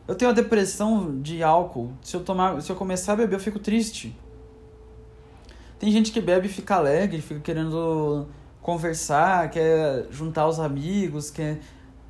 eu 0.07 0.15
tenho 0.15 0.31
a 0.31 0.33
depressão 0.33 1.19
de 1.21 1.43
álcool. 1.43 1.91
Se 2.01 2.15
eu 2.15 2.23
tomar, 2.23 2.61
se 2.61 2.71
eu 2.71 2.75
começar 2.75 3.13
a 3.13 3.15
beber, 3.15 3.35
eu 3.35 3.39
fico 3.39 3.59
triste. 3.59 4.17
Tem 5.77 5.91
gente 5.91 6.11
que 6.11 6.19
bebe 6.19 6.47
e 6.47 6.51
fica 6.51 6.75
alegre, 6.75 7.21
fica 7.21 7.39
querendo 7.39 8.27
conversar, 8.61 9.49
quer 9.49 10.07
juntar 10.11 10.47
os 10.47 10.59
amigos, 10.59 11.31
quer 11.31 11.59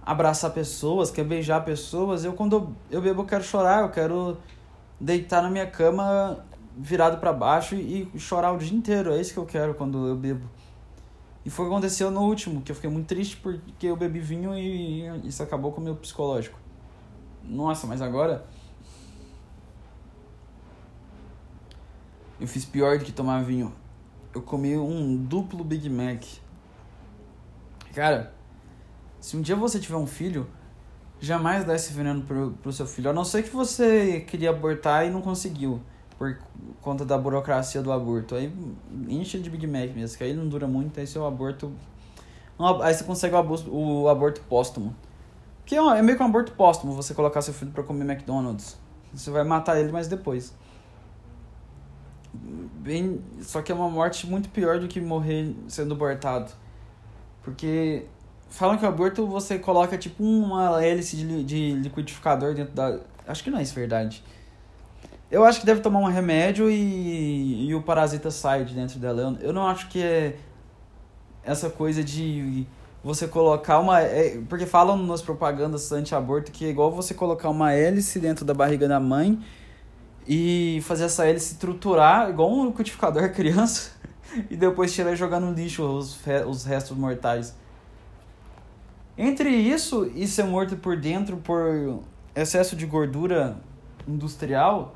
abraçar 0.03 0.51
pessoas, 0.51 1.11
quer 1.11 1.23
beijar 1.23 1.63
pessoas. 1.63 2.25
Eu 2.25 2.33
quando 2.33 2.55
eu, 2.55 2.97
eu 2.97 3.01
bebo 3.01 3.21
eu 3.21 3.25
quero 3.25 3.43
chorar, 3.43 3.83
eu 3.83 3.89
quero 3.89 4.37
deitar 4.99 5.41
na 5.41 5.49
minha 5.49 5.67
cama 5.67 6.45
virado 6.75 7.19
para 7.19 7.33
baixo 7.33 7.75
e 7.75 8.09
chorar 8.17 8.51
o 8.51 8.57
dia 8.57 8.75
inteiro. 8.75 9.11
É 9.11 9.19
isso 9.19 9.33
que 9.33 9.39
eu 9.39 9.45
quero 9.45 9.73
quando 9.73 10.07
eu 10.07 10.15
bebo. 10.15 10.49
E 11.45 11.49
foi 11.49 11.65
o 11.65 11.69
que 11.69 11.73
aconteceu 11.73 12.11
no 12.11 12.21
último, 12.21 12.61
que 12.61 12.71
eu 12.71 12.75
fiquei 12.75 12.89
muito 12.89 13.07
triste 13.07 13.37
porque 13.37 13.87
eu 13.87 13.95
bebi 13.95 14.19
vinho 14.19 14.55
e 14.55 15.27
isso 15.27 15.41
acabou 15.41 15.71
com 15.71 15.81
o 15.81 15.83
meu 15.83 15.95
psicológico. 15.95 16.59
Nossa, 17.43 17.87
mas 17.87 18.01
agora. 18.01 18.45
Eu 22.39 22.47
fiz 22.47 22.63
pior 22.63 22.97
do 22.97 23.05
que 23.05 23.11
tomar 23.11 23.43
vinho. 23.43 23.73
Eu 24.33 24.41
comi 24.41 24.77
um 24.77 25.17
duplo 25.17 25.63
Big 25.63 25.89
Mac. 25.89 26.23
Cara, 27.93 28.33
se 29.19 29.35
um 29.35 29.41
dia 29.41 29.55
você 29.55 29.79
tiver 29.79 29.97
um 29.97 30.07
filho, 30.07 30.47
jamais 31.19 31.65
dá 31.65 31.75
esse 31.75 31.93
veneno 31.93 32.21
pro, 32.21 32.51
pro 32.61 32.71
seu 32.71 32.87
filho. 32.87 33.09
A 33.09 33.13
não 33.13 33.23
ser 33.23 33.43
que 33.43 33.49
você 33.49 34.21
queria 34.21 34.49
abortar 34.49 35.05
e 35.05 35.09
não 35.09 35.21
conseguiu. 35.21 35.81
Por 36.17 36.37
conta 36.81 37.05
da 37.05 37.17
burocracia 37.17 37.81
do 37.81 37.91
aborto. 37.91 38.35
Aí 38.35 38.53
enche 39.07 39.39
de 39.39 39.49
Big 39.49 39.65
Mac 39.65 39.95
mesmo, 39.95 40.17
que 40.17 40.23
aí 40.23 40.33
não 40.33 40.47
dura 40.47 40.67
muito, 40.67 40.99
aí 40.99 41.07
seu 41.07 41.25
aborto. 41.25 41.71
Aí 42.81 42.93
você 42.93 43.03
consegue 43.05 43.35
o 43.35 43.37
aborto, 43.37 43.73
o 43.73 44.09
aborto 44.09 44.41
póstumo. 44.41 44.93
Porque 45.59 45.75
é, 45.75 45.79
é 45.79 46.01
meio 46.01 46.17
que 46.17 46.23
um 46.23 46.25
aborto 46.25 46.51
póstumo 46.53 46.93
você 46.93 47.13
colocar 47.13 47.41
seu 47.41 47.53
filho 47.53 47.71
para 47.71 47.83
comer 47.83 48.03
McDonald's. 48.03 48.77
Você 49.13 49.31
vai 49.31 49.43
matar 49.43 49.79
ele, 49.79 49.91
mas 49.91 50.07
depois. 50.07 50.53
Bem, 52.33 53.21
só 53.41 53.61
que 53.61 53.71
é 53.71 53.75
uma 53.75 53.89
morte 53.89 54.27
muito 54.27 54.49
pior 54.49 54.79
do 54.79 54.87
que 54.87 54.99
morrer 54.99 55.55
sendo 55.67 55.93
abortado. 55.93 56.51
Porque 57.41 58.05
falam 58.49 58.77
que 58.77 58.85
o 58.85 58.87
aborto 58.87 59.25
você 59.27 59.59
coloca 59.59 59.97
tipo 59.97 60.23
uma 60.23 60.83
hélice 60.83 61.15
de, 61.15 61.43
de 61.43 61.71
liquidificador 61.73 62.53
dentro 62.53 62.73
da. 62.73 62.99
Acho 63.27 63.43
que 63.43 63.51
não 63.51 63.59
é 63.59 63.61
isso 63.61 63.75
verdade. 63.75 64.23
Eu 65.31 65.43
acho 65.45 65.59
que 65.59 65.65
deve 65.65 65.81
tomar 65.81 65.99
um 65.99 66.07
remédio 66.07 66.69
e, 66.69 67.67
e 67.69 67.75
o 67.75 67.81
parasita 67.83 68.31
sai 68.31 68.65
de 68.65 68.73
dentro 68.73 68.99
dela. 68.99 69.21
Eu, 69.21 69.47
eu 69.49 69.53
não 69.53 69.67
acho 69.67 69.87
que 69.87 70.01
é 70.01 70.35
essa 71.43 71.69
coisa 71.69 72.03
de 72.03 72.65
você 73.03 73.27
colocar 73.27 73.79
uma. 73.79 74.01
É, 74.01 74.41
porque 74.49 74.65
falam 74.65 74.97
nas 74.97 75.21
propagandas 75.21 75.91
anti-aborto 75.91 76.51
que 76.51 76.65
é 76.65 76.69
igual 76.69 76.91
você 76.91 77.13
colocar 77.13 77.49
uma 77.49 77.73
hélice 77.73 78.19
dentro 78.19 78.43
da 78.43 78.53
barriga 78.53 78.87
da 78.87 78.99
mãe 78.99 79.39
e 80.27 80.79
fazer 80.83 81.05
essa 81.05 81.25
hélice 81.25 81.53
estruturar 81.53 82.29
igual 82.29 82.51
um 82.51 82.67
liquidificador 82.67 83.29
criança 83.33 83.91
e 84.49 84.55
depois 84.55 84.93
tirar 84.93 85.13
e 85.13 85.15
jogar 85.15 85.39
no 85.39 85.53
lixo 85.53 85.83
os, 85.83 86.19
os 86.47 86.63
restos 86.65 86.97
mortais. 86.97 87.55
Entre 89.21 89.49
isso 89.49 90.09
e 90.15 90.25
ser 90.25 90.45
morto 90.45 90.77
por 90.77 90.95
dentro 90.95 91.35
por 91.35 91.99
excesso 92.33 92.73
de 92.73 92.85
gordura 92.85 93.57
industrial, 94.07 94.95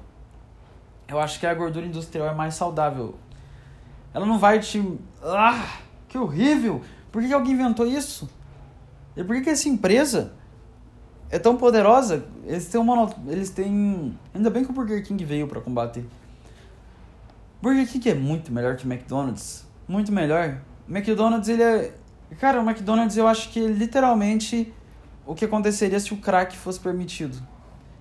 eu 1.09 1.19
acho 1.19 1.37
que 1.41 1.45
a 1.45 1.53
gordura 1.53 1.85
industrial 1.85 2.29
é 2.29 2.33
mais 2.33 2.55
saudável. 2.55 3.15
Ela 4.13 4.25
não 4.25 4.39
vai 4.39 4.61
te. 4.61 4.81
Ah, 5.21 5.77
que 6.07 6.17
horrível! 6.17 6.81
Por 7.11 7.21
que, 7.21 7.33
alguém 7.33 7.51
inventou 7.51 7.85
isso? 7.85 8.29
E 9.17 9.21
por 9.25 9.41
que, 9.41 9.49
essa 9.49 9.67
empresa 9.67 10.31
é 11.29 11.37
tão 11.37 11.57
poderosa? 11.57 12.23
Eles 12.45 12.67
têm 12.67 12.79
uma. 12.79 13.13
Eles 13.27 13.49
têm. 13.49 14.17
Ainda 14.33 14.49
bem 14.49 14.63
que 14.63 14.71
o 14.71 14.73
Burger 14.73 15.05
King 15.05 15.21
veio 15.25 15.49
para 15.49 15.59
combater. 15.59 16.05
Burger 17.61 17.85
King 17.91 18.09
é 18.09 18.15
muito 18.15 18.53
melhor 18.53 18.77
que 18.77 18.87
McDonald's. 18.87 19.67
Muito 19.85 20.13
melhor. 20.13 20.61
McDonald's, 20.87 21.49
ele 21.49 21.61
é. 21.61 21.93
Cara, 22.39 22.61
o 22.61 22.69
McDonald's 22.69 23.17
eu 23.17 23.27
acho 23.27 23.49
que 23.49 23.63
é 23.63 23.67
literalmente 23.67 24.73
o 25.25 25.33
que 25.35 25.45
aconteceria 25.45 25.99
se 25.99 26.13
o 26.13 26.17
crack 26.17 26.55
fosse 26.55 26.79
permitido. 26.79 27.37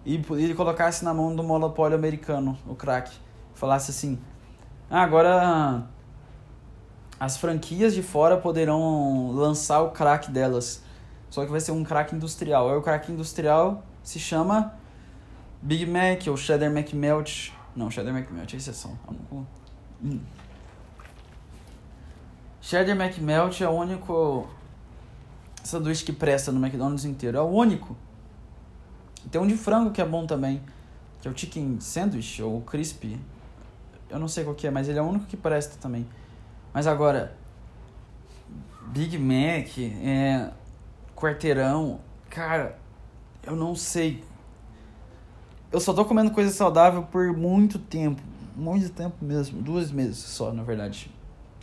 E 0.04 0.14
ele 0.30 0.54
colocasse 0.54 1.04
na 1.04 1.14
mão 1.14 1.34
do 1.34 1.42
monopólio 1.42 1.96
americano 1.96 2.58
o 2.66 2.74
crack. 2.74 3.12
Falasse 3.54 3.90
assim: 3.90 4.18
ah, 4.90 5.02
agora 5.02 5.86
as 7.18 7.36
franquias 7.36 7.94
de 7.94 8.02
fora 8.02 8.36
poderão 8.36 9.30
lançar 9.32 9.80
o 9.82 9.90
crack 9.90 10.30
delas. 10.30 10.82
Só 11.30 11.44
que 11.44 11.50
vai 11.50 11.60
ser 11.60 11.72
um 11.72 11.84
crack 11.84 12.14
industrial. 12.14 12.68
Aí 12.68 12.76
o 12.76 12.82
crack 12.82 13.10
industrial 13.10 13.84
se 14.02 14.18
chama 14.18 14.74
Big 15.62 15.86
Mac 15.86 16.26
ou 16.28 16.36
Cheddar 16.36 16.70
McMelt. 16.70 17.52
Não, 17.76 17.90
Cheddar 17.90 18.14
McMelt 18.14 18.52
é 18.52 18.56
exceção. 18.56 18.98
Hum. 20.02 20.20
Cheddar 22.62 22.96
McMelt 22.96 23.60
é 23.60 23.68
o 23.68 23.72
único 23.72 24.48
sanduíche 25.64 26.04
que 26.04 26.12
presta 26.12 26.52
no 26.52 26.64
McDonald's 26.64 27.04
inteiro. 27.04 27.36
É 27.36 27.40
o 27.40 27.48
único. 27.48 27.96
Tem 29.32 29.40
um 29.40 29.46
de 29.48 29.56
frango 29.56 29.90
que 29.90 30.00
é 30.00 30.04
bom 30.06 30.24
também. 30.26 30.62
Que 31.20 31.26
é 31.26 31.30
o 31.30 31.36
Chicken 31.36 31.80
Sandwich 31.80 32.40
ou 32.40 32.60
Crispy. 32.62 33.20
Eu 34.08 34.20
não 34.20 34.28
sei 34.28 34.44
qual 34.44 34.54
que 34.54 34.64
é, 34.68 34.70
mas 34.70 34.88
ele 34.88 34.96
é 34.96 35.02
o 35.02 35.04
único 35.04 35.26
que 35.26 35.36
presta 35.36 35.76
também. 35.80 36.06
Mas 36.72 36.86
agora, 36.86 37.36
Big 38.92 39.18
Mac, 39.18 39.76
é, 39.78 40.48
quarteirão, 41.16 42.00
cara, 42.30 42.78
eu 43.42 43.56
não 43.56 43.74
sei. 43.74 44.22
Eu 45.72 45.80
só 45.80 45.92
tô 45.92 46.04
comendo 46.04 46.30
coisa 46.30 46.52
saudável 46.52 47.02
por 47.02 47.36
muito 47.36 47.80
tempo. 47.80 48.22
Muito 48.54 48.88
tempo 48.90 49.16
mesmo. 49.24 49.60
Duas 49.60 49.90
meses 49.90 50.18
só, 50.18 50.52
na 50.52 50.62
verdade. 50.62 51.10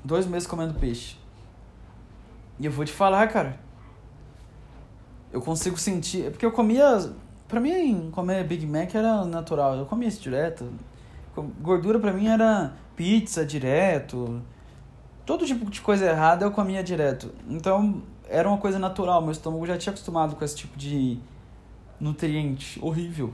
Dois 0.03 0.25
meses 0.25 0.47
comendo 0.47 0.73
peixe. 0.73 1.17
E 2.59 2.65
eu 2.65 2.71
vou 2.71 2.85
te 2.85 2.91
falar, 2.91 3.27
cara. 3.27 3.59
Eu 5.31 5.41
consigo 5.41 5.77
sentir. 5.77 6.25
É 6.25 6.29
porque 6.29 6.45
eu 6.45 6.51
comia. 6.51 7.13
Pra 7.47 7.59
mim, 7.59 8.09
comer 8.11 8.43
Big 8.45 8.65
Mac 8.65 8.93
era 8.93 9.25
natural. 9.25 9.75
Eu 9.75 9.85
comia 9.85 10.07
isso 10.07 10.21
direto. 10.21 10.71
Gordura 11.61 11.99
pra 11.99 12.11
mim 12.11 12.27
era 12.27 12.73
pizza 12.95 13.45
direto 13.45 14.41
todo 15.29 15.45
tipo 15.45 15.69
de 15.69 15.79
coisa 15.79 16.07
errada 16.07 16.43
eu 16.43 16.49
comia 16.49 16.83
direto. 16.83 17.31
Então 17.47 18.01
era 18.27 18.49
uma 18.49 18.57
coisa 18.57 18.79
natural, 18.79 19.21
meu 19.21 19.31
estômago 19.31 19.63
já 19.63 19.77
tinha 19.77 19.93
acostumado 19.93 20.35
com 20.35 20.43
esse 20.43 20.55
tipo 20.55 20.75
de 20.75 21.19
nutriente 21.99 22.79
horrível. 22.81 23.31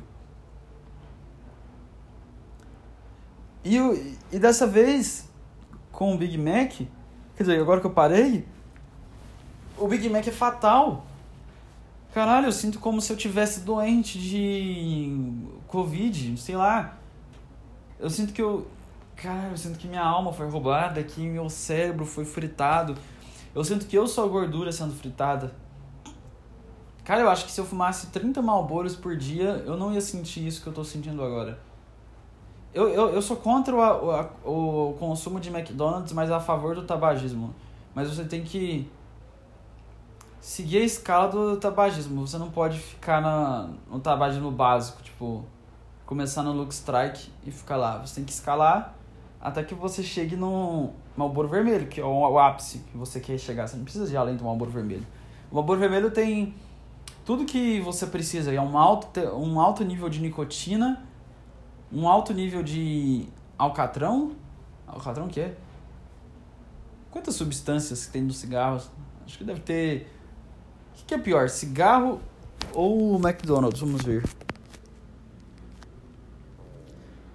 E, 3.63 3.78
e 4.30 4.38
dessa 4.38 4.67
vez, 4.67 5.30
com 5.95 6.13
o 6.13 6.17
Big 6.17 6.38
Mac, 6.38 6.73
quer 7.36 7.43
dizer, 7.43 7.60
agora 7.60 7.79
que 7.79 7.88
eu 7.88 7.91
parei, 7.91 8.45
o 9.77 9.88
Big 9.88 10.08
Mac 10.10 10.27
é 10.27 10.31
fatal. 10.31 11.05
Caralho, 12.13 12.47
eu 12.47 12.51
sinto 12.51 12.79
como 12.79 13.01
se 13.01 13.12
eu 13.12 13.17
tivesse 13.17 13.62
doente 13.62 14.19
de 14.19 15.17
Covid, 15.67 16.38
sei 16.38 16.55
lá. 16.55 16.97
Eu 17.99 18.10
sinto 18.10 18.34
que 18.34 18.41
eu, 18.41 18.67
Cara, 19.15 19.49
eu 19.49 19.58
sinto 19.58 19.79
que 19.79 19.88
minha 19.88 20.03
alma 20.03 20.34
foi 20.34 20.49
roubada, 20.49 21.01
que 21.01 21.21
meu 21.21 21.49
cérebro 21.49 22.05
foi 22.05 22.25
fritado. 22.25 22.97
Eu 23.53 23.63
sinto 23.63 23.86
que 23.86 23.97
eu 23.97 24.08
sou 24.08 24.25
a 24.25 24.27
gordura 24.27 24.71
sendo 24.71 24.93
fritada. 24.93 25.55
Cara, 27.05 27.21
eu 27.21 27.29
acho 27.29 27.45
que 27.45 27.51
se 27.51 27.62
eu 27.62 27.65
fumasse 27.65 28.08
30 28.08 28.41
malboros 28.41 28.95
por 28.95 29.15
dia, 29.15 29.63
eu 29.65 29.77
não 29.77 29.93
ia 29.93 30.01
sentir 30.01 30.45
isso 30.45 30.62
que 30.62 30.67
eu 30.67 30.73
tô 30.73 30.84
sentindo 30.84 31.23
agora. 31.23 31.58
Eu, 32.76 32.90
eu, 32.90 33.10
eu 33.12 33.22
sou 33.22 33.38
contra 33.38 33.74
o, 33.74 34.30
o, 34.44 34.90
o 34.90 34.94
consumo 34.96 35.40
de 35.40 35.50
McDonald's, 35.50 36.12
mas 36.12 36.30
a 36.30 36.42
favor 36.42 36.76
do 36.76 36.84
tabagismo. 36.84 37.56
Mas 37.96 38.10
você 38.10 38.26
tem 38.26 38.44
que 38.44 38.86
seguir 40.42 40.80
a 40.80 40.84
escala 40.84 41.30
do 41.30 41.56
tabagismo. 41.56 42.28
Você 42.28 42.38
não 42.38 42.52
pode 42.52 42.78
ficar 42.78 43.22
na, 43.22 43.70
no 43.90 44.02
tabagismo 44.02 44.52
básico, 44.52 45.02
tipo, 45.02 45.46
começar 46.06 46.44
no 46.44 46.52
Look 46.52 46.74
Strike 46.74 47.32
e 47.46 47.52
ficar 47.52 47.78
lá. 47.78 48.00
Você 48.00 48.16
tem 48.16 48.26
que 48.26 48.34
escalar 48.34 48.94
até 49.40 49.64
que 49.64 49.74
você 49.74 50.04
chegue 50.04 50.36
no 50.36 50.90
Malboro 51.16 51.48
Vermelho, 51.48 51.88
que 51.88 52.02
é 52.02 52.06
o 52.06 52.38
ápice 52.38 52.80
que 52.92 52.98
você 52.98 53.22
quer 53.22 53.38
chegar. 53.38 53.70
Você 53.70 53.78
não 53.78 53.86
precisa 53.86 54.12
ir 54.12 54.18
além 54.18 54.36
do 54.36 54.44
Malboro 54.44 54.70
Vermelho. 54.70 55.08
O 55.50 55.56
Malboro 55.56 55.80
Vermelho 55.80 56.12
tem 56.12 56.54
tudo 57.24 57.46
que 57.46 57.80
você 57.80 58.06
precisa. 58.06 58.54
É 58.54 58.60
um 58.60 58.78
alto, 58.78 59.22
um 59.22 59.62
alto 59.62 59.82
nível 59.86 60.10
de 60.10 60.20
nicotina, 60.20 61.02
um 61.95 62.10
alto 62.10 62.34
nível 62.34 62.62
de 62.62 63.25
alcatrão. 63.58 64.36
Alcatrão 64.86 65.29
que 65.29 65.39
é? 65.39 65.58
Quantas 67.10 67.36
substâncias 67.36 68.05
tem 68.08 68.21
no 68.21 68.34
cigarro? 68.34 68.81
Acho 69.25 69.38
que 69.38 69.43
deve 69.45 69.62
ter... 69.62 70.12
O 70.91 70.97
que, 70.97 71.05
que 71.05 71.13
é 71.13 71.17
pior, 71.17 71.49
cigarro 71.49 72.21
ou 72.73 73.15
McDonald's? 73.15 73.79
Vamos 73.79 74.01
ver. 74.01 74.27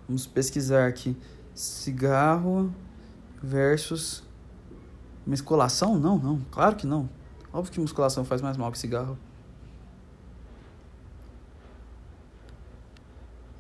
Vamos 0.07 0.27
pesquisar 0.27 0.87
aqui. 0.87 1.17
Cigarro 1.55 2.71
versus 3.43 4.23
musculação? 5.27 5.99
Não, 5.99 6.19
não, 6.19 6.41
claro 6.51 6.77
que 6.77 6.87
não. 6.87 7.09
Óbvio 7.53 7.73
que 7.73 7.81
musculação 7.81 8.25
faz 8.25 8.43
mais 8.43 8.59
mal 8.59 8.71
que 8.71 8.79
cigarro. 8.79 9.19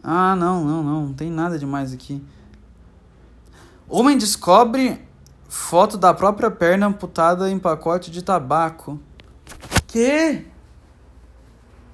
Ah, 0.02 0.34
não, 0.36 0.64
não, 0.64 0.82
não, 0.82 1.06
não 1.06 1.12
tem 1.12 1.30
nada 1.30 1.58
demais 1.58 1.92
aqui. 1.92 2.22
Homem 3.88 4.16
descobre 4.16 5.00
foto 5.48 5.98
da 5.98 6.14
própria 6.14 6.50
perna 6.50 6.86
amputada 6.86 7.50
em 7.50 7.58
pacote 7.58 8.10
de 8.10 8.22
tabaco. 8.22 8.98
Que? 9.86 10.46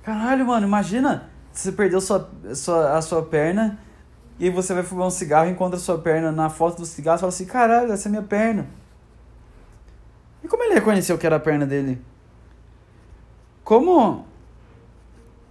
Caralho, 0.03 0.47
mano, 0.47 0.67
imagina 0.67 1.31
você 1.59 1.73
perdeu 1.73 2.01
sua, 2.01 2.29
sua, 2.55 2.97
a 2.97 3.03
sua 3.03 3.23
perna 3.23 3.79
e 4.39 4.51
você 4.51 4.75
vai 4.75 4.83
fumar 4.83 5.07
um 5.07 5.11
cigarro, 5.11 5.49
encontra 5.49 5.79
sua 5.79 5.99
perna 5.99 6.31
na 6.31 6.51
foto 6.51 6.77
do 6.77 6.87
cigarro 6.87 7.17
e 7.17 7.21
fala 7.21 7.31
assim, 7.31 7.47
caralho, 7.47 7.93
essa 7.93 8.09
é 8.09 8.11
minha 8.11 8.23
perna. 8.23 8.67
E 10.45 10.49
como 10.49 10.63
ele 10.63 10.75
reconheceu 10.75 11.17
que 11.17 11.27
era 11.27 11.37
a 11.37 11.41
perna 11.41 11.67
dele? 11.67 12.01
Como. 13.65 14.27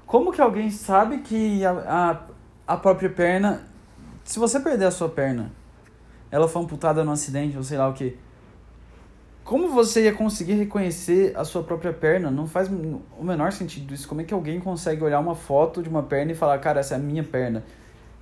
Como 0.06 0.32
que 0.32 0.40
alguém 0.40 0.70
sabe 0.70 1.18
que 1.18 1.66
a, 1.66 2.22
a, 2.68 2.74
a 2.74 2.78
própria 2.78 3.10
perna. 3.10 3.64
Se 4.24 4.40
você 4.40 4.60
perder 4.60 4.86
a 4.86 4.92
sua 4.92 5.10
perna, 5.10 5.52
ela 6.32 6.48
foi 6.48 6.62
amputada 6.62 7.04
no 7.04 7.12
acidente 7.12 7.58
ou 7.58 7.64
sei 7.64 7.78
lá 7.78 7.88
o 7.88 7.94
que. 7.94 8.18
Como 9.44 9.70
você 9.70 10.06
ia 10.06 10.14
conseguir 10.14 10.54
reconhecer 10.54 11.38
a 11.38 11.44
sua 11.44 11.64
própria 11.64 11.94
perna? 11.94 12.32
Não 12.32 12.48
faz 12.48 12.68
o 12.68 13.24
menor 13.24 13.52
sentido 13.52 13.94
isso. 13.94 14.08
Como 14.08 14.22
é 14.22 14.24
que 14.24 14.34
alguém 14.34 14.60
consegue 14.60 15.04
olhar 15.04 15.20
uma 15.20 15.36
foto 15.36 15.84
de 15.84 15.90
uma 15.90 16.02
perna 16.02 16.32
e 16.32 16.36
falar, 16.36 16.58
cara, 16.58 16.80
essa 16.80 16.96
é 16.96 16.98
a 16.98 17.00
minha 17.00 17.24
perna? 17.24 17.64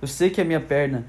Eu 0.02 0.06
sei 0.06 0.28
que 0.28 0.38
é 0.38 0.44
minha 0.44 0.60
perna. 0.60 1.06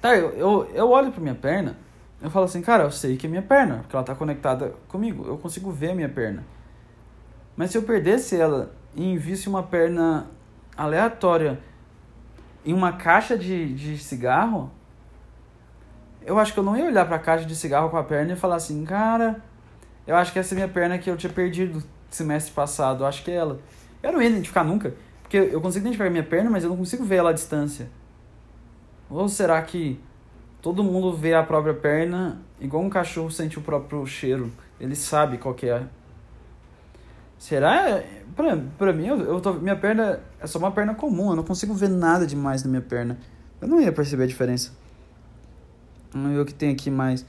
Tá, 0.00 0.16
eu, 0.16 0.30
eu, 0.30 0.70
eu 0.72 0.88
olho 0.90 1.10
pra 1.10 1.20
minha 1.20 1.34
perna, 1.34 1.76
eu 2.22 2.30
falo 2.30 2.44
assim, 2.44 2.62
cara, 2.62 2.84
eu 2.84 2.90
sei 2.92 3.16
que 3.16 3.26
é 3.26 3.28
minha 3.28 3.42
perna, 3.42 3.78
porque 3.78 3.96
ela 3.96 4.04
tá 4.04 4.14
conectada 4.14 4.74
comigo. 4.86 5.26
Eu 5.26 5.36
consigo 5.38 5.72
ver 5.72 5.90
a 5.90 5.94
minha 5.96 6.08
perna. 6.08 6.44
Mas 7.56 7.72
se 7.72 7.78
eu 7.78 7.82
perdesse 7.82 8.36
ela 8.36 8.72
e 8.94 9.04
envisse 9.04 9.48
uma 9.48 9.62
perna 9.62 10.30
aleatória 10.76 11.58
em 12.64 12.72
uma 12.72 12.92
caixa 12.92 13.38
de, 13.38 13.72
de 13.74 13.96
cigarro, 13.98 14.70
eu 16.22 16.38
acho 16.38 16.52
que 16.52 16.58
eu 16.58 16.64
não 16.64 16.76
ia 16.76 16.86
olhar 16.86 17.06
para 17.06 17.16
a 17.16 17.20
caixa 17.20 17.44
de 17.44 17.54
cigarro 17.54 17.88
com 17.88 17.96
a 17.96 18.02
perna 18.02 18.32
e 18.32 18.36
falar 18.36 18.56
assim, 18.56 18.84
cara, 18.84 19.40
eu 20.04 20.16
acho 20.16 20.32
que 20.32 20.38
essa 20.38 20.52
é 20.52 20.56
minha 20.56 20.68
perna 20.68 20.98
que 20.98 21.08
eu 21.08 21.16
tinha 21.16 21.32
perdido 21.32 21.82
semestre 22.10 22.52
passado, 22.52 23.04
eu 23.04 23.06
acho 23.06 23.22
que 23.22 23.30
é 23.30 23.34
ela. 23.34 23.60
Eu 24.02 24.12
não 24.12 24.20
ia 24.20 24.28
identificar 24.28 24.64
nunca, 24.64 24.94
porque 25.22 25.36
eu 25.36 25.60
consigo 25.60 25.84
identificar 25.84 26.08
a 26.08 26.10
minha 26.10 26.24
perna, 26.24 26.50
mas 26.50 26.64
eu 26.64 26.70
não 26.70 26.76
consigo 26.76 27.04
ver 27.04 27.16
ela 27.16 27.30
à 27.30 27.32
distância. 27.32 27.88
Ou 29.08 29.28
será 29.28 29.62
que 29.62 30.00
todo 30.60 30.82
mundo 30.82 31.12
vê 31.12 31.34
a 31.34 31.44
própria 31.44 31.74
perna 31.74 32.40
igual 32.60 32.82
um 32.82 32.90
cachorro 32.90 33.30
sente 33.30 33.58
o 33.58 33.62
próprio 33.62 34.04
cheiro? 34.06 34.50
Ele 34.80 34.96
sabe 34.96 35.38
qual 35.38 35.54
que 35.54 35.68
é. 35.68 35.84
Será? 37.38 38.02
Pra, 38.34 38.56
pra 38.78 38.92
mim, 38.92 39.06
eu, 39.06 39.20
eu 39.20 39.40
tô, 39.40 39.54
minha 39.54 39.76
perna 39.76 40.20
é 40.40 40.46
só 40.46 40.58
uma 40.58 40.70
perna 40.70 40.94
comum, 40.94 41.30
eu 41.30 41.36
não 41.36 41.42
consigo 41.42 41.72
ver 41.72 41.88
nada 41.88 42.26
demais 42.26 42.62
na 42.62 42.68
minha 42.68 42.82
perna. 42.82 43.18
Eu 43.60 43.68
não 43.68 43.80
ia 43.80 43.92
perceber 43.92 44.24
a 44.24 44.26
diferença. 44.26 44.72
Vamos 46.12 46.32
ver 46.32 46.40
o 46.40 46.44
que 46.44 46.54
tem 46.54 46.70
aqui 46.70 46.90
mais. 46.90 47.24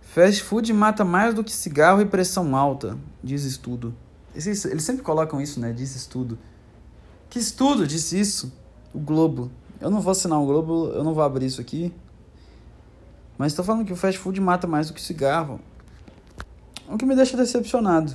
Fast 0.00 0.42
food 0.42 0.72
mata 0.72 1.04
mais 1.04 1.34
do 1.34 1.44
que 1.44 1.52
cigarro 1.52 2.00
e 2.00 2.06
pressão 2.06 2.56
alta, 2.56 2.98
diz 3.22 3.44
estudo. 3.44 3.94
Eles, 4.34 4.64
eles 4.64 4.82
sempre 4.82 5.02
colocam 5.02 5.40
isso, 5.40 5.60
né? 5.60 5.72
Diz 5.72 5.94
estudo. 5.94 6.38
Que 7.28 7.38
estudo 7.38 7.86
disse 7.86 8.18
isso? 8.18 8.52
O 8.92 8.98
Globo. 8.98 9.50
Eu 9.80 9.90
não 9.90 10.00
vou 10.00 10.10
assinar 10.10 10.40
o 10.40 10.46
Globo, 10.46 10.88
eu 10.88 11.04
não 11.04 11.14
vou 11.14 11.22
abrir 11.22 11.46
isso 11.46 11.60
aqui. 11.60 11.92
Mas 13.38 13.52
estou 13.52 13.64
falando 13.64 13.84
que 13.84 13.92
o 13.92 13.96
fast 13.96 14.18
food 14.18 14.40
mata 14.40 14.66
mais 14.66 14.88
do 14.88 14.94
que 14.94 15.00
cigarro. 15.00 15.60
O 16.88 16.96
que 16.96 17.06
me 17.06 17.14
deixa 17.14 17.36
decepcionado. 17.36 18.14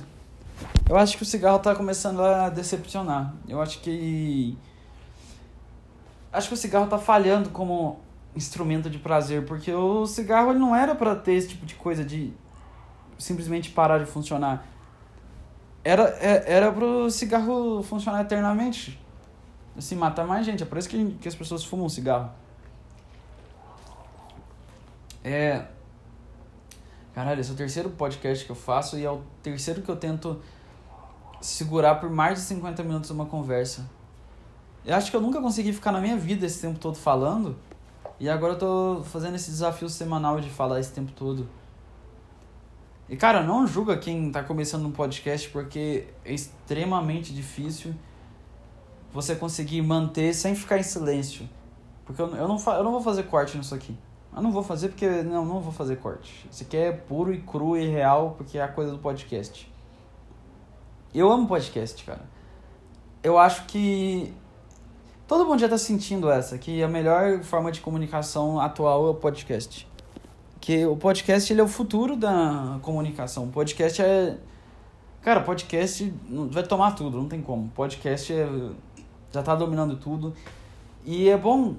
Eu 0.88 0.96
acho 0.96 1.16
que 1.16 1.22
o 1.22 1.26
cigarro 1.26 1.56
está 1.56 1.74
começando 1.74 2.20
a 2.22 2.48
decepcionar. 2.48 3.34
Eu 3.48 3.60
acho 3.60 3.80
que. 3.80 4.56
Acho 6.32 6.48
que 6.48 6.54
o 6.54 6.56
cigarro 6.56 6.84
está 6.84 6.98
falhando 6.98 7.50
como 7.50 7.98
instrumento 8.34 8.90
de 8.90 8.98
prazer, 8.98 9.46
porque 9.46 9.72
o 9.72 10.06
cigarro 10.06 10.50
ele 10.50 10.58
não 10.58 10.76
era 10.76 10.94
para 10.94 11.16
ter 11.16 11.32
esse 11.32 11.48
tipo 11.48 11.64
de 11.64 11.74
coisa 11.74 12.04
de 12.04 12.32
simplesmente 13.18 13.70
parar 13.70 13.98
de 13.98 14.06
funcionar. 14.06 14.66
Era, 15.82 16.02
é, 16.20 16.44
era 16.46 16.70
pro 16.70 17.10
cigarro 17.10 17.82
funcionar 17.82 18.20
eternamente. 18.22 19.00
Assim, 19.76 19.94
matar 19.94 20.26
mais 20.26 20.44
gente. 20.44 20.62
É 20.62 20.66
por 20.66 20.78
isso 20.78 20.88
que, 20.88 21.12
que 21.20 21.28
as 21.28 21.34
pessoas 21.34 21.64
fumam 21.64 21.88
cigarro. 21.88 22.30
É. 25.24 25.66
Caralho, 27.16 27.40
esse 27.40 27.48
é 27.48 27.54
o 27.54 27.56
terceiro 27.56 27.88
podcast 27.88 28.44
que 28.44 28.52
eu 28.52 28.54
faço 28.54 28.98
e 28.98 29.02
é 29.06 29.10
o 29.10 29.22
terceiro 29.42 29.80
que 29.80 29.88
eu 29.88 29.96
tento 29.96 30.38
segurar 31.40 31.94
por 31.94 32.10
mais 32.10 32.40
de 32.40 32.44
50 32.44 32.82
minutos 32.82 33.08
uma 33.08 33.24
conversa. 33.24 33.88
Eu 34.84 34.94
acho 34.94 35.10
que 35.10 35.16
eu 35.16 35.20
nunca 35.22 35.40
consegui 35.40 35.72
ficar 35.72 35.92
na 35.92 35.98
minha 35.98 36.18
vida 36.18 36.44
esse 36.44 36.60
tempo 36.60 36.78
todo 36.78 36.98
falando. 36.98 37.56
E 38.20 38.28
agora 38.28 38.52
eu 38.52 38.58
tô 38.58 39.02
fazendo 39.02 39.34
esse 39.34 39.50
desafio 39.50 39.88
semanal 39.88 40.42
de 40.42 40.50
falar 40.50 40.78
esse 40.78 40.92
tempo 40.92 41.10
todo. 41.12 41.48
E 43.08 43.16
cara, 43.16 43.42
não 43.42 43.66
julga 43.66 43.96
quem 43.96 44.30
tá 44.30 44.42
começando 44.42 44.84
um 44.84 44.92
podcast 44.92 45.48
porque 45.48 46.08
é 46.22 46.34
extremamente 46.34 47.32
difícil 47.32 47.94
você 49.10 49.34
conseguir 49.34 49.80
manter 49.80 50.34
sem 50.34 50.54
ficar 50.54 50.76
em 50.76 50.82
silêncio. 50.82 51.48
Porque 52.04 52.20
eu, 52.20 52.26
eu, 52.36 52.46
não, 52.46 52.58
eu 52.58 52.84
não 52.84 52.92
vou 52.92 53.00
fazer 53.00 53.22
corte 53.22 53.56
nisso 53.56 53.74
aqui. 53.74 53.96
Eu 54.36 54.42
não 54.42 54.52
vou 54.52 54.62
fazer 54.62 54.90
porque. 54.90 55.08
Não, 55.08 55.44
não 55.44 55.60
vou 55.60 55.72
fazer 55.72 55.96
corte. 55.96 56.46
Isso 56.50 56.62
aqui 56.62 56.76
é 56.76 56.92
puro 56.92 57.32
e 57.32 57.40
cru 57.40 57.76
e 57.76 57.88
real 57.88 58.34
porque 58.36 58.58
é 58.58 58.62
a 58.62 58.68
coisa 58.68 58.92
do 58.92 58.98
podcast. 58.98 59.72
Eu 61.14 61.32
amo 61.32 61.48
podcast, 61.48 62.04
cara. 62.04 62.22
Eu 63.22 63.38
acho 63.38 63.64
que 63.64 64.32
Todo 65.26 65.44
mundo 65.44 65.58
já 65.58 65.68
tá 65.68 65.76
sentindo 65.76 66.30
essa, 66.30 66.56
que 66.56 66.80
a 66.84 66.86
melhor 66.86 67.42
forma 67.42 67.72
de 67.72 67.80
comunicação 67.80 68.60
atual 68.60 69.08
é 69.08 69.10
o 69.10 69.14
podcast. 69.14 69.88
Que 70.60 70.86
o 70.86 70.96
podcast 70.96 71.52
ele 71.52 71.60
é 71.60 71.64
o 71.64 71.68
futuro 71.68 72.14
da 72.14 72.78
comunicação. 72.80 73.44
O 73.44 73.48
podcast 73.48 74.00
é. 74.00 74.38
Cara, 75.22 75.40
podcast 75.40 76.14
vai 76.52 76.62
tomar 76.62 76.92
tudo, 76.92 77.18
não 77.18 77.26
tem 77.26 77.42
como. 77.42 77.68
Podcast 77.70 78.32
é, 78.32 78.48
já 79.32 79.42
tá 79.42 79.56
dominando 79.56 79.96
tudo. 79.96 80.32
E 81.04 81.28
é 81.28 81.36
bom. 81.36 81.74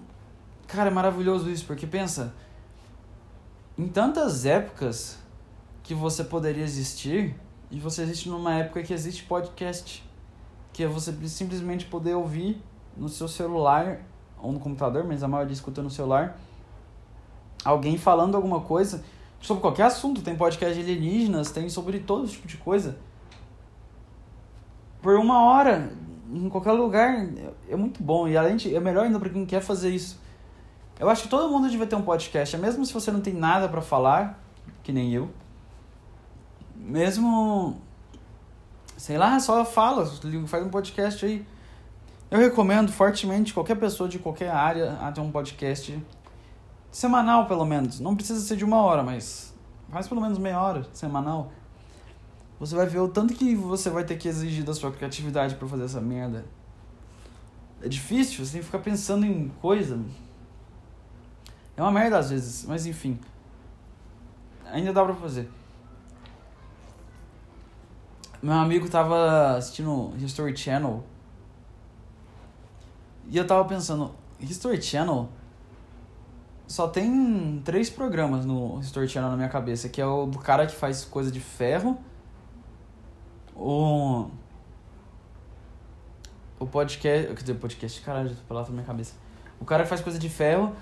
Cara, 0.68 0.90
é 0.90 0.94
maravilhoso 0.94 1.50
isso, 1.50 1.64
porque 1.66 1.88
pensa. 1.88 2.36
Em 3.78 3.88
tantas 3.88 4.46
épocas 4.46 5.20
que 5.84 5.94
você 5.94 6.24
poderia 6.24 6.64
existir, 6.64 7.36
e 7.70 7.80
você 7.80 8.02
existe 8.02 8.30
numa 8.30 8.54
época 8.56 8.82
que 8.82 8.94
existe 8.94 9.24
podcast. 9.24 10.04
Que 10.74 10.84
é 10.84 10.88
você 10.88 11.14
simplesmente 11.28 11.86
poder 11.86 12.14
ouvir 12.14 12.62
no 12.96 13.10
seu 13.10 13.28
celular 13.28 14.00
ou 14.42 14.52
no 14.52 14.60
computador, 14.60 15.04
mas 15.04 15.24
a 15.24 15.28
maioria 15.28 15.54
escuta 15.54 15.82
no 15.82 15.90
celular, 15.90 16.40
alguém 17.64 17.98
falando 17.98 18.36
alguma 18.36 18.62
coisa 18.62 19.04
sobre 19.40 19.62
qualquer 19.62 19.84
assunto. 19.84 20.22
Tem 20.22 20.36
podcast 20.36 20.76
de 20.76 20.82
alienígenas, 20.82 21.52
tem 21.52 21.70
sobre 21.70 22.00
todo 22.00 22.28
tipo 22.28 22.48
de 22.48 22.58
coisa. 22.58 22.98
Por 25.02 25.16
uma 25.16 25.44
hora, 25.44 25.92
em 26.32 26.50
qualquer 26.50 26.72
lugar, 26.72 27.28
é 27.70 27.76
muito 27.76 28.02
bom. 28.02 28.28
E 28.28 28.38
além 28.38 28.56
de, 28.56 28.76
é 28.76 28.80
melhor 28.80 29.06
ainda 29.06 29.20
para 29.20 29.30
quem 29.30 29.46
quer 29.46 29.62
fazer 29.62 29.90
isso. 29.90 30.20
Eu 31.00 31.10
acho 31.10 31.24
que 31.24 31.30
todo 31.30 31.50
mundo 31.50 31.70
devia 31.70 31.86
ter 31.86 31.96
um 31.96 32.02
podcast, 32.02 32.58
mesmo 32.58 32.86
se 32.86 32.94
você 32.94 33.12
não 33.12 33.22
tem 33.22 33.34
nada 33.34 33.70
para 33.70 33.82
falar, 33.82 34.42
que 34.82 34.92
nem 34.92 35.14
eu. 35.14 35.30
Mesmo, 36.76 37.80
sei 38.96 39.18
lá, 39.18 39.40
só 39.40 39.64
fala, 39.64 40.06
faz 40.48 40.66
um 40.66 40.70
podcast 40.70 41.24
aí. 41.26 41.46
Eu 42.32 42.40
recomendo 42.40 42.92
fortemente 42.92 43.54
qualquer 43.54 43.76
pessoa 43.76 44.10
de 44.10 44.18
qualquer 44.18 44.50
área 44.50 44.94
a 45.00 45.12
ter 45.12 45.22
um 45.22 45.32
podcast 45.32 46.04
semanal, 46.92 47.46
pelo 47.46 47.64
menos. 47.64 48.00
Não 48.00 48.16
precisa 48.16 48.40
ser 48.42 48.58
de 48.58 48.66
uma 48.66 48.82
hora, 48.82 49.04
mas 49.04 49.54
faz 49.90 50.08
pelo 50.08 50.20
menos 50.20 50.38
meia 50.40 50.60
hora 50.60 50.86
semanal. 50.94 51.52
Você 52.60 52.76
vai 52.76 52.88
ver 52.88 53.00
o 53.00 53.08
tanto 53.08 53.36
que 53.36 53.56
você 53.56 53.90
vai 53.92 54.04
ter 54.04 54.18
que 54.18 54.28
exigir 54.28 54.64
da 54.64 54.74
sua 54.74 54.92
criatividade 54.92 55.56
para 55.56 55.68
fazer 55.68 55.84
essa 55.84 56.02
merda. 56.02 56.44
É 57.82 57.88
difícil, 57.88 58.44
você 58.44 58.54
tem 58.54 58.62
que 58.62 58.66
ficar 58.66 58.80
pensando 58.80 59.26
em 59.26 59.50
coisa. 59.62 60.00
É 61.78 61.82
uma 61.82 61.92
merda 61.92 62.18
às 62.18 62.32
vezes, 62.32 62.66
mas 62.66 62.86
enfim. 62.86 63.20
Ainda 64.66 64.92
dá 64.92 65.06
pra 65.06 65.14
fazer. 65.14 65.50
Meu 68.42 68.54
amigo 68.54 68.90
tava 68.90 69.56
assistindo 69.58 70.14
History 70.18 70.56
Channel 70.58 71.04
e 73.30 73.38
eu 73.38 73.46
tava 73.46 73.66
pensando, 73.66 74.14
History 74.40 74.82
Channel 74.82 75.28
só 76.68 76.88
tem 76.88 77.62
três 77.64 77.90
programas 77.90 78.46
no 78.46 78.80
History 78.80 79.08
Channel 79.08 79.32
na 79.32 79.38
minha 79.38 79.50
cabeça, 79.50 79.90
que 79.90 80.02
é 80.02 80.06
o 80.06 80.26
do 80.26 80.40
cara 80.40 80.66
que 80.66 80.76
faz 80.76 81.04
coisa 81.06 81.32
de 81.32 81.40
ferro, 81.40 81.98
o 83.56 84.30
o 86.60 86.66
podcast, 86.66 87.28
quer 87.28 87.42
dizer, 87.42 87.54
podcast, 87.56 88.02
caralho, 88.02 88.36
tô 88.48 88.54
lá 88.54 88.64
na 88.64 88.70
minha 88.70 88.84
cabeça. 88.84 89.14
O 89.60 89.66
cara 89.66 89.84
que 89.84 89.90
faz 89.90 90.02
coisa 90.02 90.18
de 90.18 90.28
ferro, 90.30 90.76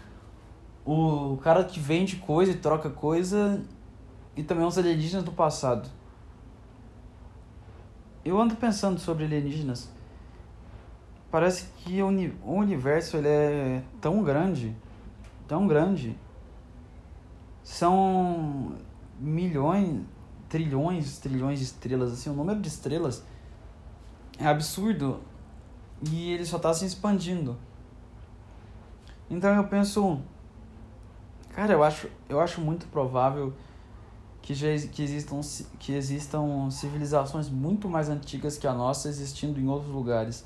o 0.85 1.37
cara 1.37 1.63
que 1.63 1.79
vende 1.79 2.17
coisa 2.17 2.51
e 2.51 2.55
troca 2.55 2.89
coisa 2.89 3.61
e 4.35 4.43
também 4.43 4.65
os 4.65 4.77
alienígenas 4.77 5.23
do 5.23 5.31
passado. 5.31 5.89
Eu 8.23 8.39
ando 8.39 8.55
pensando 8.55 8.99
sobre 8.99 9.25
alienígenas 9.25 9.89
parece 11.35 11.65
que 11.79 12.01
o, 12.01 12.07
universo 12.45 13.17
ele 13.17 13.27
é 13.27 13.83
tão 13.99 14.23
grande, 14.23 14.73
tão 15.45 15.67
grande. 15.67 16.17
São 17.61 18.77
milhões, 19.19 20.01
trilhões, 20.47 21.17
trilhões 21.17 21.59
de 21.59 21.65
estrelas, 21.65 22.13
assim, 22.13 22.29
o 22.29 22.33
número 22.33 22.61
de 22.61 22.69
estrelas 22.69 23.21
é 24.39 24.47
absurdo 24.47 25.19
e 26.09 26.31
ele 26.31 26.45
só 26.45 26.55
está 26.55 26.73
se 26.73 26.85
expandindo. 26.85 27.57
Então 29.29 29.53
eu 29.53 29.67
penso, 29.67 30.21
cara, 31.55 31.73
eu 31.73 31.83
acho, 31.83 32.07
eu 32.27 32.39
acho 32.39 32.59
muito 32.59 32.85
provável 32.87 33.53
que 34.41 34.53
já 34.53 34.67
que 34.91 35.01
existam 35.01 35.39
que 35.79 35.93
existam 35.93 36.69
civilizações 36.69 37.49
muito 37.49 37.89
mais 37.89 38.09
antigas 38.09 38.57
que 38.57 38.67
a 38.67 38.73
nossa 38.73 39.07
existindo 39.09 39.59
em 39.59 39.67
outros 39.67 39.91
lugares. 39.91 40.45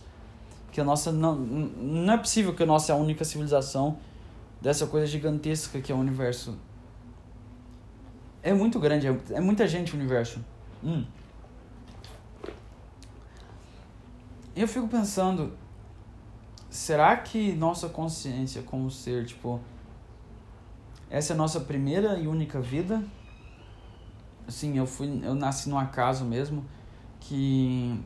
Que 0.71 0.79
a 0.79 0.83
nossa 0.83 1.11
não 1.11 1.35
não 1.35 2.13
é 2.13 2.17
possível 2.17 2.53
que 2.53 2.63
a 2.63 2.65
nossa 2.65 2.91
é 2.91 2.95
a 2.95 2.97
única 2.97 3.25
civilização 3.25 3.97
dessa 4.61 4.85
coisa 4.87 5.07
gigantesca 5.07 5.81
que 5.81 5.91
é 5.91 5.95
o 5.95 5.97
universo. 5.97 6.57
É 8.41 8.53
muito 8.53 8.79
grande 8.79 9.07
é, 9.07 9.17
é 9.31 9.41
muita 9.41 9.67
gente 9.67 9.93
o 9.93 9.97
universo. 9.97 10.39
Hum. 10.81 11.03
eu 14.61 14.67
fico 14.67 14.87
pensando 14.87 15.53
será 16.69 17.15
que 17.15 17.53
nossa 17.53 17.87
consciência 17.87 18.61
como 18.61 18.91
ser 18.91 19.25
tipo 19.25 19.59
essa 21.09 21.33
é 21.33 21.35
a 21.35 21.37
nossa 21.37 21.59
primeira 21.59 22.17
e 22.19 22.27
única 22.27 22.59
vida 22.59 23.03
assim 24.47 24.77
eu 24.77 24.85
fui 24.85 25.21
eu 25.23 25.33
nasci 25.35 25.69
num 25.69 25.77
acaso 25.77 26.25
mesmo 26.25 26.65
que 27.19 27.99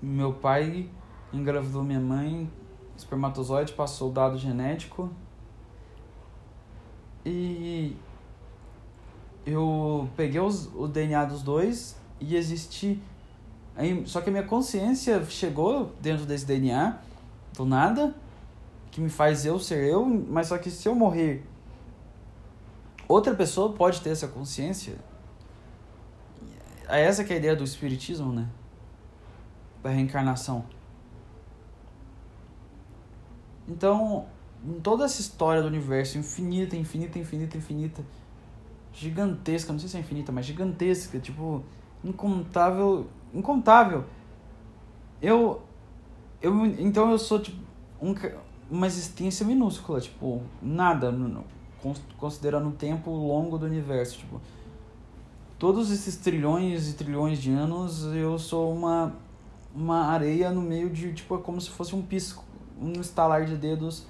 meu 0.00 0.32
pai 0.32 0.88
engravidou 1.32 1.82
minha 1.82 2.00
mãe, 2.00 2.50
espermatozoide 2.96 3.72
passou 3.72 4.10
o 4.10 4.12
dado 4.12 4.38
genético 4.38 5.10
e 7.24 7.96
eu 9.44 10.08
peguei 10.16 10.40
os, 10.40 10.66
o 10.74 10.86
DNA 10.86 11.24
dos 11.24 11.42
dois 11.42 11.96
e 12.20 12.36
existe. 12.36 13.02
Aí, 13.76 14.02
só 14.06 14.20
que 14.20 14.28
a 14.28 14.32
minha 14.32 14.44
consciência 14.44 15.24
chegou 15.26 15.92
dentro 16.00 16.26
desse 16.26 16.44
DNA, 16.46 16.98
do 17.56 17.64
nada, 17.64 18.14
que 18.90 19.00
me 19.00 19.08
faz 19.08 19.46
eu 19.46 19.58
ser 19.58 19.84
eu, 19.84 20.04
mas 20.04 20.48
só 20.48 20.58
que 20.58 20.70
se 20.70 20.88
eu 20.88 20.94
morrer, 20.94 21.44
outra 23.08 23.34
pessoa 23.34 23.72
pode 23.72 24.00
ter 24.00 24.10
essa 24.10 24.28
consciência. 24.28 24.96
É 26.86 27.02
essa 27.02 27.24
que 27.24 27.32
é 27.32 27.36
a 27.36 27.38
ideia 27.38 27.56
do 27.56 27.64
espiritismo, 27.64 28.32
né? 28.32 28.48
Da 29.82 29.90
reencarnação. 29.90 30.64
Então, 33.66 34.26
em 34.64 34.80
toda 34.80 35.04
essa 35.04 35.20
história 35.20 35.60
do 35.60 35.68
universo 35.68 36.18
infinita, 36.18 36.76
infinita, 36.76 37.18
infinita, 37.18 37.56
infinita, 37.56 38.04
gigantesca, 38.92 39.72
não 39.72 39.78
sei 39.78 39.88
se 39.88 39.96
é 39.96 40.00
infinita, 40.00 40.32
mas 40.32 40.46
gigantesca, 40.46 41.18
tipo, 41.18 41.62
incontável, 42.02 43.06
incontável. 43.32 44.04
Eu 45.20 45.62
eu 46.40 46.66
então 46.66 47.10
eu 47.10 47.18
sou 47.18 47.40
tipo 47.40 47.58
um, 48.00 48.14
uma 48.70 48.86
existência 48.86 49.44
minúscula, 49.44 50.00
tipo, 50.00 50.42
nada, 50.62 51.12
considerando 52.18 52.68
o 52.68 52.72
tempo 52.72 53.10
longo 53.10 53.58
do 53.58 53.66
universo, 53.66 54.18
tipo, 54.18 54.40
todos 55.58 55.90
esses 55.90 56.16
trilhões 56.16 56.88
e 56.90 56.94
trilhões 56.94 57.40
de 57.40 57.50
anos, 57.50 58.04
eu 58.14 58.38
sou 58.38 58.72
uma 58.72 59.14
uma 59.74 60.06
areia 60.06 60.50
no 60.50 60.60
meio 60.60 60.90
de, 60.90 61.12
tipo, 61.12 61.36
é 61.36 61.38
como 61.40 61.60
se 61.60 61.70
fosse 61.70 61.94
um 61.94 62.02
pisco, 62.02 62.44
um 62.80 63.00
estalar 63.00 63.44
de 63.44 63.56
dedos 63.56 64.06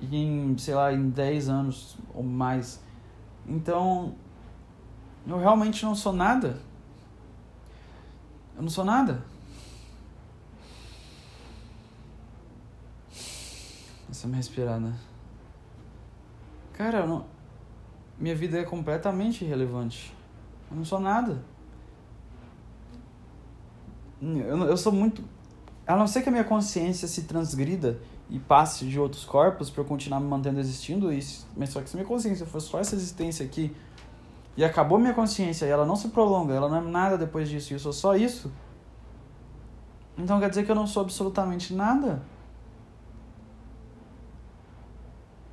em, 0.00 0.56
sei 0.58 0.74
lá, 0.74 0.92
em 0.92 1.08
10 1.08 1.48
anos 1.48 1.96
ou 2.14 2.22
mais. 2.22 2.80
Então, 3.46 4.14
eu 5.26 5.38
realmente 5.38 5.84
não 5.84 5.94
sou 5.94 6.12
nada. 6.12 6.60
Eu 8.56 8.62
não 8.62 8.70
sou 8.70 8.84
nada. 8.84 9.24
Essa 14.10 14.28
me 14.28 14.36
respirada. 14.36 14.92
Cara, 16.72 17.06
não... 17.06 17.26
minha 18.18 18.34
vida 18.34 18.58
é 18.58 18.64
completamente 18.64 19.44
irrelevante. 19.44 20.14
Eu 20.70 20.76
não 20.76 20.84
sou 20.84 21.00
nada. 21.00 21.42
Eu, 24.20 24.62
eu 24.64 24.76
sou 24.76 24.92
muito. 24.92 25.22
A 25.86 25.96
não 25.96 26.06
ser 26.06 26.22
que 26.22 26.28
a 26.28 26.32
minha 26.32 26.44
consciência 26.44 27.08
se 27.08 27.24
transgrida 27.24 28.00
e 28.30 28.38
passe 28.38 28.86
de 28.86 28.98
outros 28.98 29.24
corpos 29.24 29.68
para 29.68 29.82
eu 29.82 29.84
continuar 29.84 30.20
me 30.20 30.26
mantendo 30.26 30.58
existindo, 30.60 31.12
isso. 31.12 31.46
mas 31.56 31.70
só 31.70 31.82
que 31.82 31.90
se 31.90 31.96
minha 31.96 32.06
consciência 32.06 32.46
for 32.46 32.60
só 32.60 32.78
essa 32.78 32.94
existência 32.94 33.44
aqui 33.44 33.76
e 34.56 34.64
acabou 34.64 34.98
minha 34.98 35.12
consciência 35.12 35.66
e 35.66 35.68
ela 35.68 35.84
não 35.84 35.96
se 35.96 36.08
prolonga, 36.08 36.54
ela 36.54 36.68
não 36.68 36.78
é 36.78 36.80
nada 36.80 37.18
depois 37.18 37.48
disso 37.48 37.72
e 37.72 37.74
eu 37.74 37.78
sou 37.78 37.92
só 37.92 38.16
isso, 38.16 38.50
então 40.16 40.38
quer 40.38 40.48
dizer 40.48 40.64
que 40.64 40.70
eu 40.70 40.74
não 40.74 40.86
sou 40.86 41.02
absolutamente 41.02 41.74
nada. 41.74 42.22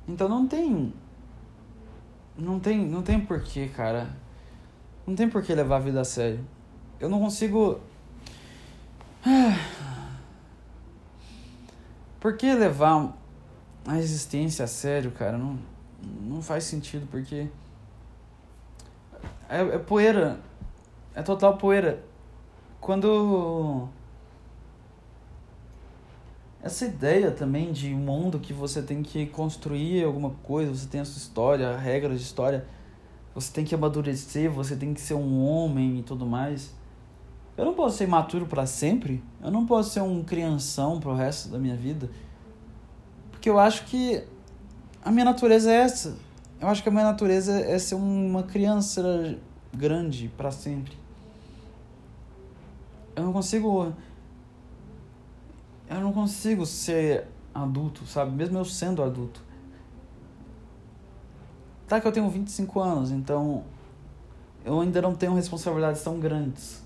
Então 0.06 0.28
não 0.28 0.46
tem. 0.46 0.92
Não 2.36 2.58
tem, 2.58 2.78
não 2.78 3.02
tem 3.02 3.20
porquê, 3.20 3.68
cara. 3.68 4.08
Não 5.06 5.14
tem 5.14 5.28
porquê 5.28 5.54
levar 5.54 5.76
a 5.76 5.80
vida 5.80 6.00
a 6.00 6.04
sério. 6.04 6.40
Eu 6.98 7.08
não 7.08 7.20
consigo. 7.20 7.80
Por 12.20 12.36
que 12.36 12.54
levar 12.54 13.16
a 13.86 13.98
existência 13.98 14.64
a 14.64 14.68
sério, 14.68 15.10
cara? 15.10 15.38
Não, 15.38 15.58
não 16.22 16.42
faz 16.42 16.64
sentido, 16.64 17.06
porque. 17.10 17.48
É, 19.48 19.60
é 19.60 19.78
poeira. 19.78 20.38
É 21.14 21.22
total 21.22 21.56
poeira. 21.56 22.02
Quando. 22.80 23.88
Essa 26.62 26.84
ideia 26.84 27.30
também 27.30 27.72
de 27.72 27.88
mundo 27.94 28.38
que 28.38 28.52
você 28.52 28.82
tem 28.82 29.02
que 29.02 29.26
construir 29.26 30.04
alguma 30.04 30.30
coisa, 30.42 30.74
você 30.74 30.86
tem 30.86 31.00
a 31.00 31.04
sua 31.04 31.18
história, 31.18 31.76
regras 31.76 32.18
de 32.18 32.24
história, 32.24 32.66
você 33.34 33.50
tem 33.52 33.64
que 33.64 33.74
amadurecer, 33.74 34.50
você 34.50 34.76
tem 34.76 34.92
que 34.92 35.00
ser 35.00 35.14
um 35.14 35.42
homem 35.42 36.00
e 36.00 36.02
tudo 36.02 36.26
mais. 36.26 36.72
Eu 37.56 37.64
não 37.64 37.74
posso 37.74 37.98
ser 37.98 38.04
imaturo 38.04 38.46
para 38.46 38.66
sempre. 38.66 39.22
Eu 39.42 39.50
não 39.50 39.66
posso 39.66 39.90
ser 39.90 40.00
um 40.00 40.22
crianção 40.22 41.00
pro 41.00 41.14
resto 41.14 41.48
da 41.48 41.58
minha 41.58 41.76
vida. 41.76 42.10
Porque 43.30 43.48
eu 43.48 43.58
acho 43.58 43.84
que 43.84 44.22
a 45.04 45.10
minha 45.10 45.24
natureza 45.24 45.70
é 45.70 45.76
essa. 45.76 46.16
Eu 46.60 46.68
acho 46.68 46.82
que 46.82 46.88
a 46.88 46.92
minha 46.92 47.04
natureza 47.04 47.58
é 47.58 47.78
ser 47.78 47.94
uma 47.94 48.42
criança 48.42 49.38
grande 49.72 50.30
para 50.36 50.50
sempre. 50.50 50.92
Eu 53.16 53.24
não 53.24 53.32
consigo. 53.32 53.92
Eu 55.90 56.00
não 56.00 56.12
consigo 56.12 56.64
ser 56.64 57.26
adulto, 57.52 58.06
sabe? 58.06 58.30
Mesmo 58.30 58.56
eu 58.56 58.64
sendo 58.64 59.02
adulto. 59.02 59.42
Tá 61.88 62.00
que 62.00 62.06
eu 62.06 62.12
tenho 62.12 62.30
25 62.30 62.80
anos, 62.80 63.10
então 63.10 63.64
eu 64.64 64.80
ainda 64.80 65.02
não 65.02 65.16
tenho 65.16 65.34
responsabilidades 65.34 66.00
tão 66.04 66.20
grandes. 66.20 66.80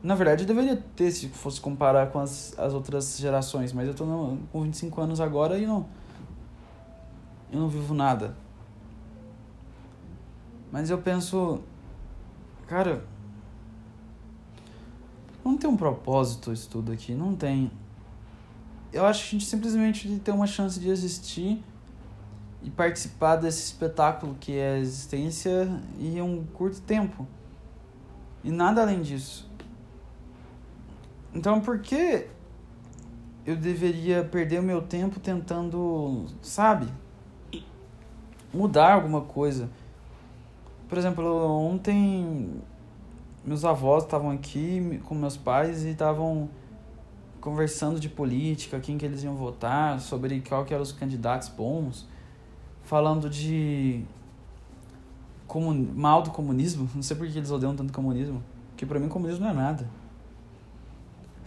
Na 0.00 0.14
verdade, 0.14 0.44
eu 0.44 0.46
deveria 0.46 0.76
ter 0.94 1.10
se 1.10 1.28
fosse 1.28 1.60
comparar 1.60 2.12
com 2.12 2.20
as, 2.20 2.56
as 2.56 2.72
outras 2.72 3.18
gerações, 3.18 3.72
mas 3.72 3.88
eu 3.88 3.94
tô 3.94 4.04
no, 4.04 4.38
com 4.52 4.62
25 4.62 5.00
anos 5.00 5.20
agora 5.20 5.58
e 5.58 5.66
não. 5.66 5.84
Eu 7.50 7.58
não 7.58 7.68
vivo 7.68 7.92
nada. 7.92 8.36
Mas 10.70 10.90
eu 10.90 10.98
penso. 10.98 11.60
Cara. 12.68 13.02
Não 15.48 15.56
tem 15.56 15.70
um 15.70 15.78
propósito 15.78 16.52
isso 16.52 16.68
tudo 16.68 16.92
aqui, 16.92 17.14
não 17.14 17.34
tem. 17.34 17.70
Eu 18.92 19.06
acho 19.06 19.22
que 19.22 19.28
a 19.28 19.38
gente 19.38 19.48
simplesmente 19.48 20.06
tem 20.18 20.34
uma 20.34 20.46
chance 20.46 20.78
de 20.78 20.90
existir 20.90 21.64
e 22.62 22.68
participar 22.68 23.36
desse 23.36 23.62
espetáculo 23.62 24.36
que 24.38 24.58
é 24.58 24.74
a 24.74 24.78
existência 24.78 25.66
em 25.98 26.20
um 26.20 26.44
curto 26.52 26.82
tempo. 26.82 27.26
E 28.44 28.50
nada 28.50 28.82
além 28.82 29.00
disso. 29.00 29.50
Então, 31.32 31.62
por 31.62 31.78
que 31.78 32.26
eu 33.46 33.56
deveria 33.56 34.22
perder 34.22 34.60
o 34.60 34.62
meu 34.62 34.82
tempo 34.82 35.18
tentando, 35.18 36.26
sabe, 36.42 36.92
mudar 38.52 38.92
alguma 38.92 39.22
coisa? 39.22 39.70
Por 40.90 40.98
exemplo, 40.98 41.24
ontem 41.24 42.60
meus 43.48 43.64
avós 43.64 44.04
estavam 44.04 44.30
aqui 44.30 45.00
com 45.04 45.14
meus 45.14 45.36
pais 45.36 45.84
e 45.84 45.90
estavam 45.90 46.48
conversando 47.40 47.98
de 47.98 48.08
política, 48.08 48.78
quem 48.80 48.98
que 48.98 49.04
eles 49.04 49.22
iam 49.24 49.34
votar, 49.34 50.00
sobre 50.00 50.40
qual 50.40 50.64
que 50.64 50.74
eram 50.74 50.82
os 50.82 50.92
candidatos 50.92 51.48
bons, 51.48 52.06
falando 52.84 53.30
de 53.30 54.04
como 55.46 55.72
mal 55.72 56.22
do 56.22 56.30
comunismo, 56.30 56.88
não 56.94 57.02
sei 57.02 57.16
por 57.16 57.26
que 57.26 57.38
eles 57.38 57.50
odeiam 57.50 57.74
tanto 57.74 57.92
comunismo, 57.92 58.42
porque 58.70 58.84
para 58.84 59.00
mim 59.00 59.08
comunismo 59.08 59.44
não 59.44 59.50
é 59.50 59.54
nada 59.54 59.98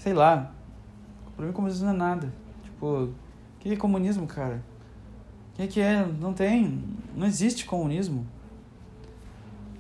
sei 0.02 0.14
lá. 0.14 0.52
Pra 1.36 1.46
mim 1.46 1.54
comunismo 1.54 1.86
não 1.86 1.94
é 1.94 1.98
nada. 1.98 2.34
Tipo, 2.64 2.86
o 2.86 3.14
que 3.60 3.74
é 3.74 3.76
comunismo, 3.76 4.26
cara? 4.26 4.64
O 5.54 5.58
que, 5.58 5.68
que 5.68 5.80
é? 5.80 6.04
Não 6.06 6.34
tem. 6.34 6.84
Não 7.16 7.28
existe 7.28 7.66
comunismo. 7.66 8.26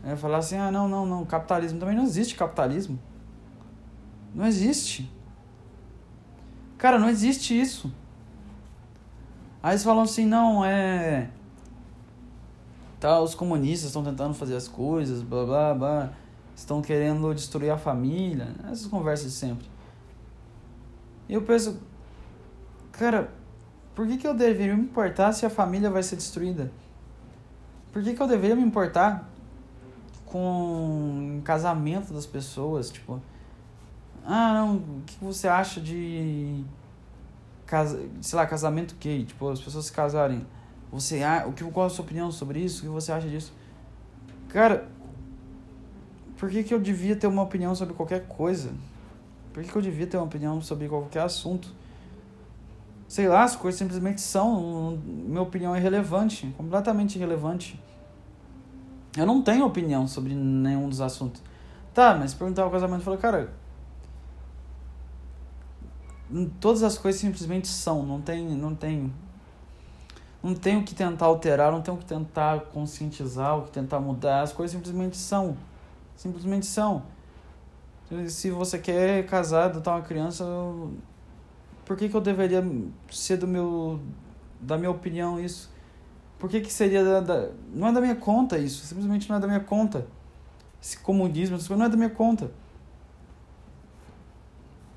É 0.04 0.16
falar 0.16 0.40
assim, 0.40 0.58
ah, 0.58 0.72
não, 0.72 0.88
não, 0.88 1.06
não, 1.06 1.26
capitalismo. 1.26 1.80
Também 1.80 1.96
não 1.96 2.04
existe 2.04 2.36
capitalismo. 2.36 3.00
Não 4.34 4.46
existe. 4.46 5.12
Cara, 6.78 6.98
não 6.98 7.10
existe 7.10 7.60
isso. 7.60 7.94
Aí 9.62 9.74
eles 9.74 9.84
falam 9.84 10.04
assim, 10.04 10.26
não, 10.26 10.66
é. 10.66 11.30
Tá, 13.00 13.20
os 13.20 13.36
comunistas 13.36 13.90
estão 13.90 14.04
tentando 14.04 14.34
fazer 14.34 14.56
as 14.56 14.68
coisas, 14.68 15.22
blá 15.22 15.46
blá 15.46 15.74
blá. 15.74 16.10
Estão 16.56 16.82
querendo 16.82 17.34
destruir 17.34 17.70
a 17.70 17.78
família. 17.78 18.56
Essas 18.66 18.88
conversas 18.88 19.32
de 19.32 19.38
sempre. 19.38 19.70
E 21.30 21.34
eu 21.34 21.44
penso, 21.44 21.80
cara, 22.92 23.32
por 23.96 24.08
que, 24.08 24.18
que 24.18 24.28
eu 24.28 24.34
deveria 24.34 24.76
me 24.76 24.84
importar 24.84 25.32
se 25.34 25.46
a 25.46 25.50
família 25.50 25.90
vai 25.90 26.04
ser 26.04 26.16
destruída? 26.16 26.72
Por 27.92 28.02
que, 28.04 28.14
que 28.14 28.22
eu 28.22 28.28
deveria 28.28 28.56
me 28.56 28.64
importar 28.64 29.31
com 30.32 31.42
casamento 31.44 32.14
das 32.14 32.26
pessoas? 32.26 32.90
Tipo, 32.90 33.22
ah, 34.26 34.54
não, 34.54 34.78
o 34.78 35.02
que 35.06 35.18
você 35.22 35.48
acha 35.48 35.82
de. 35.82 36.64
Casa, 37.66 38.04
sei 38.22 38.38
lá, 38.38 38.46
casamento 38.46 38.96
gay? 39.00 39.26
Tipo, 39.26 39.50
as 39.50 39.60
pessoas 39.60 39.86
se 39.86 39.92
casarem. 39.92 40.46
Você, 40.92 41.22
o 41.48 41.54
que, 41.54 41.64
qual 41.66 41.86
a 41.86 41.90
sua 41.90 42.04
opinião 42.04 42.32
sobre 42.32 42.60
isso? 42.60 42.80
O 42.80 42.82
que 42.84 42.90
você 42.90 43.12
acha 43.12 43.28
disso? 43.28 43.54
Cara, 44.50 44.88
por 46.38 46.50
que, 46.50 46.64
que 46.64 46.74
eu 46.74 46.80
devia 46.80 47.16
ter 47.16 47.28
uma 47.28 47.42
opinião 47.42 47.74
sobre 47.74 47.94
qualquer 47.94 48.28
coisa? 48.28 48.72
Por 49.54 49.64
que, 49.64 49.70
que 49.70 49.76
eu 49.76 49.82
devia 49.82 50.08
ter 50.08 50.18
uma 50.18 50.26
opinião 50.26 50.62
sobre 50.62 50.88
qualquer 50.88 51.22
assunto? 51.22 51.74
Sei 53.08 53.28
lá, 53.28 53.44
as 53.44 53.56
coisas 53.56 53.80
simplesmente 53.80 54.22
são. 54.22 54.98
Minha 55.06 55.42
opinião 55.42 55.76
é 55.76 55.80
irrelevante, 55.80 56.54
completamente 56.58 57.16
irrelevante. 57.18 57.82
Eu 59.18 59.26
não 59.26 59.42
tenho 59.42 59.66
opinião 59.66 60.08
sobre 60.08 60.34
nenhum 60.34 60.88
dos 60.88 61.02
assuntos. 61.02 61.42
Tá, 61.94 62.16
mas 62.16 62.34
perguntar 62.34 62.66
o 62.66 62.72
casamento, 62.72 63.04
falou, 63.04 63.20
cara, 63.20 63.52
todas 66.60 66.84
as 66.84 66.98
coisas 66.98 67.20
simplesmente 67.20 67.68
são, 67.68 68.04
não 68.04 68.22
tem, 68.22 68.48
não 68.56 68.74
tem 68.74 69.12
não 70.44 70.56
tem 70.56 70.78
o 70.78 70.84
que 70.84 70.96
tentar 70.96 71.28
alterar, 71.28 71.72
não 71.72 71.82
tem 71.82 71.94
o 71.94 71.98
que 71.98 72.06
tentar 72.06 72.62
conscientizar, 72.72 73.60
o 73.60 73.64
que 73.64 73.72
tentar 73.72 74.00
mudar, 74.00 74.42
as 74.42 74.52
coisas 74.52 74.76
simplesmente 74.76 75.16
são. 75.16 75.56
Simplesmente 76.16 76.66
são. 76.66 77.04
Se 78.28 78.50
você 78.50 78.80
quer 78.80 79.26
casar, 79.28 79.66
adotar 79.66 79.96
uma 79.96 80.02
criança, 80.02 80.44
por 81.86 81.96
que, 81.96 82.10
que 82.10 82.16
eu 82.16 82.22
deveria 82.22 82.64
ser 83.10 83.38
do 83.38 83.48
meu 83.48 84.00
da 84.60 84.78
minha 84.78 84.92
opinião 84.92 85.40
isso? 85.40 85.71
Por 86.42 86.50
que, 86.50 86.60
que 86.60 86.74
seria 86.74 87.04
da, 87.04 87.20
da, 87.20 87.50
não 87.72 87.90
é 87.90 87.94
da 87.94 88.02
minha 88.02 88.16
conta 88.16 88.58
isso, 88.58 88.84
simplesmente 88.84 89.30
não 89.30 89.36
é 89.36 89.40
da 89.40 89.46
minha 89.46 89.60
conta. 89.60 90.08
Esse 90.82 90.98
comunismo, 90.98 91.56
não 91.78 91.86
é 91.86 91.90
da 91.90 91.96
minha 91.96 92.10
conta. 92.10 92.50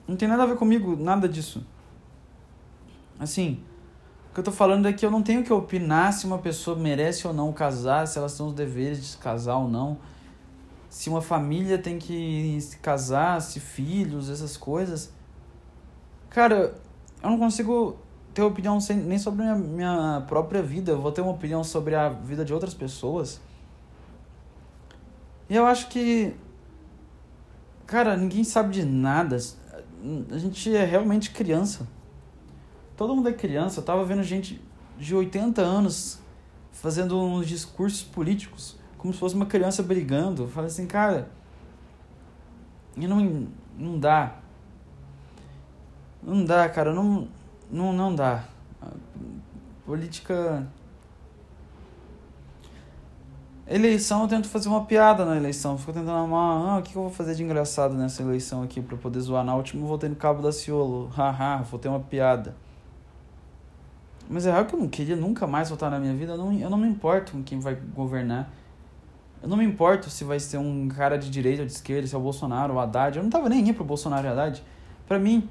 Não 0.08 0.16
tem 0.16 0.26
nada 0.26 0.44
a 0.44 0.46
ver 0.46 0.56
comigo, 0.56 0.96
nada 0.96 1.28
disso. 1.28 1.62
Assim, 3.18 3.62
o 4.30 4.32
que 4.32 4.40
eu 4.40 4.44
tô 4.44 4.50
falando 4.50 4.88
é 4.88 4.92
que 4.94 5.04
eu 5.04 5.10
não 5.10 5.22
tenho 5.22 5.44
que 5.44 5.52
opinar 5.52 6.14
se 6.14 6.24
uma 6.24 6.38
pessoa 6.38 6.78
merece 6.78 7.26
ou 7.26 7.34
não 7.34 7.52
casar, 7.52 8.08
se 8.08 8.16
elas 8.16 8.34
têm 8.34 8.46
os 8.46 8.54
deveres 8.54 8.98
de 9.02 9.06
se 9.08 9.18
casar 9.18 9.56
ou 9.56 9.68
não. 9.68 9.98
Se 10.88 11.10
uma 11.10 11.20
família 11.20 11.76
tem 11.76 11.98
que 11.98 12.58
se 12.58 12.78
casar, 12.78 13.42
se 13.42 13.60
filhos, 13.60 14.30
essas 14.30 14.56
coisas. 14.56 15.12
Cara, 16.30 16.74
eu 17.22 17.28
não 17.28 17.38
consigo 17.38 17.98
ter 18.34 18.42
opinião 18.42 18.80
sem, 18.80 18.96
nem 18.96 19.18
sobre 19.18 19.42
a 19.42 19.54
minha, 19.54 19.56
minha 19.56 20.24
própria 20.26 20.62
vida. 20.62 20.92
Eu 20.92 21.00
vou 21.00 21.12
ter 21.12 21.20
uma 21.20 21.32
opinião 21.32 21.62
sobre 21.64 21.94
a 21.94 22.08
vida 22.08 22.44
de 22.44 22.52
outras 22.52 22.74
pessoas. 22.74 23.40
E 25.48 25.54
eu 25.54 25.64
acho 25.66 25.88
que. 25.88 26.34
Cara, 27.86 28.16
ninguém 28.16 28.44
sabe 28.44 28.72
de 28.72 28.84
nada 28.84 29.38
a 30.30 30.38
gente 30.38 30.74
é 30.74 30.84
realmente 30.84 31.30
criança. 31.30 31.88
Todo 32.96 33.14
mundo 33.16 33.28
é 33.28 33.32
criança. 33.32 33.80
Eu 33.80 33.84
tava 33.84 34.04
vendo 34.04 34.22
gente 34.22 34.60
de 34.98 35.14
80 35.14 35.62
anos 35.62 36.20
fazendo 36.70 37.18
uns 37.18 37.46
discursos 37.46 38.02
políticos 38.02 38.76
como 38.98 39.12
se 39.12 39.18
fosse 39.18 39.34
uma 39.34 39.46
criança 39.46 39.82
brigando. 39.82 40.44
Eu 40.44 40.48
falei 40.48 40.68
assim, 40.68 40.86
cara, 40.86 41.30
e 42.96 43.06
não, 43.06 43.48
não 43.78 43.98
dá. 43.98 44.36
Não 46.22 46.44
dá, 46.44 46.68
cara, 46.68 46.92
não, 46.92 47.28
não, 47.70 47.92
não 47.92 48.14
dá. 48.14 48.44
Política 49.84 50.66
Eleição, 53.66 54.20
eu 54.22 54.28
tento 54.28 54.46
fazer 54.46 54.68
uma 54.68 54.84
piada 54.84 55.24
na 55.24 55.36
eleição. 55.38 55.78
Fico 55.78 55.92
tentando 55.92 56.10
arrumar, 56.10 56.74
ah, 56.74 56.78
o 56.78 56.82
que 56.82 56.94
eu 56.94 57.00
vou 57.00 57.10
fazer 57.10 57.34
de 57.34 57.42
engraçado 57.42 57.94
nessa 57.94 58.22
eleição 58.22 58.62
aqui 58.62 58.82
pra 58.82 58.94
poder 58.94 59.20
zoar. 59.20 59.42
Na 59.42 59.54
última 59.54 59.82
eu 59.82 59.86
votei 59.86 60.08
no 60.10 60.16
Cabo 60.16 60.42
da 60.42 60.52
Ciolo. 60.52 61.08
Haha, 61.16 61.62
vou 61.62 61.80
ter 61.80 61.88
uma 61.88 62.00
piada. 62.00 62.54
Mas 64.28 64.46
é 64.46 64.52
real 64.52 64.66
que 64.66 64.74
eu 64.74 64.78
não 64.78 64.88
queria 64.88 65.16
nunca 65.16 65.46
mais 65.46 65.70
votar 65.70 65.90
na 65.90 65.98
minha 65.98 66.12
vida. 66.12 66.32
Eu 66.32 66.38
não, 66.38 66.52
eu 66.52 66.68
não 66.68 66.76
me 66.76 66.86
importo 66.86 67.32
com 67.32 67.42
quem 67.42 67.58
vai 67.58 67.74
governar. 67.74 68.50
Eu 69.42 69.48
não 69.48 69.56
me 69.56 69.64
importo 69.64 70.10
se 70.10 70.24
vai 70.24 70.38
ser 70.38 70.58
um 70.58 70.86
cara 70.88 71.16
de 71.16 71.30
direita 71.30 71.62
ou 71.62 71.66
de 71.66 71.72
esquerda, 71.72 72.06
se 72.06 72.14
é 72.14 72.18
o 72.18 72.20
Bolsonaro 72.20 72.74
ou 72.74 72.80
Haddad. 72.80 73.16
Eu 73.16 73.22
não 73.22 73.30
tava 73.30 73.48
nem 73.48 73.64
aí 73.64 73.72
pro 73.72 73.84
Bolsonaro 73.84 74.26
e 74.26 74.30
Haddad. 74.30 74.62
Pra 75.06 75.18
mim, 75.18 75.48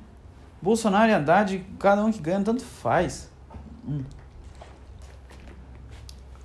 Bolsonaro 0.63 1.11
e 1.11 1.13
Haddad, 1.13 1.65
cada 1.77 2.05
um 2.05 2.09
que 2.09 2.21
ganha, 2.21 2.41
tanto 2.41 2.63
faz. 2.63 3.29
Hum. 3.85 4.01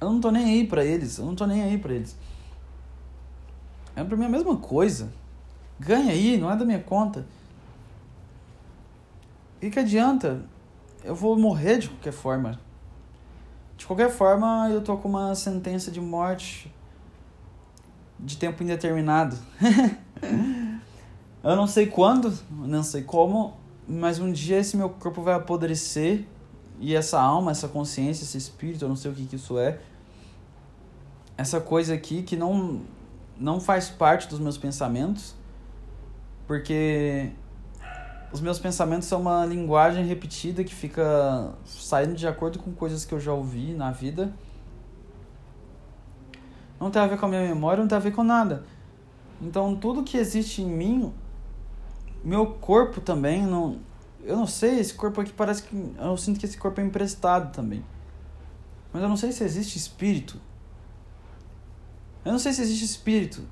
Eu 0.00 0.10
não 0.10 0.20
tô 0.20 0.32
nem 0.32 0.44
aí 0.44 0.66
pra 0.66 0.84
eles. 0.84 1.18
Eu 1.18 1.24
não 1.24 1.36
tô 1.36 1.46
nem 1.46 1.62
aí 1.62 1.78
pra 1.78 1.92
eles. 1.94 2.16
É 3.94 4.02
pra 4.02 4.16
mim 4.16 4.24
a 4.24 4.28
mesma 4.28 4.56
coisa. 4.56 5.12
Ganha 5.78 6.10
aí, 6.10 6.36
não 6.36 6.50
é 6.50 6.56
da 6.56 6.64
minha 6.64 6.82
conta. 6.82 7.24
E 9.62 9.70
que 9.70 9.78
adianta? 9.78 10.44
Eu 11.04 11.14
vou 11.14 11.38
morrer 11.38 11.78
de 11.78 11.88
qualquer 11.88 12.12
forma. 12.12 12.58
De 13.76 13.86
qualquer 13.86 14.10
forma, 14.10 14.68
eu 14.68 14.82
tô 14.82 14.96
com 14.96 15.08
uma 15.08 15.32
sentença 15.36 15.92
de 15.92 16.00
morte 16.00 16.74
de 18.18 18.36
tempo 18.36 18.64
indeterminado. 18.64 19.38
eu 21.40 21.54
não 21.54 21.68
sei 21.68 21.86
quando, 21.86 22.36
não 22.50 22.82
sei 22.82 23.04
como, 23.04 23.56
mas 23.89 24.18
um 24.18 24.30
dia 24.30 24.59
esse 24.59 24.76
meu 24.76 24.91
corpo 24.91 25.22
vai 25.22 25.34
apodrecer 25.34 26.24
e 26.78 26.95
essa 26.95 27.20
alma, 27.20 27.51
essa 27.51 27.66
consciência, 27.66 28.22
esse 28.22 28.36
espírito, 28.36 28.84
eu 28.84 28.89
não 28.89 28.97
sei 28.97 29.11
o 29.11 29.14
que, 29.14 29.26
que 29.26 29.36
isso 29.36 29.59
é, 29.59 29.80
essa 31.36 31.61
coisa 31.61 31.95
aqui 31.95 32.22
que 32.22 32.36
não, 32.36 32.82
não 33.39 33.61
faz 33.61 33.89
parte 33.89 34.28
dos 34.28 34.39
meus 34.39 34.59
pensamentos, 34.59 35.34
porque 36.47 37.30
os 38.32 38.41
meus 38.41 38.59
pensamentos 38.59 39.09
são 39.09 39.20
uma 39.20 39.47
linguagem 39.47 40.05
repetida 40.05 40.62
que 40.62 40.74
fica 40.74 41.53
saindo 41.64 42.14
de 42.14 42.26
acordo 42.26 42.59
com 42.59 42.72
coisas 42.72 43.05
que 43.05 43.14
eu 43.14 43.20
já 43.20 43.32
ouvi 43.32 43.72
na 43.72 43.91
vida. 43.91 44.32
Não 46.78 46.91
tem 46.91 47.01
a 47.01 47.07
ver 47.07 47.18
com 47.18 47.26
a 47.26 47.28
minha 47.28 47.43
memória, 47.43 47.80
não 47.80 47.89
tem 47.89 47.97
a 47.97 48.01
ver 48.01 48.12
com 48.12 48.22
nada. 48.22 48.64
Então, 49.41 49.74
tudo 49.76 50.03
que 50.03 50.16
existe 50.16 50.62
em 50.62 50.68
mim, 50.68 51.12
meu 52.24 52.46
corpo 52.46 53.00
também, 53.00 53.42
não, 53.42 53.78
eu 54.22 54.36
não 54.36 54.46
sei, 54.46 54.78
esse 54.78 54.94
corpo 54.94 55.20
aqui 55.20 55.32
parece 55.32 55.62
que. 55.62 55.94
Eu 55.98 56.16
sinto 56.16 56.38
que 56.38 56.46
esse 56.46 56.56
corpo 56.56 56.80
é 56.80 56.84
emprestado 56.84 57.52
também. 57.52 57.84
Mas 58.92 59.02
eu 59.02 59.08
não 59.08 59.16
sei 59.16 59.32
se 59.32 59.44
existe 59.44 59.76
espírito. 59.76 60.40
Eu 62.24 62.32
não 62.32 62.38
sei 62.38 62.52
se 62.52 62.60
existe 62.62 62.84
espírito. 62.84 63.42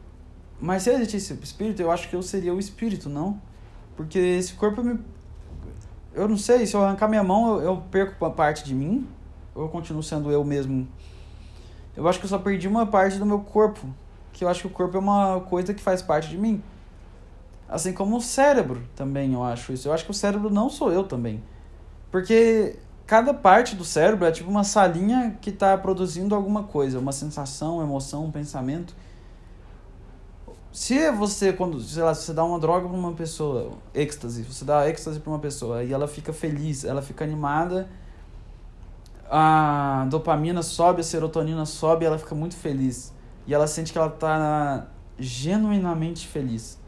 Mas 0.61 0.83
se 0.83 0.91
existisse 0.91 1.35
espírito, 1.35 1.83
eu 1.83 1.91
acho 1.91 2.09
que 2.09 2.17
eu 2.17 2.23
seria 2.23 2.53
o 2.53 2.59
espírito, 2.59 3.09
não? 3.09 3.41
Porque 3.97 4.19
esse 4.19 4.55
corpo 4.55 4.83
me. 4.83 4.99
Eu 6.15 6.27
não 6.27 6.37
sei, 6.39 6.67
se 6.67 6.75
eu 6.75 6.83
arrancar 6.83 7.09
minha 7.09 7.23
mão, 7.23 7.57
eu, 7.57 7.61
eu 7.61 7.77
perco 7.91 8.25
uma 8.25 8.31
parte 8.31 8.65
de 8.65 8.75
mim? 8.75 9.07
Ou 9.55 9.65
eu 9.65 9.69
continuo 9.69 10.03
sendo 10.03 10.31
eu 10.31 10.43
mesmo? 10.45 10.89
Eu 11.95 12.09
acho 12.09 12.19
que 12.19 12.25
eu 12.25 12.31
só 12.31 12.39
perdi 12.39 12.67
uma 12.67 12.87
parte 12.87 13.19
do 13.19 13.27
meu 13.27 13.41
corpo. 13.41 13.87
Que 14.33 14.45
eu 14.45 14.49
acho 14.49 14.63
que 14.63 14.67
o 14.67 14.71
corpo 14.71 14.97
é 14.97 15.01
uma 15.01 15.41
coisa 15.41 15.75
que 15.75 15.83
faz 15.83 16.01
parte 16.01 16.29
de 16.29 16.39
mim. 16.39 16.63
Assim 17.69 17.93
como 17.93 18.17
o 18.17 18.21
cérebro 18.21 18.83
também, 18.95 19.33
eu 19.35 19.43
acho 19.43 19.73
isso. 19.73 19.89
Eu 19.89 19.93
acho 19.93 20.05
que 20.05 20.11
o 20.11 20.15
cérebro 20.15 20.51
não 20.51 20.71
sou 20.71 20.93
eu 20.93 21.05
também. 21.05 21.43
Porque 22.11 22.79
cada 23.07 23.35
parte 23.35 23.75
do 23.75 23.85
cérebro 23.85 24.25
é 24.25 24.31
tipo 24.31 24.51
uma 24.51 24.65
salinha 24.65 25.37
que 25.41 25.51
está 25.51 25.77
produzindo 25.77 26.35
alguma 26.35 26.65
coisa, 26.65 26.99
uma 26.99 27.13
sensação, 27.13 27.77
uma 27.77 27.85
emoção, 27.85 28.25
um 28.25 28.31
pensamento. 28.31 28.95
Se 30.73 31.11
você, 31.11 31.53
quando, 31.53 31.81
sei 31.81 32.03
lá, 32.03 32.15
você 32.15 32.33
dá 32.33 32.45
uma 32.45 32.59
droga 32.59 32.87
para 32.87 32.97
uma 32.97 33.13
pessoa, 33.13 33.73
êxtase, 33.95 34.43
você 34.43 34.65
dá 34.65 34.89
êxtase 34.89 35.19
para 35.21 35.31
uma 35.31 35.39
pessoa 35.39 35.83
e 35.83 35.93
ela 35.93 36.07
fica 36.07 36.33
feliz, 36.33 36.85
ela 36.85 37.01
fica 37.01 37.25
animada, 37.25 37.89
a 39.31 40.07
dopamina 40.11 40.63
sobe, 40.63 41.01
a 41.01 41.05
serotonina 41.05 41.65
sobe, 41.65 42.05
ela 42.05 42.19
fica 42.19 42.35
muito 42.35 42.57
feliz. 42.57 43.13
E 43.47 43.55
ela 43.55 43.67
sente 43.67 43.93
que 43.93 43.99
ela 43.99 44.09
está 44.09 44.87
genuinamente 45.19 46.27
feliz. 46.27 46.79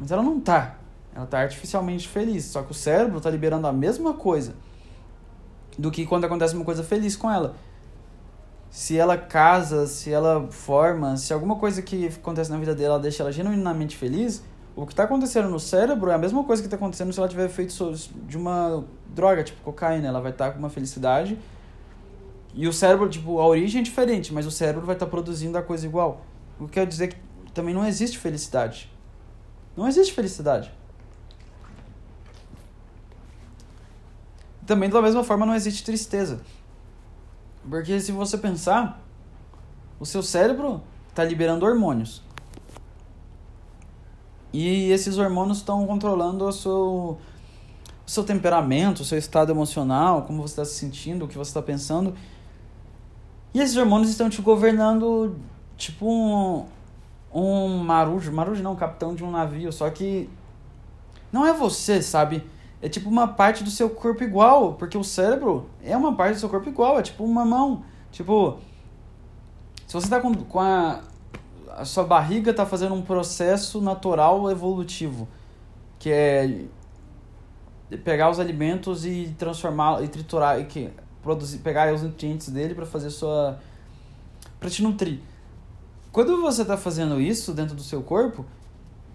Mas 0.00 0.10
ela 0.10 0.22
não 0.22 0.40
tá. 0.40 0.76
Ela 1.14 1.26
tá 1.26 1.40
artificialmente 1.40 2.08
feliz. 2.08 2.46
Só 2.46 2.62
que 2.62 2.70
o 2.70 2.74
cérebro 2.74 3.20
tá 3.20 3.28
liberando 3.28 3.66
a 3.66 3.72
mesma 3.72 4.14
coisa 4.14 4.54
do 5.78 5.90
que 5.90 6.06
quando 6.06 6.24
acontece 6.24 6.54
uma 6.54 6.64
coisa 6.64 6.82
feliz 6.82 7.14
com 7.14 7.30
ela. 7.30 7.54
Se 8.70 8.96
ela 8.96 9.18
casa, 9.18 9.86
se 9.86 10.10
ela 10.10 10.48
forma, 10.50 11.18
se 11.18 11.34
alguma 11.34 11.56
coisa 11.56 11.82
que 11.82 12.06
acontece 12.06 12.50
na 12.50 12.56
vida 12.56 12.74
dela 12.74 12.98
deixa 12.98 13.22
ela 13.22 13.30
genuinamente 13.30 13.96
feliz, 13.96 14.42
o 14.74 14.86
que 14.86 14.92
está 14.92 15.02
acontecendo 15.04 15.50
no 15.50 15.60
cérebro 15.60 16.10
é 16.10 16.14
a 16.14 16.18
mesma 16.18 16.42
coisa 16.44 16.62
que 16.62 16.66
está 16.66 16.76
acontecendo 16.76 17.12
se 17.12 17.18
ela 17.18 17.28
tiver 17.28 17.48
feito 17.48 17.74
de 18.26 18.38
uma 18.38 18.84
droga, 19.08 19.44
tipo 19.44 19.60
cocaína. 19.62 20.08
Ela 20.08 20.20
vai 20.20 20.30
estar 20.30 20.46
tá 20.46 20.52
com 20.52 20.58
uma 20.60 20.70
felicidade. 20.70 21.38
E 22.54 22.66
o 22.66 22.72
cérebro, 22.72 23.08
tipo, 23.08 23.38
a 23.38 23.46
origem 23.46 23.82
é 23.82 23.84
diferente, 23.84 24.32
mas 24.32 24.46
o 24.46 24.50
cérebro 24.50 24.86
vai 24.86 24.96
estar 24.96 25.04
tá 25.06 25.10
produzindo 25.10 25.58
a 25.58 25.62
coisa 25.62 25.84
igual. 25.84 26.24
O 26.58 26.64
que 26.66 26.72
quer 26.72 26.86
dizer 26.86 27.08
que 27.08 27.16
também 27.52 27.74
não 27.74 27.86
existe 27.86 28.18
felicidade. 28.18 28.90
Não 29.80 29.88
existe 29.88 30.12
felicidade. 30.12 30.70
Também 34.66 34.90
da 34.90 35.00
mesma 35.00 35.24
forma 35.24 35.46
não 35.46 35.54
existe 35.54 35.82
tristeza. 35.82 36.42
Porque 37.66 37.98
se 37.98 38.12
você 38.12 38.36
pensar, 38.36 39.02
o 39.98 40.04
seu 40.04 40.22
cérebro 40.22 40.82
está 41.08 41.24
liberando 41.24 41.64
hormônios. 41.64 42.22
E 44.52 44.90
esses 44.90 45.16
hormônios 45.16 45.56
estão 45.56 45.86
controlando 45.86 46.46
o 46.46 46.52
seu, 46.52 47.18
o 48.06 48.10
seu 48.10 48.22
temperamento, 48.22 49.00
o 49.00 49.04
seu 49.06 49.16
estado 49.16 49.50
emocional, 49.50 50.24
como 50.24 50.42
você 50.42 50.60
está 50.60 50.64
se 50.66 50.74
sentindo, 50.74 51.24
o 51.24 51.28
que 51.28 51.38
você 51.38 51.52
está 51.52 51.62
pensando. 51.62 52.14
E 53.54 53.60
esses 53.60 53.78
hormônios 53.78 54.10
estão 54.10 54.28
te 54.28 54.42
governando 54.42 55.36
tipo 55.78 56.06
um, 56.06 56.66
um 57.32 57.78
marujo, 57.78 58.32
marujo 58.32 58.62
não, 58.62 58.74
capitão 58.74 59.14
de 59.14 59.22
um 59.22 59.30
navio, 59.30 59.72
só 59.72 59.88
que 59.90 60.28
não 61.32 61.46
é 61.46 61.52
você, 61.52 62.02
sabe? 62.02 62.44
É 62.82 62.88
tipo 62.88 63.08
uma 63.08 63.28
parte 63.28 63.62
do 63.62 63.70
seu 63.70 63.90
corpo 63.90 64.24
igual, 64.24 64.74
porque 64.74 64.96
o 64.96 65.04
cérebro 65.04 65.68
é 65.82 65.96
uma 65.96 66.14
parte 66.14 66.34
do 66.34 66.40
seu 66.40 66.48
corpo 66.48 66.68
igual, 66.68 66.98
é 66.98 67.02
tipo 67.02 67.22
uma 67.24 67.44
mão. 67.44 67.84
Tipo, 68.10 68.58
se 69.86 69.94
você 69.94 70.08
tá 70.08 70.20
com, 70.20 70.34
com 70.34 70.60
a. 70.60 71.02
A 71.76 71.84
sua 71.84 72.04
barriga 72.04 72.52
tá 72.52 72.66
fazendo 72.66 72.94
um 72.94 73.00
processo 73.00 73.80
natural 73.80 74.50
evolutivo, 74.50 75.26
que 75.98 76.10
é 76.10 76.64
pegar 78.04 78.28
os 78.28 78.38
alimentos 78.38 79.06
e 79.06 79.34
transformar 79.38 80.02
e 80.02 80.08
triturar 80.08 80.60
e 80.60 80.64
que 80.64 80.90
produzir 81.22 81.58
pegar 81.58 81.92
os 81.94 82.02
nutrientes 82.02 82.50
dele 82.50 82.74
para 82.74 82.84
fazer 82.84 83.08
sua 83.10 83.58
para 84.58 84.68
te 84.68 84.82
nutrir. 84.82 85.20
Quando 86.12 86.40
você 86.40 86.62
está 86.62 86.76
fazendo 86.76 87.20
isso 87.20 87.52
dentro 87.52 87.74
do 87.74 87.82
seu 87.82 88.02
corpo, 88.02 88.44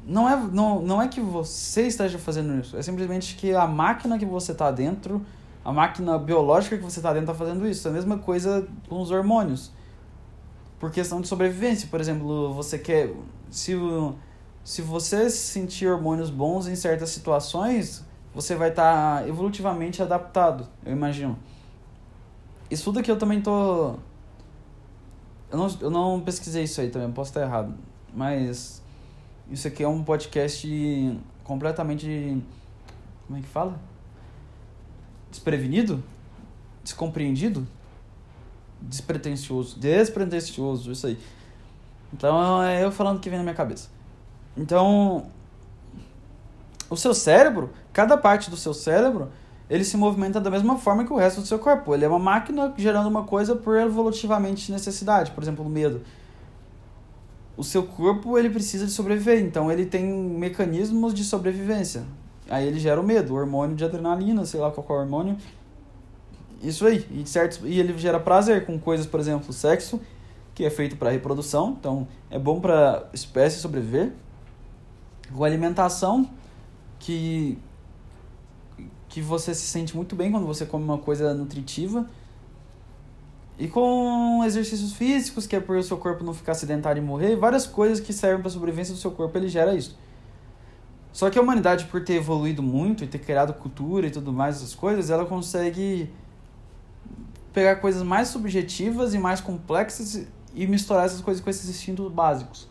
não 0.06 0.30
é, 0.30 0.36
não, 0.36 0.82
não 0.82 1.02
é 1.02 1.08
que 1.08 1.20
você 1.20 1.88
esteja 1.88 2.18
fazendo 2.20 2.60
isso, 2.60 2.78
é 2.78 2.82
simplesmente 2.82 3.36
que 3.36 3.54
a 3.54 3.66
máquina 3.66 4.18
que 4.18 4.26
você 4.26 4.52
está 4.52 4.72
dentro, 4.72 5.26
a 5.66 5.74
máquina 5.74 6.18
biológica 6.20 6.78
que 6.78 6.84
você 6.84 7.00
está 7.00 7.12
dentro 7.12 7.32
está 7.32 7.34
fazendo 7.34 7.68
isso. 7.68 7.88
É 7.88 7.92
a 7.92 7.94
mesma 7.96 8.20
coisa 8.20 8.68
com 8.88 9.02
os 9.02 9.10
hormônios. 9.10 9.72
Por 10.80 10.92
questão 10.92 11.20
de 11.20 11.28
sobrevivência, 11.28 11.88
por 11.90 12.00
exemplo, 12.00 12.54
você 12.54 12.78
quer. 12.78 13.12
Se, 13.50 13.74
se 14.64 14.84
você 14.84 15.28
sentir 15.28 15.88
hormônios 15.88 16.30
bons 16.30 16.68
em 16.68 16.76
certas 16.76 17.10
situações, 17.10 18.06
você 18.32 18.54
vai 18.54 18.70
estar 18.70 19.22
tá 19.22 19.28
evolutivamente 19.28 20.04
adaptado, 20.04 20.68
eu 20.86 20.92
imagino. 20.92 21.36
Isso 22.70 22.84
tudo 22.84 23.00
aqui 23.00 23.10
eu 23.10 23.18
também 23.18 23.42
tô. 23.42 23.96
Eu 25.56 25.58
não, 25.58 25.78
eu 25.80 25.90
não 25.90 26.20
pesquisei 26.20 26.64
isso 26.64 26.82
aí 26.82 26.90
também, 26.90 27.10
posso 27.12 27.30
estar 27.30 27.42
errado. 27.42 27.74
Mas 28.14 28.84
isso 29.50 29.66
aqui 29.68 29.84
é 29.84 29.88
um 29.88 30.04
podcast 30.04 30.68
completamente. 31.46 32.44
Como 33.26 33.40
é 33.40 33.42
que 33.42 33.48
fala? 33.48 33.80
Desprevenido? 35.32 36.04
Descompreendido? 36.84 37.66
Despretensioso. 38.82 39.80
Despretensioso, 39.80 40.92
isso 40.92 41.08
aí. 41.08 41.18
Então 42.12 42.62
é 42.62 42.84
eu 42.84 42.92
falando 42.92 43.22
que 43.22 43.30
vem 43.30 43.38
na 43.38 43.44
minha 43.44 43.56
cabeça. 43.56 43.90
Então, 44.58 45.28
o 46.90 46.98
seu 46.98 47.14
cérebro, 47.14 47.72
cada 47.94 48.18
parte 48.18 48.50
do 48.50 48.58
seu 48.58 48.74
cérebro, 48.74 49.32
ele 49.70 49.84
se 49.84 49.98
movimenta 49.98 50.40
da 50.40 50.50
mesma 50.50 50.78
forma 50.78 51.06
que 51.06 51.14
o 51.14 51.18
resto 51.18 51.42
do 51.42 51.48
seu 51.48 51.60
corpo. 51.60 51.94
Ele 51.94 52.06
é 52.06 52.08
uma 52.08 52.20
máquina 52.20 52.74
gerando 52.78 53.08
uma 53.08 53.24
coisa 53.24 53.56
por 53.56 53.78
evolutivamente 53.78 54.72
necessidade, 54.72 55.32
por 55.32 55.44
exemplo, 55.44 55.66
o 55.66 55.70
medo 55.70 56.02
o 57.58 57.64
seu 57.64 57.84
corpo 57.84 58.38
ele 58.38 58.50
precisa 58.50 58.86
de 58.86 58.92
sobreviver, 58.92 59.40
então 59.40 59.72
ele 59.72 59.86
tem 59.86 60.06
mecanismos 60.06 61.14
de 61.14 61.24
sobrevivência. 61.24 62.04
Aí 62.50 62.68
ele 62.68 62.80
gera 62.80 63.00
o 63.00 63.04
medo, 63.04 63.34
o 63.34 63.38
hormônio 63.38 63.76
de 63.76 63.84
adrenalina, 63.84 64.46
sei 64.46 64.60
lá 64.60 64.72
qual 64.72 64.86
é 64.90 64.92
o 64.92 65.04
hormônio. 65.04 65.38
Isso 66.62 66.86
aí, 66.86 67.06
e, 67.12 67.26
certo, 67.26 67.66
e 67.66 67.80
ele 67.80 67.98
gera 67.98 68.20
prazer 68.20 68.66
com 68.66 68.78
coisas, 68.78 69.06
por 69.06 69.20
exemplo, 69.20 69.52
sexo, 69.54 70.00
que 70.54 70.64
é 70.64 70.70
feito 70.70 70.96
para 70.96 71.10
reprodução, 71.10 71.76
então 71.80 72.08
é 72.30 72.38
bom 72.38 72.60
para 72.60 73.10
espécie 73.14 73.60
sobreviver. 73.60 74.12
Com 75.34 75.44
alimentação, 75.44 76.30
que 77.00 77.58
que 79.16 79.22
você 79.22 79.56
se 79.56 79.66
sente 79.66 79.96
muito 79.96 80.14
bem 80.14 80.30
quando 80.30 80.46
você 80.46 80.66
come 80.66 80.84
uma 80.84 80.98
coisa 80.98 81.34
nutritiva 81.34 82.06
e 83.58 83.66
com 83.66 84.44
exercícios 84.44 84.92
físicos, 84.92 85.48
que 85.48 85.56
é 85.56 85.60
para 85.62 85.78
o 85.78 85.82
seu 85.82 85.98
corpo 85.98 86.22
não 86.22 86.34
ficar 86.34 86.54
sedentário 86.54 87.02
e 87.02 87.06
morrer, 87.06 87.38
várias 87.38 87.66
coisas 87.66 88.02
que 88.02 88.12
servem 88.12 88.40
para 88.42 88.50
a 88.50 88.52
sobrevivência 88.52 88.94
do 88.94 89.00
seu 89.00 89.12
corpo, 89.12 89.38
ele 89.38 89.48
gera 89.48 89.74
isso. 89.74 89.98
Só 91.14 91.30
que 91.30 91.40
a 91.40 91.42
humanidade, 91.42 91.86
por 91.86 92.04
ter 92.04 92.16
evoluído 92.16 92.62
muito 92.62 93.06
e 93.06 93.08
ter 93.08 93.20
criado 93.20 93.54
cultura 93.54 94.08
e 94.08 94.12
tudo 94.12 94.34
mais, 94.34 94.58
essas 94.58 94.76
coisas, 94.76 95.10
ela 95.10 95.26
consegue 95.26 96.12
pegar 97.54 97.78
coisas 97.78 98.04
mais 98.04 98.28
subjetivas 98.28 99.14
e 99.14 99.18
mais 99.18 99.40
complexas 99.40 100.28
e 100.54 100.68
misturar 100.68 101.06
essas 101.06 101.22
coisas 101.22 101.42
com 101.42 101.50
esses 101.50 101.70
instintos 101.70 102.12
básicos. 102.12 102.68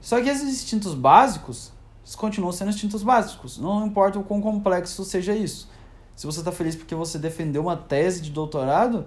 Só 0.00 0.22
que 0.22 0.28
esses 0.28 0.48
instintos 0.48 0.94
básicos 0.94 1.72
continuam 2.16 2.52
sendo 2.52 2.70
instintos 2.70 3.02
básicos, 3.02 3.58
não 3.58 3.86
importa 3.86 4.18
o 4.18 4.24
quão 4.24 4.40
complexo 4.40 5.04
seja 5.04 5.34
isso. 5.34 5.68
Se 6.16 6.26
você 6.26 6.40
está 6.40 6.52
feliz 6.52 6.76
porque 6.76 6.94
você 6.94 7.18
defendeu 7.18 7.62
uma 7.62 7.76
tese 7.76 8.20
de 8.20 8.30
doutorado, 8.30 9.06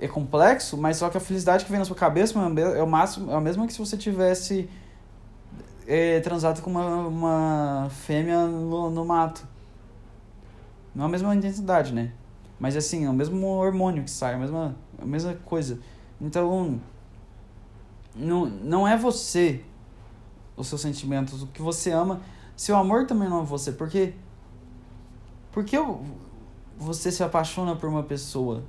é 0.00 0.08
complexo, 0.08 0.76
mas 0.76 0.96
só 0.96 1.08
que 1.08 1.16
a 1.16 1.20
felicidade 1.20 1.64
que 1.64 1.70
vem 1.70 1.78
na 1.78 1.84
sua 1.84 1.96
cabeça 1.96 2.38
é 2.38 2.82
o 2.82 2.86
máximo, 2.86 3.30
é 3.30 3.34
a 3.34 3.40
mesma 3.40 3.66
que 3.66 3.72
se 3.72 3.78
você 3.78 3.96
tivesse 3.96 4.68
é, 5.86 6.20
transado 6.20 6.60
com 6.62 6.70
uma, 6.70 7.06
uma 7.06 7.88
fêmea 7.90 8.46
no, 8.46 8.90
no 8.90 9.04
mato. 9.04 9.46
Não 10.94 11.04
é 11.04 11.06
a 11.06 11.10
mesma 11.10 11.34
intensidade, 11.34 11.92
né? 11.92 12.12
Mas 12.58 12.76
assim, 12.76 13.04
é 13.04 13.10
o 13.10 13.12
mesmo 13.12 13.46
hormônio 13.46 14.04
que 14.04 14.10
sai, 14.10 14.34
a 14.34 14.38
mesma, 14.38 14.76
a 15.00 15.04
mesma 15.04 15.34
coisa. 15.44 15.78
Então, 16.20 16.80
não, 18.14 18.46
não 18.46 18.88
é 18.88 18.96
você 18.96 19.60
os 20.56 20.66
seus 20.66 20.80
sentimentos, 20.80 21.42
o 21.42 21.46
que 21.48 21.62
você 21.62 21.90
ama. 21.90 22.20
Seu 22.56 22.76
amor 22.76 23.06
também 23.06 23.28
não 23.28 23.42
é 23.42 23.44
você, 23.44 23.72
porque. 23.72 24.14
Porque 25.52 25.76
você 26.78 27.10
se 27.12 27.22
apaixona 27.22 27.76
por 27.76 27.88
uma 27.88 28.02
pessoa? 28.02 28.62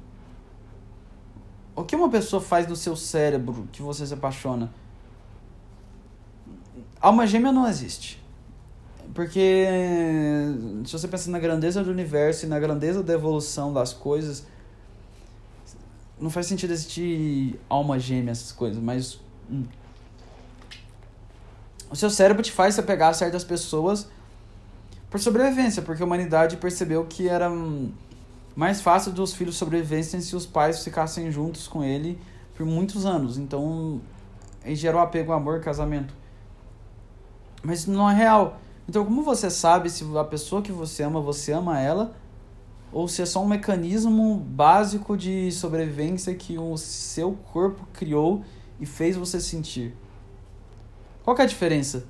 O 1.75 1.83
que 1.83 1.95
uma 1.95 2.09
pessoa 2.09 2.41
faz 2.41 2.67
no 2.67 2.75
seu 2.75 2.95
cérebro 2.95 3.67
que 3.71 3.81
você 3.81 4.05
se 4.05 4.13
apaixona? 4.13 4.71
Alma 7.01 7.27
gêmea 7.27 7.51
não 7.51 7.67
existe. 7.67 8.23
Porque 9.13 9.67
se 10.85 10.91
você 10.91 11.07
pensa 11.07 11.29
na 11.29 11.39
grandeza 11.39 11.83
do 11.83 11.91
universo 11.91 12.45
e 12.45 12.49
na 12.49 12.59
grandeza 12.59 13.03
da 13.03 13.13
evolução 13.13 13.73
das 13.73 13.93
coisas, 13.93 14.45
não 16.19 16.29
faz 16.29 16.47
sentido 16.47 16.71
existir 16.71 17.59
alma 17.69 17.99
gêmea, 17.99 18.31
essas 18.31 18.51
coisas, 18.51 18.81
mas. 18.81 19.19
Hum. 21.85 21.89
O 21.91 21.95
seu 21.95 22.09
cérebro 22.09 22.43
te 22.43 22.51
faz 22.51 22.75
se 22.75 22.79
apegar 22.79 23.09
a 23.09 23.13
certas 23.13 23.43
pessoas 23.43 24.07
por 25.09 25.19
sobrevivência, 25.19 25.81
porque 25.81 26.03
a 26.03 26.05
humanidade 26.05 26.57
percebeu 26.57 27.05
que 27.05 27.29
era 27.29 27.49
mais 28.55 28.81
fácil 28.81 29.11
dos 29.11 29.33
filhos 29.33 29.55
sobrevivessem 29.55 30.21
se 30.21 30.35
os 30.35 30.45
pais 30.45 30.83
ficassem 30.83 31.31
juntos 31.31 31.67
com 31.67 31.83
ele 31.83 32.19
por 32.55 32.65
muitos 32.65 33.05
anos. 33.05 33.37
Então, 33.37 34.01
gerou 34.67 35.01
apego, 35.01 35.31
amor, 35.31 35.59
casamento. 35.59 36.13
Mas 37.61 37.85
não 37.85 38.09
é 38.09 38.13
real. 38.13 38.59
Então, 38.87 39.03
como 39.03 39.23
você 39.23 39.49
sabe 39.49 39.89
se 39.89 40.05
a 40.17 40.23
pessoa 40.23 40.61
que 40.61 40.71
você 40.71 41.03
ama, 41.03 41.19
você 41.19 41.51
ama 41.51 41.79
ela? 41.79 42.15
Ou 42.91 43.07
se 43.07 43.21
é 43.21 43.25
só 43.25 43.43
um 43.43 43.47
mecanismo 43.47 44.37
básico 44.37 45.17
de 45.17 45.51
sobrevivência 45.51 46.33
que 46.35 46.57
o 46.57 46.77
seu 46.77 47.33
corpo 47.51 47.85
criou 47.93 48.43
e 48.79 48.85
fez 48.85 49.17
você 49.17 49.41
sentir? 49.41 49.93
Qual 51.25 51.35
é 51.37 51.41
a 51.41 51.45
diferença? 51.45 52.05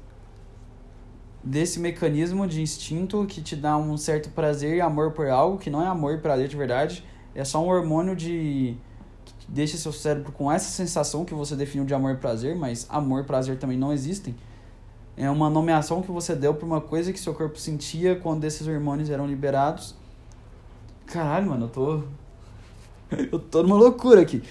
desse 1.46 1.80
mecanismo 1.80 2.48
de 2.48 2.60
instinto 2.60 3.24
que 3.28 3.40
te 3.40 3.56
dá 3.56 3.78
um 3.78 3.96
certo 3.96 4.30
prazer 4.32 4.78
e 4.78 4.82
amor 4.82 5.12
por 5.12 5.28
algo, 5.28 5.60
que 5.60 5.70
não 5.70 5.82
é 5.82 5.86
amor 5.86 6.16
e 6.16 6.18
prazer 6.18 6.48
de 6.48 6.58
verdade, 6.58 7.06
é 7.36 7.46
só 7.46 7.64
um 7.64 7.68
hormônio 7.68 8.16
de 8.16 8.76
que 9.24 9.52
deixa 9.52 9.78
seu 9.78 9.94
cérebro 9.94 10.32
com 10.32 10.52
essa 10.52 10.70
sensação 10.72 11.24
que 11.24 11.36
você 11.36 11.56
definiu 11.56 11.86
de 11.86 11.94
amor 11.94 12.16
e 12.16 12.18
prazer, 12.18 12.56
mas 12.56 12.88
amor 12.90 13.22
e 13.22 13.26
prazer 13.26 13.60
também 13.60 13.78
não 13.78 13.94
existem. 13.94 14.36
É 15.16 15.30
uma 15.30 15.50
nomeação 15.50 16.02
que 16.02 16.12
você 16.12 16.36
deu 16.36 16.56
para 16.56 16.66
uma 16.66 16.82
coisa 16.82 17.14
que 17.14 17.20
seu 17.20 17.34
corpo 17.34 17.60
sentia 17.60 18.16
quando 18.16 18.44
esses 18.44 18.68
hormônios 18.68 19.10
eram 19.12 19.28
liberados. 19.28 19.96
Caralho, 21.06 21.52
mano, 21.52 21.66
eu 21.66 21.70
tô 21.70 22.04
eu 23.32 23.40
tô 23.40 23.62
numa 23.62 23.76
loucura 23.76 24.22
aqui. 24.22 24.42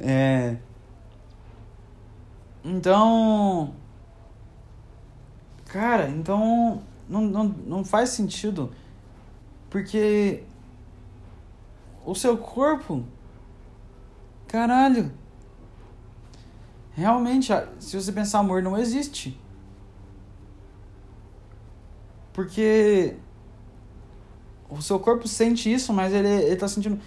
É 0.00 0.56
Então, 2.64 3.74
Cara, 5.74 6.08
então 6.08 6.84
não, 7.08 7.22
não, 7.22 7.44
não 7.48 7.84
faz 7.84 8.10
sentido. 8.10 8.70
Porque 9.68 10.44
o 12.06 12.14
seu 12.14 12.38
corpo. 12.38 13.04
Caralho. 14.46 15.10
Realmente, 16.92 17.52
se 17.80 18.00
você 18.00 18.12
pensar 18.12 18.38
amor, 18.38 18.62
não 18.62 18.78
existe. 18.78 19.36
Porque 22.32 23.16
o 24.70 24.80
seu 24.80 25.00
corpo 25.00 25.26
sente 25.26 25.72
isso, 25.72 25.92
mas 25.92 26.12
ele, 26.12 26.28
ele 26.28 26.54
tá 26.54 26.68
sentindo. 26.68 27.00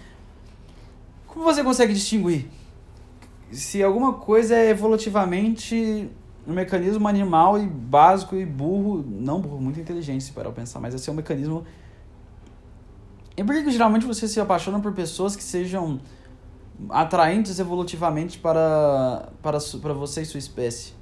Como 1.26 1.42
você 1.42 1.64
consegue 1.64 1.94
distinguir? 1.94 2.50
Se 3.50 3.82
alguma 3.82 4.14
coisa 4.14 4.54
é 4.54 4.70
evolutivamente 4.70 6.10
um 6.46 6.52
mecanismo 6.52 7.06
animal 7.06 7.58
e 7.58 7.66
básico 7.66 8.34
e 8.36 8.44
burro, 8.44 9.04
não 9.06 9.40
burro, 9.40 9.60
muito 9.60 9.78
inteligente 9.78 10.24
se 10.24 10.32
parar 10.32 10.50
pensar, 10.52 10.80
mas 10.80 10.94
esse 10.94 11.08
é 11.08 11.12
um 11.12 11.16
mecanismo. 11.16 11.64
E 13.36 13.44
por 13.44 13.54
que 13.54 13.70
geralmente 13.70 14.06
você 14.06 14.26
se 14.26 14.40
apaixona 14.40 14.80
por 14.80 14.92
pessoas 14.92 15.36
que 15.36 15.42
sejam 15.42 16.00
atraentes 16.90 17.58
evolutivamente 17.58 18.38
para, 18.38 19.30
para, 19.42 19.58
para 19.80 19.92
você 19.92 20.22
e 20.22 20.24
sua 20.24 20.38
espécie? 20.38 20.92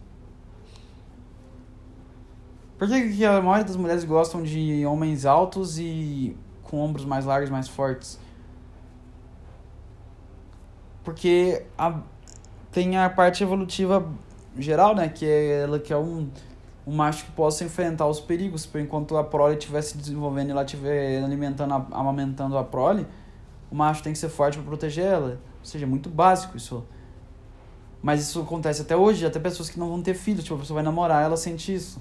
Por 2.78 2.88
que, 2.88 3.12
que 3.12 3.24
a 3.24 3.40
maioria 3.40 3.64
das 3.64 3.76
mulheres 3.76 4.05
gostam 4.05 4.42
de 4.42 4.84
homens 4.84 5.24
altos 5.24 5.78
e 5.78 6.36
com 6.62 6.78
ombros 6.78 7.07
mais 7.07 7.24
largos, 7.24 7.49
mais 7.49 7.68
fortes? 7.68 8.18
Porque 11.03 11.64
a, 11.78 12.01
tem 12.77 12.95
a 12.99 13.09
parte 13.09 13.43
evolutiva 13.43 14.07
geral, 14.59 14.95
né? 14.95 15.09
Que 15.09 15.24
é 15.24 15.62
ela 15.62 15.79
que 15.79 15.95
é 15.95 15.97
um, 15.97 16.29
um 16.87 16.95
macho 16.95 17.24
que 17.24 17.31
possa 17.33 17.64
enfrentar 17.64 18.07
os 18.07 18.20
perigos. 18.20 18.66
Por 18.66 18.79
enquanto 18.79 19.16
a 19.16 19.24
prole 19.24 19.57
estiver 19.57 19.81
se 19.81 19.97
desenvolvendo 19.97 20.49
e 20.49 20.51
ela 20.51 20.62
estiver 20.62 21.24
alimentando, 21.24 21.72
amamentando 21.91 22.59
a 22.59 22.62
prole, 22.62 23.07
o 23.70 23.74
macho 23.74 24.03
tem 24.03 24.12
que 24.12 24.18
ser 24.18 24.29
forte 24.29 24.59
para 24.59 24.66
proteger 24.66 25.07
ela. 25.07 25.41
Ou 25.61 25.64
seja, 25.64 25.87
é 25.87 25.89
muito 25.89 26.11
básico 26.11 26.55
isso. 26.55 26.85
Mas 28.03 28.20
isso 28.20 28.43
acontece 28.43 28.83
até 28.83 28.95
hoje, 28.95 29.24
até 29.24 29.41
pessoas 29.41 29.70
que 29.70 29.79
não 29.79 29.89
vão 29.89 30.03
ter 30.03 30.12
filhos, 30.12 30.45
tipo, 30.45 30.57
a 30.57 30.59
pessoa 30.59 30.74
vai 30.74 30.85
namorar, 30.85 31.24
ela 31.24 31.39
sente 31.39 31.74
isso. 31.74 31.99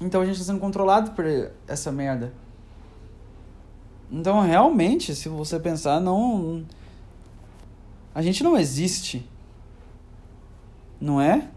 Então 0.00 0.20
a 0.20 0.24
gente 0.24 0.34
está 0.34 0.52
sendo 0.52 0.60
controlado 0.60 1.10
por 1.10 1.24
essa 1.66 1.90
merda. 1.90 2.32
Então 4.08 4.40
realmente, 4.42 5.12
se 5.12 5.28
você 5.28 5.58
pensar, 5.58 6.00
não. 6.00 6.64
A 8.14 8.22
gente 8.22 8.44
não 8.44 8.56
existe. 8.56 9.28
Não 11.00 11.20
é? 11.20 11.50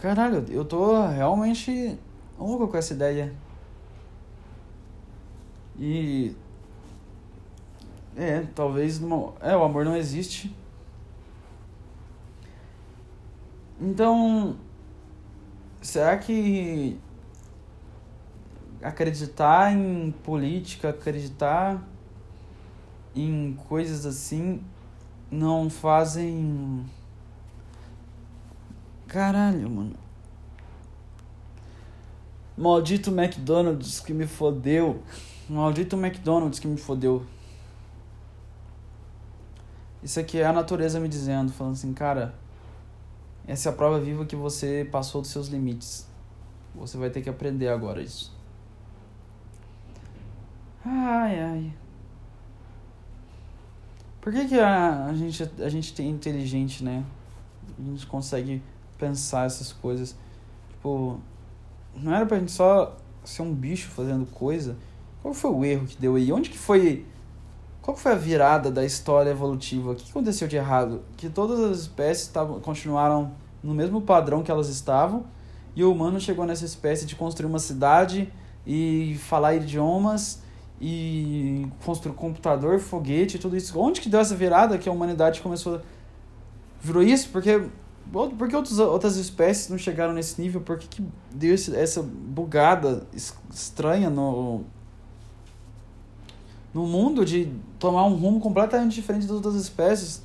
Caralho, 0.00 0.44
eu 0.50 0.64
tô 0.64 1.06
realmente 1.06 1.96
louco 2.38 2.66
com 2.68 2.76
essa 2.76 2.92
ideia. 2.92 3.32
E. 5.78 6.34
É, 8.16 8.40
talvez. 8.54 8.98
Numa... 8.98 9.32
É, 9.40 9.56
o 9.56 9.62
amor 9.62 9.84
não 9.84 9.96
existe. 9.96 10.54
Então. 13.80 14.56
Será 15.80 16.16
que 16.16 16.98
acreditar 18.82 19.72
em 19.72 20.10
política, 20.24 20.90
acreditar 20.90 21.82
em 23.14 23.54
coisas 23.68 24.04
assim 24.04 24.62
não 25.30 25.68
fazem. 25.68 26.84
Caralho, 29.06 29.68
mano. 29.70 29.96
Maldito 32.56 33.10
McDonald's 33.10 34.00
que 34.00 34.14
me 34.14 34.26
fodeu. 34.26 35.02
Maldito 35.48 35.96
McDonald's 35.96 36.58
que 36.58 36.68
me 36.68 36.76
fodeu. 36.76 37.26
Isso 40.02 40.20
aqui 40.20 40.38
é 40.38 40.44
a 40.44 40.52
natureza 40.52 41.00
me 41.00 41.08
dizendo, 41.08 41.50
falando 41.50 41.72
assim, 41.74 41.92
cara, 41.94 42.34
essa 43.46 43.68
é 43.68 43.72
a 43.72 43.74
prova 43.74 43.98
viva 43.98 44.24
que 44.24 44.36
você 44.36 44.86
passou 44.90 45.20
dos 45.20 45.30
seus 45.30 45.48
limites. 45.48 46.06
Você 46.74 46.98
vai 46.98 47.10
ter 47.10 47.22
que 47.22 47.30
aprender 47.30 47.68
agora 47.68 48.02
isso. 48.02 48.32
Ai, 50.84 51.40
ai. 51.40 51.83
Por 54.24 54.32
que, 54.32 54.46
que 54.46 54.58
a, 54.58 55.04
a, 55.04 55.12
gente, 55.12 55.50
a 55.60 55.68
gente 55.68 55.92
tem 55.92 56.08
inteligente, 56.08 56.82
né? 56.82 57.04
A 57.78 57.82
gente 57.82 58.06
consegue 58.06 58.62
pensar 58.96 59.44
essas 59.44 59.70
coisas. 59.70 60.16
Tipo, 60.70 61.20
não 61.94 62.14
era 62.14 62.24
pra 62.24 62.38
gente 62.38 62.50
só 62.50 62.96
ser 63.22 63.42
um 63.42 63.52
bicho 63.52 63.90
fazendo 63.90 64.24
coisa. 64.24 64.78
Qual 65.20 65.34
foi 65.34 65.50
o 65.50 65.62
erro 65.62 65.86
que 65.86 65.98
deu 65.98 66.14
aí? 66.14 66.32
Onde 66.32 66.48
que 66.48 66.56
foi. 66.56 67.04
Qual 67.82 67.94
foi 67.94 68.12
a 68.12 68.14
virada 68.14 68.70
da 68.70 68.82
história 68.82 69.28
evolutiva? 69.28 69.92
O 69.92 69.94
que 69.94 70.10
aconteceu 70.10 70.48
de 70.48 70.56
errado? 70.56 71.02
Que 71.18 71.28
todas 71.28 71.60
as 71.60 71.80
espécies 71.80 72.28
tavam, 72.28 72.60
continuaram 72.60 73.32
no 73.62 73.74
mesmo 73.74 74.00
padrão 74.00 74.42
que 74.42 74.50
elas 74.50 74.68
estavam 74.70 75.26
e 75.76 75.84
o 75.84 75.92
humano 75.92 76.18
chegou 76.18 76.46
nessa 76.46 76.64
espécie 76.64 77.04
de 77.04 77.14
construir 77.14 77.50
uma 77.50 77.58
cidade 77.58 78.32
e 78.66 79.18
falar 79.20 79.54
idiomas 79.54 80.42
e 80.86 81.66
construir 81.82 82.14
computador, 82.14 82.78
foguete, 82.78 83.38
tudo 83.38 83.56
isso. 83.56 83.78
Onde 83.80 84.02
que 84.02 84.08
deu 84.10 84.20
essa 84.20 84.36
virada 84.36 84.76
que 84.76 84.86
a 84.86 84.92
humanidade 84.92 85.40
começou 85.40 85.80
virou 86.78 87.02
isso? 87.02 87.30
Porque 87.30 87.70
por 88.12 88.48
que 88.48 88.54
outras 88.54 89.16
espécies 89.16 89.70
não 89.70 89.78
chegaram 89.78 90.12
nesse 90.12 90.38
nível? 90.38 90.60
Por 90.60 90.78
que, 90.78 90.86
que 90.86 91.08
deu 91.34 91.54
esse, 91.54 91.74
essa 91.74 92.02
bugada 92.02 93.06
estranha 93.50 94.10
no 94.10 94.62
no 96.74 96.86
mundo 96.86 97.24
de 97.24 97.50
tomar 97.78 98.04
um 98.04 98.16
rumo 98.16 98.38
completamente 98.38 98.94
diferente 98.94 99.22
das 99.22 99.36
outras 99.36 99.54
espécies? 99.54 100.22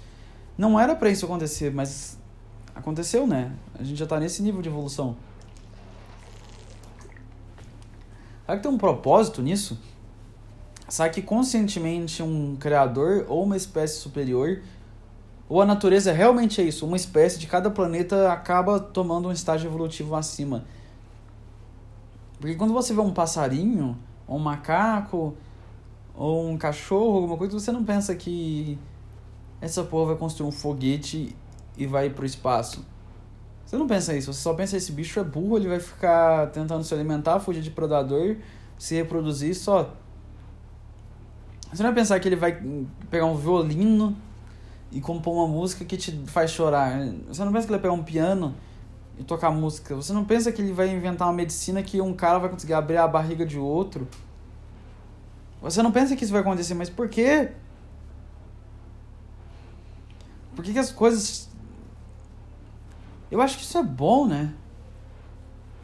Não 0.57 0.77
era 0.77 0.93
para 0.93 1.09
isso 1.09 1.23
acontecer, 1.23 1.71
mas 1.73 2.17
aconteceu, 2.75 3.25
né? 3.25 3.53
A 3.75 3.83
gente 3.83 3.97
já 3.97 4.05
tá 4.05 4.19
nesse 4.19 4.43
nível 4.43 4.61
de 4.61 4.67
evolução. 4.67 5.15
Será 8.45 8.57
que 8.57 8.63
tem 8.63 8.71
um 8.71 8.77
propósito 8.77 9.41
nisso? 9.41 9.79
Será 10.89 11.07
que 11.07 11.21
conscientemente 11.21 12.23
um 12.23 12.55
criador 12.55 13.25
ou 13.27 13.43
uma 13.43 13.55
espécie 13.55 13.99
superior, 13.99 14.61
ou 15.47 15.61
a 15.61 15.65
natureza 15.65 16.11
realmente 16.11 16.59
é 16.59 16.63
isso, 16.63 16.85
uma 16.85 16.97
espécie 16.97 17.37
de 17.37 17.45
cada 17.45 17.69
planeta 17.69 18.31
acaba 18.33 18.79
tomando 18.79 19.29
um 19.29 19.31
estágio 19.31 19.69
evolutivo 19.69 20.15
acima? 20.15 20.65
Porque 22.39 22.55
quando 22.55 22.73
você 22.73 22.91
vê 22.93 23.01
um 23.01 23.13
passarinho, 23.13 23.95
ou 24.27 24.37
um 24.37 24.39
macaco, 24.39 25.35
ou 26.15 26.49
um 26.49 26.57
cachorro, 26.57 27.17
alguma 27.17 27.37
coisa, 27.37 27.59
você 27.59 27.71
não 27.71 27.83
pensa 27.83 28.15
que 28.15 28.77
essa 29.61 29.83
porra 29.83 30.07
vai 30.07 30.15
construir 30.15 30.47
um 30.47 30.51
foguete 30.51 31.35
e 31.77 31.85
vai 31.85 32.09
pro 32.09 32.25
espaço. 32.25 32.83
Você 33.63 33.77
não 33.77 33.85
pensa 33.85 34.15
isso, 34.15 34.33
você 34.33 34.41
só 34.41 34.55
pensa 34.55 34.75
esse 34.75 34.91
bicho 34.91 35.19
é 35.19 35.23
burro, 35.23 35.57
ele 35.57 35.67
vai 35.67 35.79
ficar 35.79 36.47
tentando 36.47 36.83
se 36.83 36.91
alimentar, 36.93 37.39
fugir 37.39 37.61
de 37.61 37.69
predador, 37.69 38.37
se 38.77 38.95
reproduzir 38.95 39.55
só. 39.55 39.93
Você 41.71 41.83
não 41.83 41.91
vai 41.91 42.01
pensar 42.01 42.19
que 42.19 42.27
ele 42.27 42.35
vai 42.35 42.59
pegar 43.09 43.25
um 43.25 43.35
violino 43.35 44.15
e 44.91 44.99
compor 44.99 45.35
uma 45.35 45.47
música 45.47 45.85
que 45.85 45.97
te 45.97 46.11
faz 46.25 46.51
chorar. 46.51 46.99
Você 47.27 47.43
não 47.43 47.51
pensa 47.51 47.67
que 47.67 47.73
ele 47.73 47.79
vai 47.79 47.79
pegar 47.79 47.93
um 47.93 48.03
piano 48.03 48.55
e 49.19 49.23
tocar 49.23 49.51
música. 49.51 49.95
Você 49.95 50.11
não 50.13 50.25
pensa 50.25 50.51
que 50.51 50.61
ele 50.61 50.73
vai 50.73 50.89
inventar 50.89 51.27
uma 51.27 51.33
medicina 51.33 51.83
que 51.83 52.01
um 52.01 52.13
cara 52.13 52.39
vai 52.39 52.49
conseguir 52.49 52.73
abrir 52.73 52.97
a 52.97 53.07
barriga 53.07 53.45
de 53.45 53.59
outro. 53.59 54.07
Você 55.61 55.83
não 55.83 55.91
pensa 55.91 56.15
que 56.15 56.23
isso 56.23 56.31
vai 56.31 56.41
acontecer, 56.41 56.73
mas 56.73 56.89
por 56.89 57.09
quê? 57.09 57.51
Por 60.55 60.63
que, 60.63 60.73
que 60.73 60.79
as 60.79 60.91
coisas. 60.91 61.49
Eu 63.29 63.41
acho 63.41 63.57
que 63.57 63.63
isso 63.63 63.77
é 63.77 63.83
bom, 63.83 64.25
né? 64.27 64.53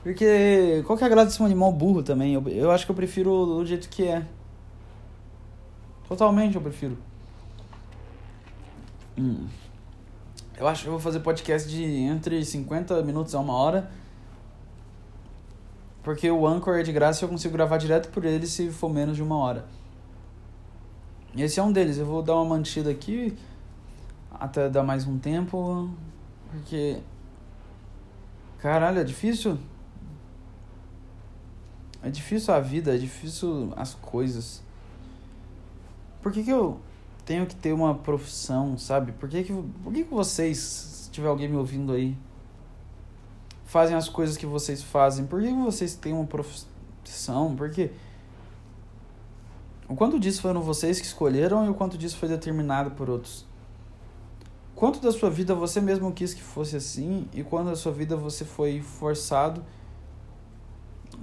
Porque 0.02 0.84
qual 0.86 0.98
que 0.98 1.04
é 1.04 1.08
a 1.08 1.10
graça 1.10 1.28
de 1.28 1.34
ser 1.34 1.44
um 1.44 1.46
animal 1.46 1.72
burro 1.72 2.02
também? 2.04 2.34
Eu, 2.34 2.48
eu 2.48 2.72
acho 2.72 2.86
que 2.86 2.92
eu 2.92 2.96
prefiro 2.96 3.46
do 3.46 3.66
jeito 3.66 3.90
que 3.90 4.08
é. 4.08 4.26
Totalmente 6.08 6.56
eu 6.56 6.62
prefiro. 6.62 6.98
Hum. 9.18 9.48
Eu 10.58 10.68
acho 10.68 10.84
que 10.84 10.88
eu 10.88 10.92
vou 10.92 11.02
fazer 11.02 11.20
podcast 11.20 11.70
de 11.70 11.84
entre 11.84 12.44
50 12.44 13.02
minutos 13.04 13.34
a 13.34 13.40
uma 13.40 13.54
hora. 13.54 13.92
Porque 16.04 16.30
o 16.30 16.46
Anchor 16.46 16.78
é 16.78 16.84
de 16.84 16.92
graça 16.92 17.24
e 17.24 17.26
eu 17.26 17.30
consigo 17.30 17.54
gravar 17.54 17.78
direto 17.78 18.10
por 18.10 18.24
ele 18.24 18.46
se 18.46 18.70
for 18.70 18.90
menos 18.90 19.16
de 19.16 19.24
uma 19.24 19.38
hora. 19.38 19.66
Esse 21.36 21.60
é 21.60 21.64
um 21.64 21.72
deles. 21.72 21.98
Eu 21.98 22.06
vou 22.06 22.22
dar 22.22 22.36
uma 22.36 22.46
mantida 22.46 22.92
aqui 22.92 23.36
até 24.32 24.70
dar 24.70 24.84
mais 24.84 25.08
um 25.08 25.18
tempo. 25.18 25.90
Porque. 26.52 27.02
Caralho, 28.60 29.00
é 29.00 29.04
difícil. 29.04 29.58
É 32.04 32.10
difícil 32.10 32.54
a 32.54 32.60
vida, 32.60 32.94
é 32.94 32.98
difícil 32.98 33.74
as 33.76 33.96
coisas 33.96 34.65
por 36.26 36.32
que, 36.32 36.42
que 36.42 36.50
eu 36.50 36.80
tenho 37.24 37.46
que 37.46 37.54
ter 37.54 37.72
uma 37.72 37.94
profissão, 37.94 38.80
sabe? 38.80 39.12
Por 39.12 39.30
que, 39.30 39.44
que, 39.44 39.54
por 39.54 39.94
que, 39.94 40.04
que 40.04 40.10
vocês, 40.12 40.58
se 40.58 41.12
tiver 41.12 41.28
alguém 41.28 41.48
me 41.48 41.56
ouvindo 41.56 41.94
aí, 41.94 42.18
fazem 43.64 43.96
as 43.96 44.10
coisas 44.10 44.36
que 44.36 44.44
vocês 44.44 44.82
fazem? 44.82 45.28
Por 45.28 45.40
que, 45.40 45.50
que 45.50 45.54
vocês 45.54 45.94
têm 45.94 46.14
uma 46.14 46.26
profissão? 46.26 47.56
Porque 47.56 47.92
o 49.88 49.94
quanto 49.94 50.20
disso 50.20 50.42
foram 50.42 50.64
vocês 50.64 51.00
que 51.00 51.06
escolheram 51.06 51.64
e 51.64 51.70
o 51.70 51.76
quanto 51.76 51.96
disso 51.96 52.18
foi 52.18 52.28
determinado 52.28 52.90
por 52.90 53.08
outros? 53.08 53.46
Quanto 54.74 55.00
da 55.00 55.12
sua 55.12 55.30
vida 55.30 55.54
você 55.54 55.80
mesmo 55.80 56.12
quis 56.12 56.34
que 56.34 56.42
fosse 56.42 56.76
assim 56.76 57.28
e 57.36 57.44
quando 57.44 57.70
da 57.70 57.76
sua 57.76 57.92
vida 57.92 58.18
você 58.18 58.44
foi 58.44 58.82
forçado 58.82 59.64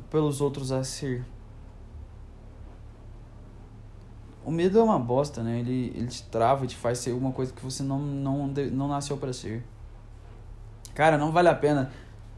pelos 0.09 0.41
outros 0.41 0.71
a 0.71 0.85
ser? 0.85 1.25
O 4.45 4.51
medo 4.51 4.79
é 4.79 4.83
uma 4.83 4.99
bosta, 4.99 5.43
né? 5.43 5.61
Ele, 5.61 5.93
ele 5.95 6.07
te 6.09 6.25
trava 6.25 6.67
te 6.67 6.77
faz 6.77 6.99
ser 6.99 7.13
alguma 7.13 7.33
coisa 7.33 7.53
que 7.53 7.63
você 7.63 7.83
não, 7.83 7.99
não, 7.99 8.49
não 8.49 8.89
nasceu 8.89 9.17
para 9.17 9.33
ser. 9.33 9.65
Cara, 10.95 11.17
não 11.17 11.31
vale 11.31 11.49
a 11.49 11.55
pena. 11.55 11.91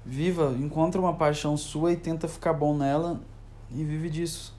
Viva, 0.04 0.54
encontra 0.58 1.00
uma 1.00 1.14
paixão 1.14 1.56
sua 1.56 1.92
e 1.92 1.96
tenta 1.96 2.28
ficar 2.28 2.52
bom 2.52 2.76
nela 2.76 3.20
e 3.70 3.82
vive 3.82 4.10
disso. 4.10 4.54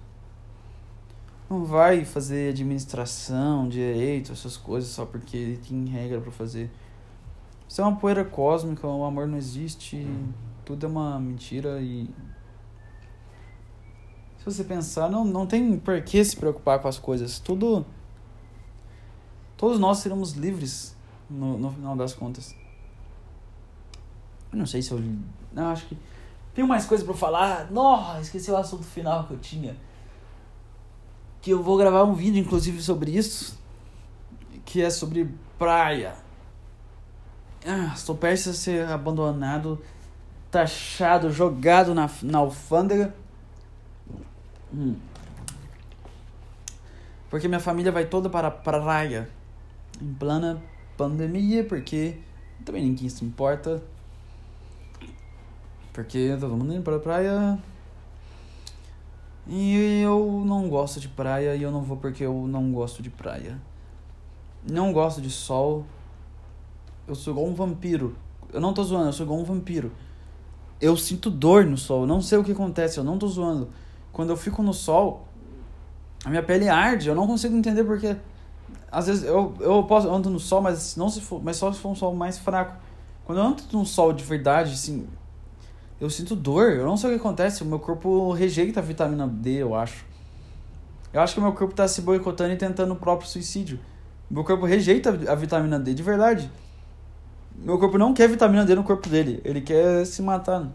Não 1.48 1.64
vai 1.64 2.04
fazer 2.04 2.50
administração, 2.50 3.70
direito, 3.70 4.32
essas 4.32 4.58
coisas 4.58 4.90
só 4.90 5.06
porque 5.06 5.60
tem 5.68 5.86
regra 5.86 6.20
para 6.20 6.32
fazer. 6.32 6.72
Isso 7.68 7.82
é 7.82 7.84
uma 7.84 7.96
poeira 7.96 8.26
cósmica, 8.26 8.88
o 8.88 9.04
amor 9.04 9.28
não 9.28 9.38
existe, 9.38 10.08
tudo 10.64 10.86
é 10.86 10.90
uma 10.90 11.20
mentira 11.20 11.80
e. 11.82 12.10
Se 14.46 14.54
você 14.54 14.64
pensar, 14.64 15.10
não, 15.10 15.26
não 15.26 15.48
tem 15.48 15.76
por 15.80 16.00
que 16.04 16.24
se 16.24 16.38
preocupar 16.38 16.78
com 16.78 16.88
as 16.88 17.00
coisas. 17.00 17.40
Tudo. 17.40 17.84
Todos 19.58 19.80
nós 19.80 19.98
seremos 19.98 20.34
livres 20.34 20.96
no, 21.28 21.58
no 21.58 21.72
final 21.72 21.96
das 21.96 22.14
contas. 22.14 22.56
Eu 24.52 24.60
não 24.60 24.68
sei 24.68 24.84
se 24.84 24.92
eu. 24.92 25.02
Não, 25.52 25.72
acho 25.72 25.88
que. 25.88 25.98
Tem 26.54 26.64
mais 26.64 26.86
coisa 26.86 27.04
para 27.04 27.16
falar. 27.16 27.72
Nossa, 27.72 28.22
esqueci 28.22 28.52
o 28.52 28.56
assunto 28.56 28.84
final 28.84 29.26
que 29.26 29.34
eu 29.34 29.40
tinha. 29.40 29.76
Que 31.42 31.50
eu 31.50 31.64
vou 31.64 31.76
gravar 31.76 32.04
um 32.04 32.14
vídeo, 32.14 32.40
inclusive, 32.40 32.84
sobre 32.84 33.18
isso. 33.18 33.60
Que 34.64 34.84
é 34.84 34.92
sobre 34.92 35.28
praia. 35.58 36.14
Ah, 37.66 37.94
estou 37.96 38.16
prestes 38.16 38.50
a 38.50 38.54
ser 38.54 38.88
abandonado, 38.88 39.82
taxado, 40.52 41.32
jogado 41.32 41.96
na, 41.96 42.08
na 42.22 42.38
alfândega. 42.38 43.25
Hum. 44.76 44.96
Porque 47.30 47.48
minha 47.48 47.62
família 47.62 47.92
vai 47.92 48.06
toda 48.06 48.30
para 48.30 48.50
a 48.50 48.52
praia. 48.52 49.30
Em 50.02 50.14
plana 50.14 50.62
pandemia, 50.98 51.64
porque 51.64 52.18
também 52.66 52.84
ninguém 52.84 53.08
se 53.08 53.24
importa. 53.24 53.82
Porque 55.94 56.36
todo 56.38 56.58
mundo 56.58 56.74
indo 56.74 56.84
pra 56.84 57.00
praia. 57.00 57.58
E 59.48 60.02
eu 60.02 60.44
não 60.46 60.68
gosto 60.68 61.00
de 61.00 61.08
praia 61.08 61.56
e 61.56 61.64
eu 61.64 61.72
não 61.72 61.82
vou 61.82 61.98
porque 61.98 62.26
eu 62.26 62.46
não 62.48 62.72
gosto 62.74 63.02
de 63.02 63.10
praia. 63.10 63.58
Não 64.70 64.92
gosto 64.92 65.22
de 65.22 65.30
sol. 65.30 65.86
Eu 67.08 67.16
sou 67.16 67.32
igual 67.32 67.48
um 67.48 67.54
vampiro. 67.54 68.16
Eu 68.52 68.60
não 68.60 68.74
tô 68.74 68.84
zoando, 68.84 69.08
eu 69.08 69.14
sou 69.14 69.26
igual 69.26 69.40
um 69.40 69.44
vampiro. 69.44 69.92
Eu 70.82 70.98
sinto 70.98 71.30
dor 71.30 71.66
no 71.66 71.78
sol, 71.78 72.02
eu 72.02 72.08
não 72.08 72.22
sei 72.22 72.38
o 72.38 72.44
que 72.44 72.52
acontece, 72.52 72.98
eu 72.98 73.04
não 73.04 73.18
tô 73.18 73.28
zoando. 73.28 73.70
Quando 74.16 74.30
eu 74.30 74.38
fico 74.38 74.64
no 74.64 74.74
sol, 74.74 75.28
a 76.24 76.30
minha 76.30 76.42
pele 76.42 76.70
arde, 76.70 77.10
eu 77.10 77.14
não 77.14 77.28
consigo 77.28 77.54
entender 77.54 77.84
porque 77.84 78.16
às 78.90 79.08
vezes 79.08 79.26
eu, 79.26 79.54
eu 79.60 79.84
posso 79.84 80.10
ando 80.10 80.30
no 80.30 80.40
sol, 80.40 80.62
mas 80.62 80.96
não 80.96 81.10
se 81.10 81.20
for, 81.20 81.44
mas 81.44 81.58
só 81.58 81.70
se 81.74 81.80
for 81.80 81.90
um 81.90 81.96
sol 81.96 82.16
mais 82.16 82.40
fraco. 82.40 82.78
Quando 83.26 83.40
eu 83.40 83.44
ando 83.44 83.64
no 83.74 83.86
sol 83.86 84.14
de 84.14 84.24
verdade, 84.24 84.72
assim, 84.72 85.06
eu 86.00 86.10
sinto 86.10 86.34
dor, 86.34 86.72
eu 86.72 86.86
não 86.86 86.96
sei 86.96 87.10
o 87.10 87.14
que 87.14 87.20
acontece, 87.20 87.62
o 87.62 87.66
meu 87.66 87.78
corpo 87.78 88.32
rejeita 88.32 88.80
a 88.80 88.84
vitamina 88.84 89.28
D, 89.28 89.62
eu 89.62 89.76
acho. 89.76 90.06
Eu 91.12 91.20
acho 91.20 91.34
que 91.34 91.42
o 91.42 91.44
meu 91.44 91.52
corpo 91.52 91.74
está 91.74 91.86
se 91.86 92.02
boicotando 92.02 92.54
e 92.54 92.58
tentando 92.58 92.94
o 92.94 92.96
próprio 92.96 93.28
suicídio. 93.28 93.82
Meu 94.32 94.46
corpo 94.46 94.66
rejeita 94.66 95.10
a 95.30 95.36
vitamina 95.36 95.78
D, 95.78 95.94
de 95.94 96.02
verdade. 96.02 96.50
Meu 97.54 97.78
corpo 97.78 97.98
não 97.98 98.14
quer 98.14 98.30
vitamina 98.30 98.64
D 98.64 98.76
no 98.76 98.84
corpo 98.86 99.10
dele, 99.10 99.42
ele 99.44 99.60
quer 99.60 100.06
se 100.06 100.22
matar. 100.22 100.72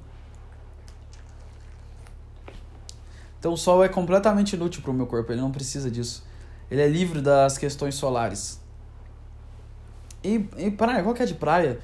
Então 3.41 3.55
o 3.55 3.57
sol 3.57 3.83
é 3.83 3.89
completamente 3.89 4.55
inútil 4.55 4.83
para 4.83 4.91
o 4.91 4.95
meu 4.95 5.07
corpo, 5.07 5.33
ele 5.33 5.41
não 5.41 5.51
precisa 5.51 5.91
disso. 5.91 6.23
Ele 6.71 6.83
é 6.83 6.87
livre 6.87 7.23
das 7.23 7.57
questões 7.59 7.95
solares. 7.95 8.61
E, 10.23 10.47
e 10.59 10.71
praia, 10.71 11.03
qual 11.03 11.15
que 11.15 11.23
é 11.23 11.27
de 11.27 11.35
praia? 11.35 11.81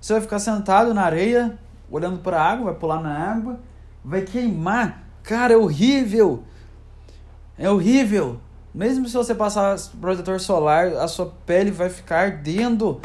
Você 0.00 0.12
vai 0.12 0.22
ficar 0.22 0.38
sentado 0.38 0.94
na 0.94 1.02
areia, 1.02 1.58
olhando 1.90 2.20
para 2.20 2.40
a 2.40 2.50
água, 2.50 2.66
vai 2.66 2.74
pular 2.74 3.02
na 3.02 3.12
água, 3.12 3.58
vai 4.04 4.22
queimar. 4.22 5.02
Cara, 5.24 5.54
é 5.54 5.56
horrível. 5.56 6.44
É 7.58 7.68
horrível. 7.68 8.40
Mesmo 8.72 9.06
se 9.08 9.14
você 9.14 9.34
passar 9.34 9.76
protetor 10.00 10.40
solar, 10.40 10.86
a 10.86 11.08
sua 11.08 11.26
pele 11.44 11.72
vai 11.72 11.90
ficar 11.90 12.20
ardendo. 12.20 13.00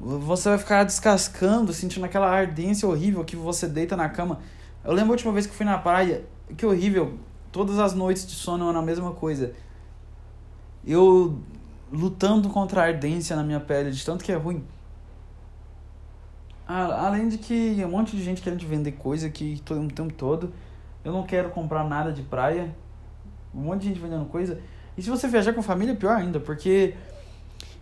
Você 0.00 0.48
vai 0.48 0.58
ficar 0.58 0.84
descascando, 0.84 1.72
sentindo 1.72 2.04
aquela 2.04 2.28
ardência 2.28 2.88
horrível 2.88 3.22
que 3.24 3.36
você 3.36 3.68
deita 3.68 3.94
na 3.94 4.08
cama. 4.08 4.40
Eu 4.82 4.92
lembro 4.92 5.12
a 5.12 5.14
última 5.14 5.32
vez 5.32 5.46
que 5.46 5.54
fui 5.54 5.64
na 5.64 5.78
praia, 5.78 6.24
que 6.56 6.66
horrível. 6.66 7.18
Todas 7.50 7.78
as 7.78 7.94
noites 7.94 8.26
de 8.26 8.32
sono 8.32 8.68
era 8.68 8.78
a 8.78 8.82
mesma 8.82 9.12
coisa. 9.12 9.52
Eu 10.86 11.38
lutando 11.92 12.48
contra 12.48 12.82
a 12.82 12.84
ardência 12.86 13.36
na 13.36 13.42
minha 13.42 13.60
pele, 13.60 13.90
de 13.90 14.04
tanto 14.04 14.24
que 14.24 14.32
é 14.32 14.36
ruim. 14.36 14.64
Além 16.66 17.28
de 17.28 17.36
que 17.36 17.84
um 17.84 17.90
monte 17.90 18.16
de 18.16 18.24
gente 18.24 18.40
querendo 18.40 18.66
vender 18.66 18.92
coisa 18.92 19.26
aqui 19.26 19.60
todo, 19.64 19.82
o 19.82 19.88
tempo 19.88 20.12
todo. 20.14 20.52
Eu 21.04 21.12
não 21.12 21.24
quero 21.24 21.50
comprar 21.50 21.84
nada 21.84 22.12
de 22.12 22.22
praia. 22.22 22.74
Um 23.54 23.60
monte 23.60 23.82
de 23.82 23.88
gente 23.88 24.00
vendendo 24.00 24.24
coisa. 24.26 24.58
E 24.96 25.02
se 25.02 25.10
você 25.10 25.28
viajar 25.28 25.52
com 25.52 25.62
família, 25.62 25.94
pior 25.94 26.16
ainda, 26.16 26.40
porque 26.40 26.94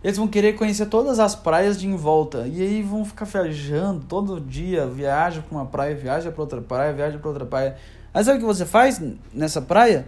eles 0.03 0.17
vão 0.17 0.27
querer 0.27 0.53
conhecer 0.53 0.87
todas 0.87 1.19
as 1.19 1.35
praias 1.35 1.79
de 1.79 1.87
em 1.87 1.95
volta. 1.95 2.47
E 2.47 2.61
aí 2.61 2.81
vão 2.81 3.05
ficar 3.05 3.25
viajando 3.25 4.03
todo 4.05 4.41
dia. 4.41 4.87
Viaja 4.87 5.41
para 5.41 5.57
uma 5.57 5.65
praia, 5.65 5.95
viaja 5.95 6.31
para 6.31 6.41
outra 6.41 6.61
praia, 6.61 6.91
viaja 6.91 7.17
para 7.17 7.29
outra 7.29 7.45
praia. 7.45 7.77
Aí 8.13 8.23
sabe 8.23 8.37
o 8.37 8.41
que 8.41 8.45
você 8.45 8.65
faz 8.65 9.01
nessa 9.33 9.61
praia? 9.61 10.07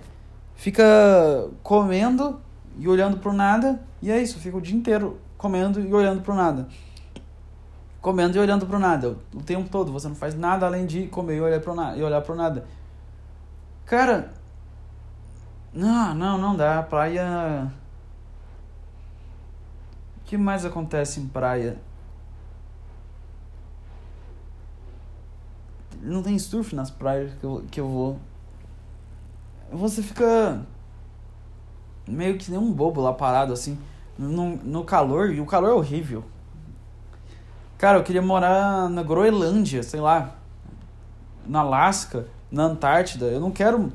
Fica 0.55 0.83
comendo 1.61 2.39
e 2.77 2.87
olhando 2.87 3.17
pro 3.17 3.33
nada. 3.33 3.79
E 4.01 4.11
é 4.11 4.21
isso, 4.21 4.39
fica 4.39 4.57
o 4.57 4.61
dia 4.61 4.75
inteiro 4.75 5.19
comendo 5.37 5.79
e 5.79 5.93
olhando 5.93 6.21
pro 6.21 6.33
nada 6.33 6.67
comendo 8.03 8.35
e 8.35 8.39
olhando 8.39 8.67
pro 8.67 8.77
nada. 8.77 9.17
O 9.33 9.41
tempo 9.41 9.69
todo, 9.69 9.91
você 9.91 10.09
não 10.09 10.15
faz 10.15 10.35
nada 10.35 10.65
além 10.65 10.85
de 10.85 11.07
comer 11.07 11.37
e 11.37 11.41
olhar 11.41 11.61
pro 11.61 11.73
nada. 11.73 11.97
E 11.97 12.03
olhar 12.03 12.21
pro 12.21 12.35
nada. 12.35 12.65
Cara, 13.85 14.33
não, 15.73 16.13
não, 16.13 16.37
não 16.37 16.55
dá. 16.55 16.83
Praia. 16.83 17.71
O 20.17 20.25
que 20.25 20.37
mais 20.37 20.65
acontece 20.65 21.21
em 21.21 21.27
praia? 21.27 21.77
Não 26.03 26.21
tem 26.21 26.37
surf 26.37 26.75
nas 26.75 26.91
praias 26.91 27.33
que 27.39 27.43
eu, 27.43 27.63
que 27.71 27.79
eu 27.79 27.87
vou. 27.87 28.19
Você 29.71 30.03
fica 30.03 30.61
meio 32.07 32.37
que 32.37 32.51
nem 32.51 32.59
um 32.59 32.71
bobo 32.71 33.01
lá 33.01 33.13
parado 33.13 33.53
assim, 33.53 33.77
no, 34.17 34.57
no 34.57 34.83
calor, 34.83 35.31
e 35.31 35.39
o 35.39 35.45
calor 35.45 35.69
é 35.69 35.73
horrível. 35.73 36.23
Cara, 37.77 37.97
eu 37.97 38.03
queria 38.03 38.21
morar 38.21 38.89
na 38.89 39.01
Groenlândia, 39.01 39.81
sei 39.81 39.99
lá, 39.99 40.35
na 41.45 41.59
Alasca, 41.59 42.27
na 42.51 42.63
Antártida. 42.63 43.25
Eu 43.25 43.39
não 43.39 43.51
quero 43.51 43.91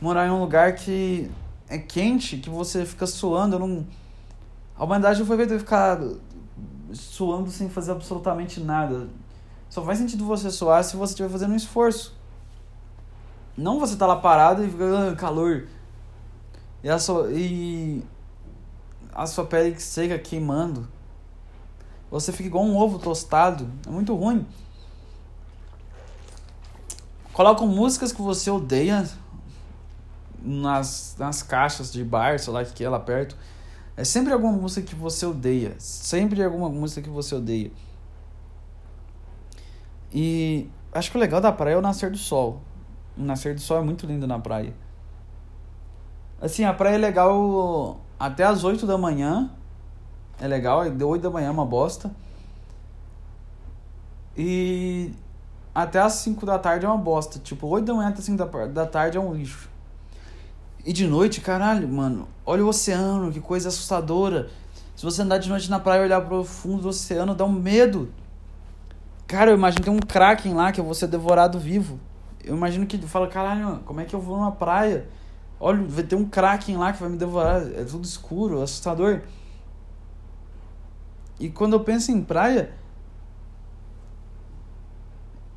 morar 0.00 0.26
em 0.26 0.30
um 0.30 0.40
lugar 0.40 0.74
que 0.74 1.30
é 1.68 1.78
quente, 1.78 2.36
que 2.36 2.50
você 2.50 2.84
fica 2.84 3.06
suando. 3.06 3.56
Eu 3.56 3.60
não... 3.60 3.86
A 4.76 4.84
humanidade 4.84 5.18
não 5.18 5.26
foi 5.26 5.36
feita 5.36 5.58
ficar 5.58 6.00
suando 6.92 7.50
sem 7.50 7.68
fazer 7.68 7.92
absolutamente 7.92 8.60
nada. 8.60 9.08
Só 9.74 9.82
faz 9.82 9.98
sentido 9.98 10.24
você 10.24 10.52
suar 10.52 10.84
se 10.84 10.94
você 10.94 11.14
estiver 11.14 11.28
fazendo 11.28 11.52
um 11.52 11.56
esforço. 11.56 12.14
Não 13.56 13.80
você 13.80 13.96
tá 13.96 14.06
lá 14.06 14.14
parado 14.14 14.64
e 14.64 14.70
fica 14.70 15.10
ah, 15.10 15.16
calor. 15.16 15.66
E 16.80 16.88
a 16.88 16.96
sua, 16.96 17.28
e 17.32 18.00
a 19.12 19.26
sua 19.26 19.44
pele 19.44 19.76
seca 19.80 20.16
queimando. 20.16 20.86
Você 22.08 22.30
fica 22.30 22.46
igual 22.46 22.62
um 22.62 22.76
ovo 22.76 23.00
tostado. 23.00 23.68
É 23.84 23.90
muito 23.90 24.14
ruim. 24.14 24.46
Colocam 27.32 27.66
músicas 27.66 28.12
que 28.12 28.22
você 28.22 28.48
odeia 28.52 29.10
nas, 30.40 31.16
nas 31.18 31.42
caixas 31.42 31.92
de 31.92 32.04
bar, 32.04 32.38
sei 32.38 32.52
lá 32.52 32.64
que 32.64 32.84
é 32.84 32.88
lá 32.88 33.00
perto. 33.00 33.36
É 33.96 34.04
sempre 34.04 34.32
alguma 34.32 34.52
música 34.52 34.86
que 34.86 34.94
você 34.94 35.26
odeia. 35.26 35.74
Sempre 35.80 36.44
alguma 36.44 36.68
música 36.68 37.02
que 37.02 37.10
você 37.10 37.34
odeia. 37.34 37.72
E 40.14 40.70
acho 40.92 41.10
que 41.10 41.16
o 41.16 41.20
legal 41.20 41.40
da 41.40 41.50
praia 41.50 41.74
é 41.74 41.76
o 41.76 41.82
nascer 41.82 42.10
do 42.10 42.16
sol. 42.16 42.60
O 43.18 43.22
nascer 43.22 43.54
do 43.54 43.60
sol 43.60 43.78
é 43.78 43.82
muito 43.82 44.06
lindo 44.06 44.26
na 44.26 44.38
praia. 44.38 44.72
Assim, 46.40 46.62
a 46.64 46.72
praia 46.72 46.94
é 46.94 46.98
legal 46.98 47.98
até 48.18 48.44
as 48.44 48.62
8 48.62 48.86
da 48.86 48.96
manhã 48.96 49.50
é 50.40 50.46
legal, 50.46 50.88
deu 50.90 51.08
8 51.08 51.22
da 51.22 51.30
manhã 51.30 51.48
é 51.48 51.50
uma 51.50 51.66
bosta. 51.66 52.14
E 54.36 55.12
até 55.74 55.98
as 56.00 56.12
5 56.14 56.46
da 56.46 56.58
tarde 56.58 56.86
é 56.86 56.88
uma 56.88 56.98
bosta. 56.98 57.38
Tipo, 57.38 57.66
8 57.66 57.84
da 57.84 57.94
manhã 57.94 58.08
até 58.08 58.22
5 58.22 58.36
da, 58.36 58.66
da 58.66 58.86
tarde 58.86 59.16
é 59.16 59.20
um 59.20 59.32
lixo. 59.34 59.68
E 60.84 60.92
de 60.92 61.06
noite, 61.06 61.40
caralho, 61.40 61.88
mano, 61.88 62.28
olha 62.44 62.64
o 62.64 62.68
oceano, 62.68 63.32
que 63.32 63.40
coisa 63.40 63.68
assustadora. 63.68 64.50
Se 64.94 65.04
você 65.04 65.22
andar 65.22 65.38
de 65.38 65.48
noite 65.48 65.70
na 65.70 65.80
praia 65.80 66.02
e 66.02 66.04
olhar 66.04 66.20
pro 66.20 66.44
fundo 66.44 66.82
do 66.82 66.88
oceano, 66.88 67.34
dá 67.34 67.44
um 67.44 67.52
medo. 67.52 68.12
Cara, 69.26 69.50
eu 69.50 69.56
imagino 69.56 69.82
que 69.82 69.90
tem 69.90 69.94
um 69.94 70.00
kraken 70.00 70.54
lá 70.54 70.70
que 70.70 70.80
eu 70.80 70.84
vou 70.84 70.94
ser 70.94 71.06
devorado 71.06 71.58
vivo. 71.58 71.98
Eu 72.42 72.54
imagino 72.56 72.86
que 72.86 72.98
fala, 72.98 73.26
caralho, 73.26 73.80
como 73.84 74.00
é 74.00 74.04
que 74.04 74.14
eu 74.14 74.20
vou 74.20 74.36
numa 74.36 74.52
praia? 74.52 75.08
Olha, 75.58 75.82
vai 75.82 76.04
ter 76.04 76.14
um 76.14 76.28
kraken 76.28 76.76
lá 76.76 76.92
que 76.92 77.00
vai 77.00 77.08
me 77.08 77.16
devorar. 77.16 77.62
É 77.62 77.84
tudo 77.84 78.04
escuro, 78.04 78.60
assustador. 78.60 79.22
E 81.40 81.48
quando 81.48 81.72
eu 81.72 81.80
penso 81.80 82.12
em 82.12 82.22
praia, 82.22 82.72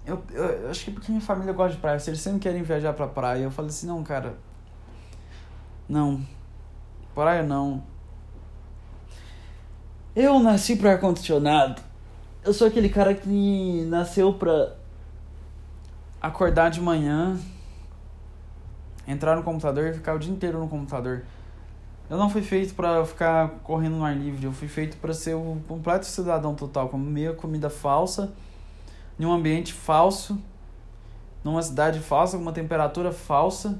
eu, 0.06 0.24
eu, 0.32 0.44
eu, 0.44 0.70
acho 0.70 0.86
que 0.86 0.92
porque 0.92 1.12
minha 1.12 1.22
família 1.22 1.52
gosta 1.52 1.76
de 1.76 1.82
praia, 1.82 2.00
se 2.00 2.10
eles 2.10 2.22
sempre 2.22 2.40
querem 2.40 2.64
viajar 2.64 2.94
pra 2.94 3.08
praia, 3.08 3.44
eu 3.44 3.52
falo 3.52 3.68
assim, 3.68 3.86
não, 3.86 4.02
cara, 4.04 4.38
não, 5.88 6.26
praia 7.14 7.44
não. 7.44 7.84
Eu 10.16 10.40
nasci 10.40 10.78
pro 10.78 10.90
ar-condicionado. 10.90 11.82
Eu 12.48 12.54
sou 12.54 12.66
aquele 12.66 12.88
cara 12.88 13.14
que 13.14 13.84
nasceu 13.90 14.34
pra. 14.34 14.74
Acordar 16.22 16.72
de 16.72 16.80
manhã, 16.80 17.38
entrar 19.06 19.36
no 19.36 19.44
computador 19.44 19.88
e 19.88 19.94
ficar 19.94 20.16
o 20.16 20.18
dia 20.18 20.32
inteiro 20.32 20.58
no 20.58 20.70
computador. 20.70 21.26
Eu 22.10 22.18
não 22.18 22.30
fui 22.30 22.42
feito 22.42 22.74
para 22.74 23.06
ficar 23.06 23.50
correndo 23.66 23.98
no 23.98 24.06
ar 24.06 24.16
livre, 24.16 24.46
eu 24.46 24.54
fui 24.54 24.70
feito 24.70 24.96
para 24.96 25.14
ser 25.14 25.34
o 25.34 25.62
completo 25.68 26.06
cidadão 26.06 26.56
total, 26.56 26.88
comer 26.88 27.36
comida 27.36 27.70
falsa, 27.70 28.32
em 29.20 29.26
um 29.26 29.34
ambiente 29.34 29.74
falso, 29.74 30.42
numa 31.44 31.62
cidade 31.62 32.00
falsa, 32.00 32.38
com 32.38 32.44
uma 32.44 32.54
temperatura 32.54 33.12
falsa, 33.12 33.78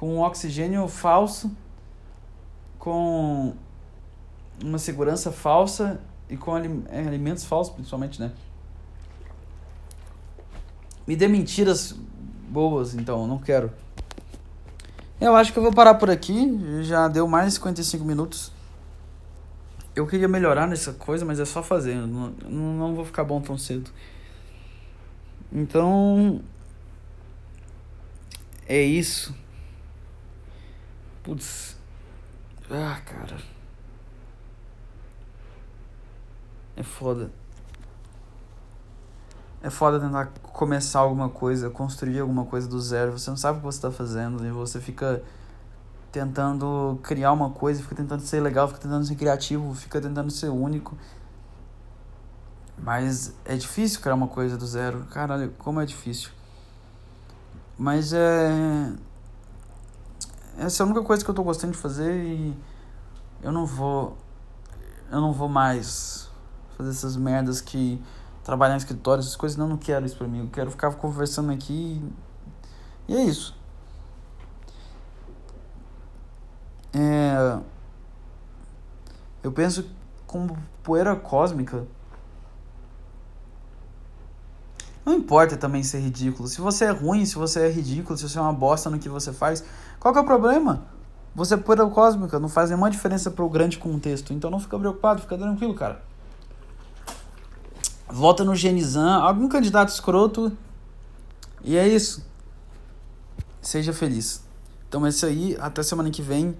com 0.00 0.16
um 0.16 0.20
oxigênio 0.20 0.88
falso, 0.88 1.56
com 2.76 3.54
uma 4.60 4.78
segurança 4.78 5.30
falsa 5.30 6.00
e 6.28 6.36
com 6.36 6.56
é, 6.56 7.06
alimentos 7.06 7.44
falsos, 7.44 7.74
principalmente, 7.74 8.20
né? 8.20 8.32
Me 11.06 11.14
dê 11.14 11.28
mentiras 11.28 11.94
boas, 12.48 12.94
então, 12.94 13.26
não 13.26 13.38
quero. 13.38 13.70
Eu 15.20 15.36
acho 15.36 15.52
que 15.52 15.58
eu 15.58 15.62
vou 15.62 15.72
parar 15.72 15.94
por 15.94 16.10
aqui. 16.10 16.82
Já 16.82 17.08
deu 17.08 17.26
mais 17.28 17.46
de 17.46 17.52
55 17.54 18.04
minutos. 18.04 18.52
Eu 19.94 20.06
queria 20.06 20.26
melhorar 20.26 20.66
nessa 20.66 20.92
coisa, 20.92 21.24
mas 21.24 21.38
é 21.38 21.44
só 21.44 21.62
fazer. 21.62 21.94
Não, 21.94 22.30
não 22.48 22.94
vou 22.94 23.04
ficar 23.04 23.24
bom 23.24 23.40
tão 23.40 23.56
cedo. 23.56 23.90
Então. 25.52 26.40
É 28.66 28.82
isso. 28.82 29.34
Putz. 31.22 31.76
Ah, 32.70 33.00
cara. 33.04 33.53
É 36.76 36.82
foda. 36.82 37.30
É 39.62 39.70
foda 39.70 39.98
tentar 39.98 40.26
começar 40.42 41.00
alguma 41.00 41.28
coisa, 41.28 41.70
construir 41.70 42.20
alguma 42.20 42.44
coisa 42.44 42.68
do 42.68 42.80
zero. 42.80 43.12
Você 43.12 43.30
não 43.30 43.36
sabe 43.36 43.56
o 43.56 43.60
que 43.60 43.66
você 43.66 43.78
está 43.78 43.90
fazendo 43.90 44.44
e 44.46 44.50
você 44.50 44.80
fica 44.80 45.22
tentando 46.12 46.98
criar 47.02 47.32
uma 47.32 47.50
coisa, 47.50 47.82
fica 47.82 47.94
tentando 47.94 48.20
ser 48.20 48.40
legal, 48.40 48.68
fica 48.68 48.80
tentando 48.80 49.04
ser 49.06 49.16
criativo, 49.16 49.74
fica 49.74 50.00
tentando 50.00 50.30
ser 50.30 50.48
único. 50.48 50.96
Mas 52.76 53.32
é 53.44 53.56
difícil 53.56 54.00
criar 54.00 54.14
uma 54.14 54.28
coisa 54.28 54.56
do 54.56 54.66
zero. 54.66 55.06
Caralho, 55.10 55.52
como 55.58 55.80
é 55.80 55.86
difícil. 55.86 56.30
Mas 57.78 58.12
é. 58.12 58.92
Essa 60.58 60.82
é 60.82 60.84
a 60.84 60.86
única 60.86 61.02
coisa 61.02 61.24
que 61.24 61.30
eu 61.30 61.34
tô 61.34 61.42
gostando 61.42 61.72
de 61.72 61.78
fazer 61.78 62.14
e 62.14 62.56
eu 63.42 63.50
não 63.50 63.64
vou. 63.64 64.16
Eu 65.10 65.20
não 65.20 65.32
vou 65.32 65.48
mais 65.48 66.30
fazer 66.76 66.90
essas 66.90 67.16
merdas 67.16 67.60
que 67.60 68.00
trabalhar 68.42 68.74
em 68.74 68.78
escritório, 68.78 69.20
essas 69.20 69.36
coisas, 69.36 69.56
não, 69.56 69.68
não 69.68 69.76
quero 69.76 70.04
isso 70.04 70.16
pra 70.16 70.28
mim. 70.28 70.40
Eu 70.40 70.48
quero 70.48 70.70
ficar 70.70 70.90
conversando 70.92 71.50
aqui 71.50 72.02
e 73.08 73.16
é 73.16 73.22
isso. 73.22 73.56
É, 76.92 77.58
eu 79.42 79.50
penso 79.50 79.88
como 80.26 80.56
poeira 80.82 81.16
cósmica. 81.16 81.86
Não 85.04 85.12
importa 85.12 85.56
também 85.56 85.82
ser 85.82 86.00
ridículo. 86.00 86.48
Se 86.48 86.60
você 86.60 86.86
é 86.86 86.90
ruim, 86.90 87.26
se 87.26 87.34
você 87.34 87.66
é 87.66 87.70
ridículo, 87.70 88.16
se 88.16 88.26
você 88.26 88.38
é 88.38 88.40
uma 88.40 88.52
bosta 88.52 88.88
no 88.88 88.98
que 88.98 89.08
você 89.08 89.32
faz, 89.32 89.62
qual 90.00 90.14
que 90.14 90.18
é 90.18 90.22
o 90.22 90.24
problema? 90.24 90.84
Você 91.34 91.54
é 91.54 91.56
poeira 91.56 91.86
cósmica, 91.86 92.38
não 92.38 92.48
faz 92.48 92.70
nenhuma 92.70 92.90
diferença 92.90 93.30
pro 93.30 93.48
grande 93.48 93.76
contexto. 93.76 94.32
Então 94.32 94.50
não 94.50 94.60
fica 94.60 94.78
preocupado, 94.78 95.20
fica 95.20 95.36
tranquilo, 95.36 95.74
cara. 95.74 96.00
Vota 98.08 98.44
no 98.44 98.54
Genizan, 98.54 99.14
algum 99.16 99.48
candidato 99.48 99.88
escroto. 99.88 100.52
E 101.62 101.76
é 101.76 101.88
isso. 101.88 102.24
Seja 103.60 103.92
feliz. 103.92 104.44
Então 104.88 105.04
é 105.06 105.08
isso 105.08 105.24
aí. 105.24 105.56
Até 105.58 105.82
semana 105.82 106.10
que 106.10 106.22
vem. 106.22 106.56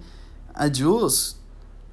Adiós. 0.53 1.37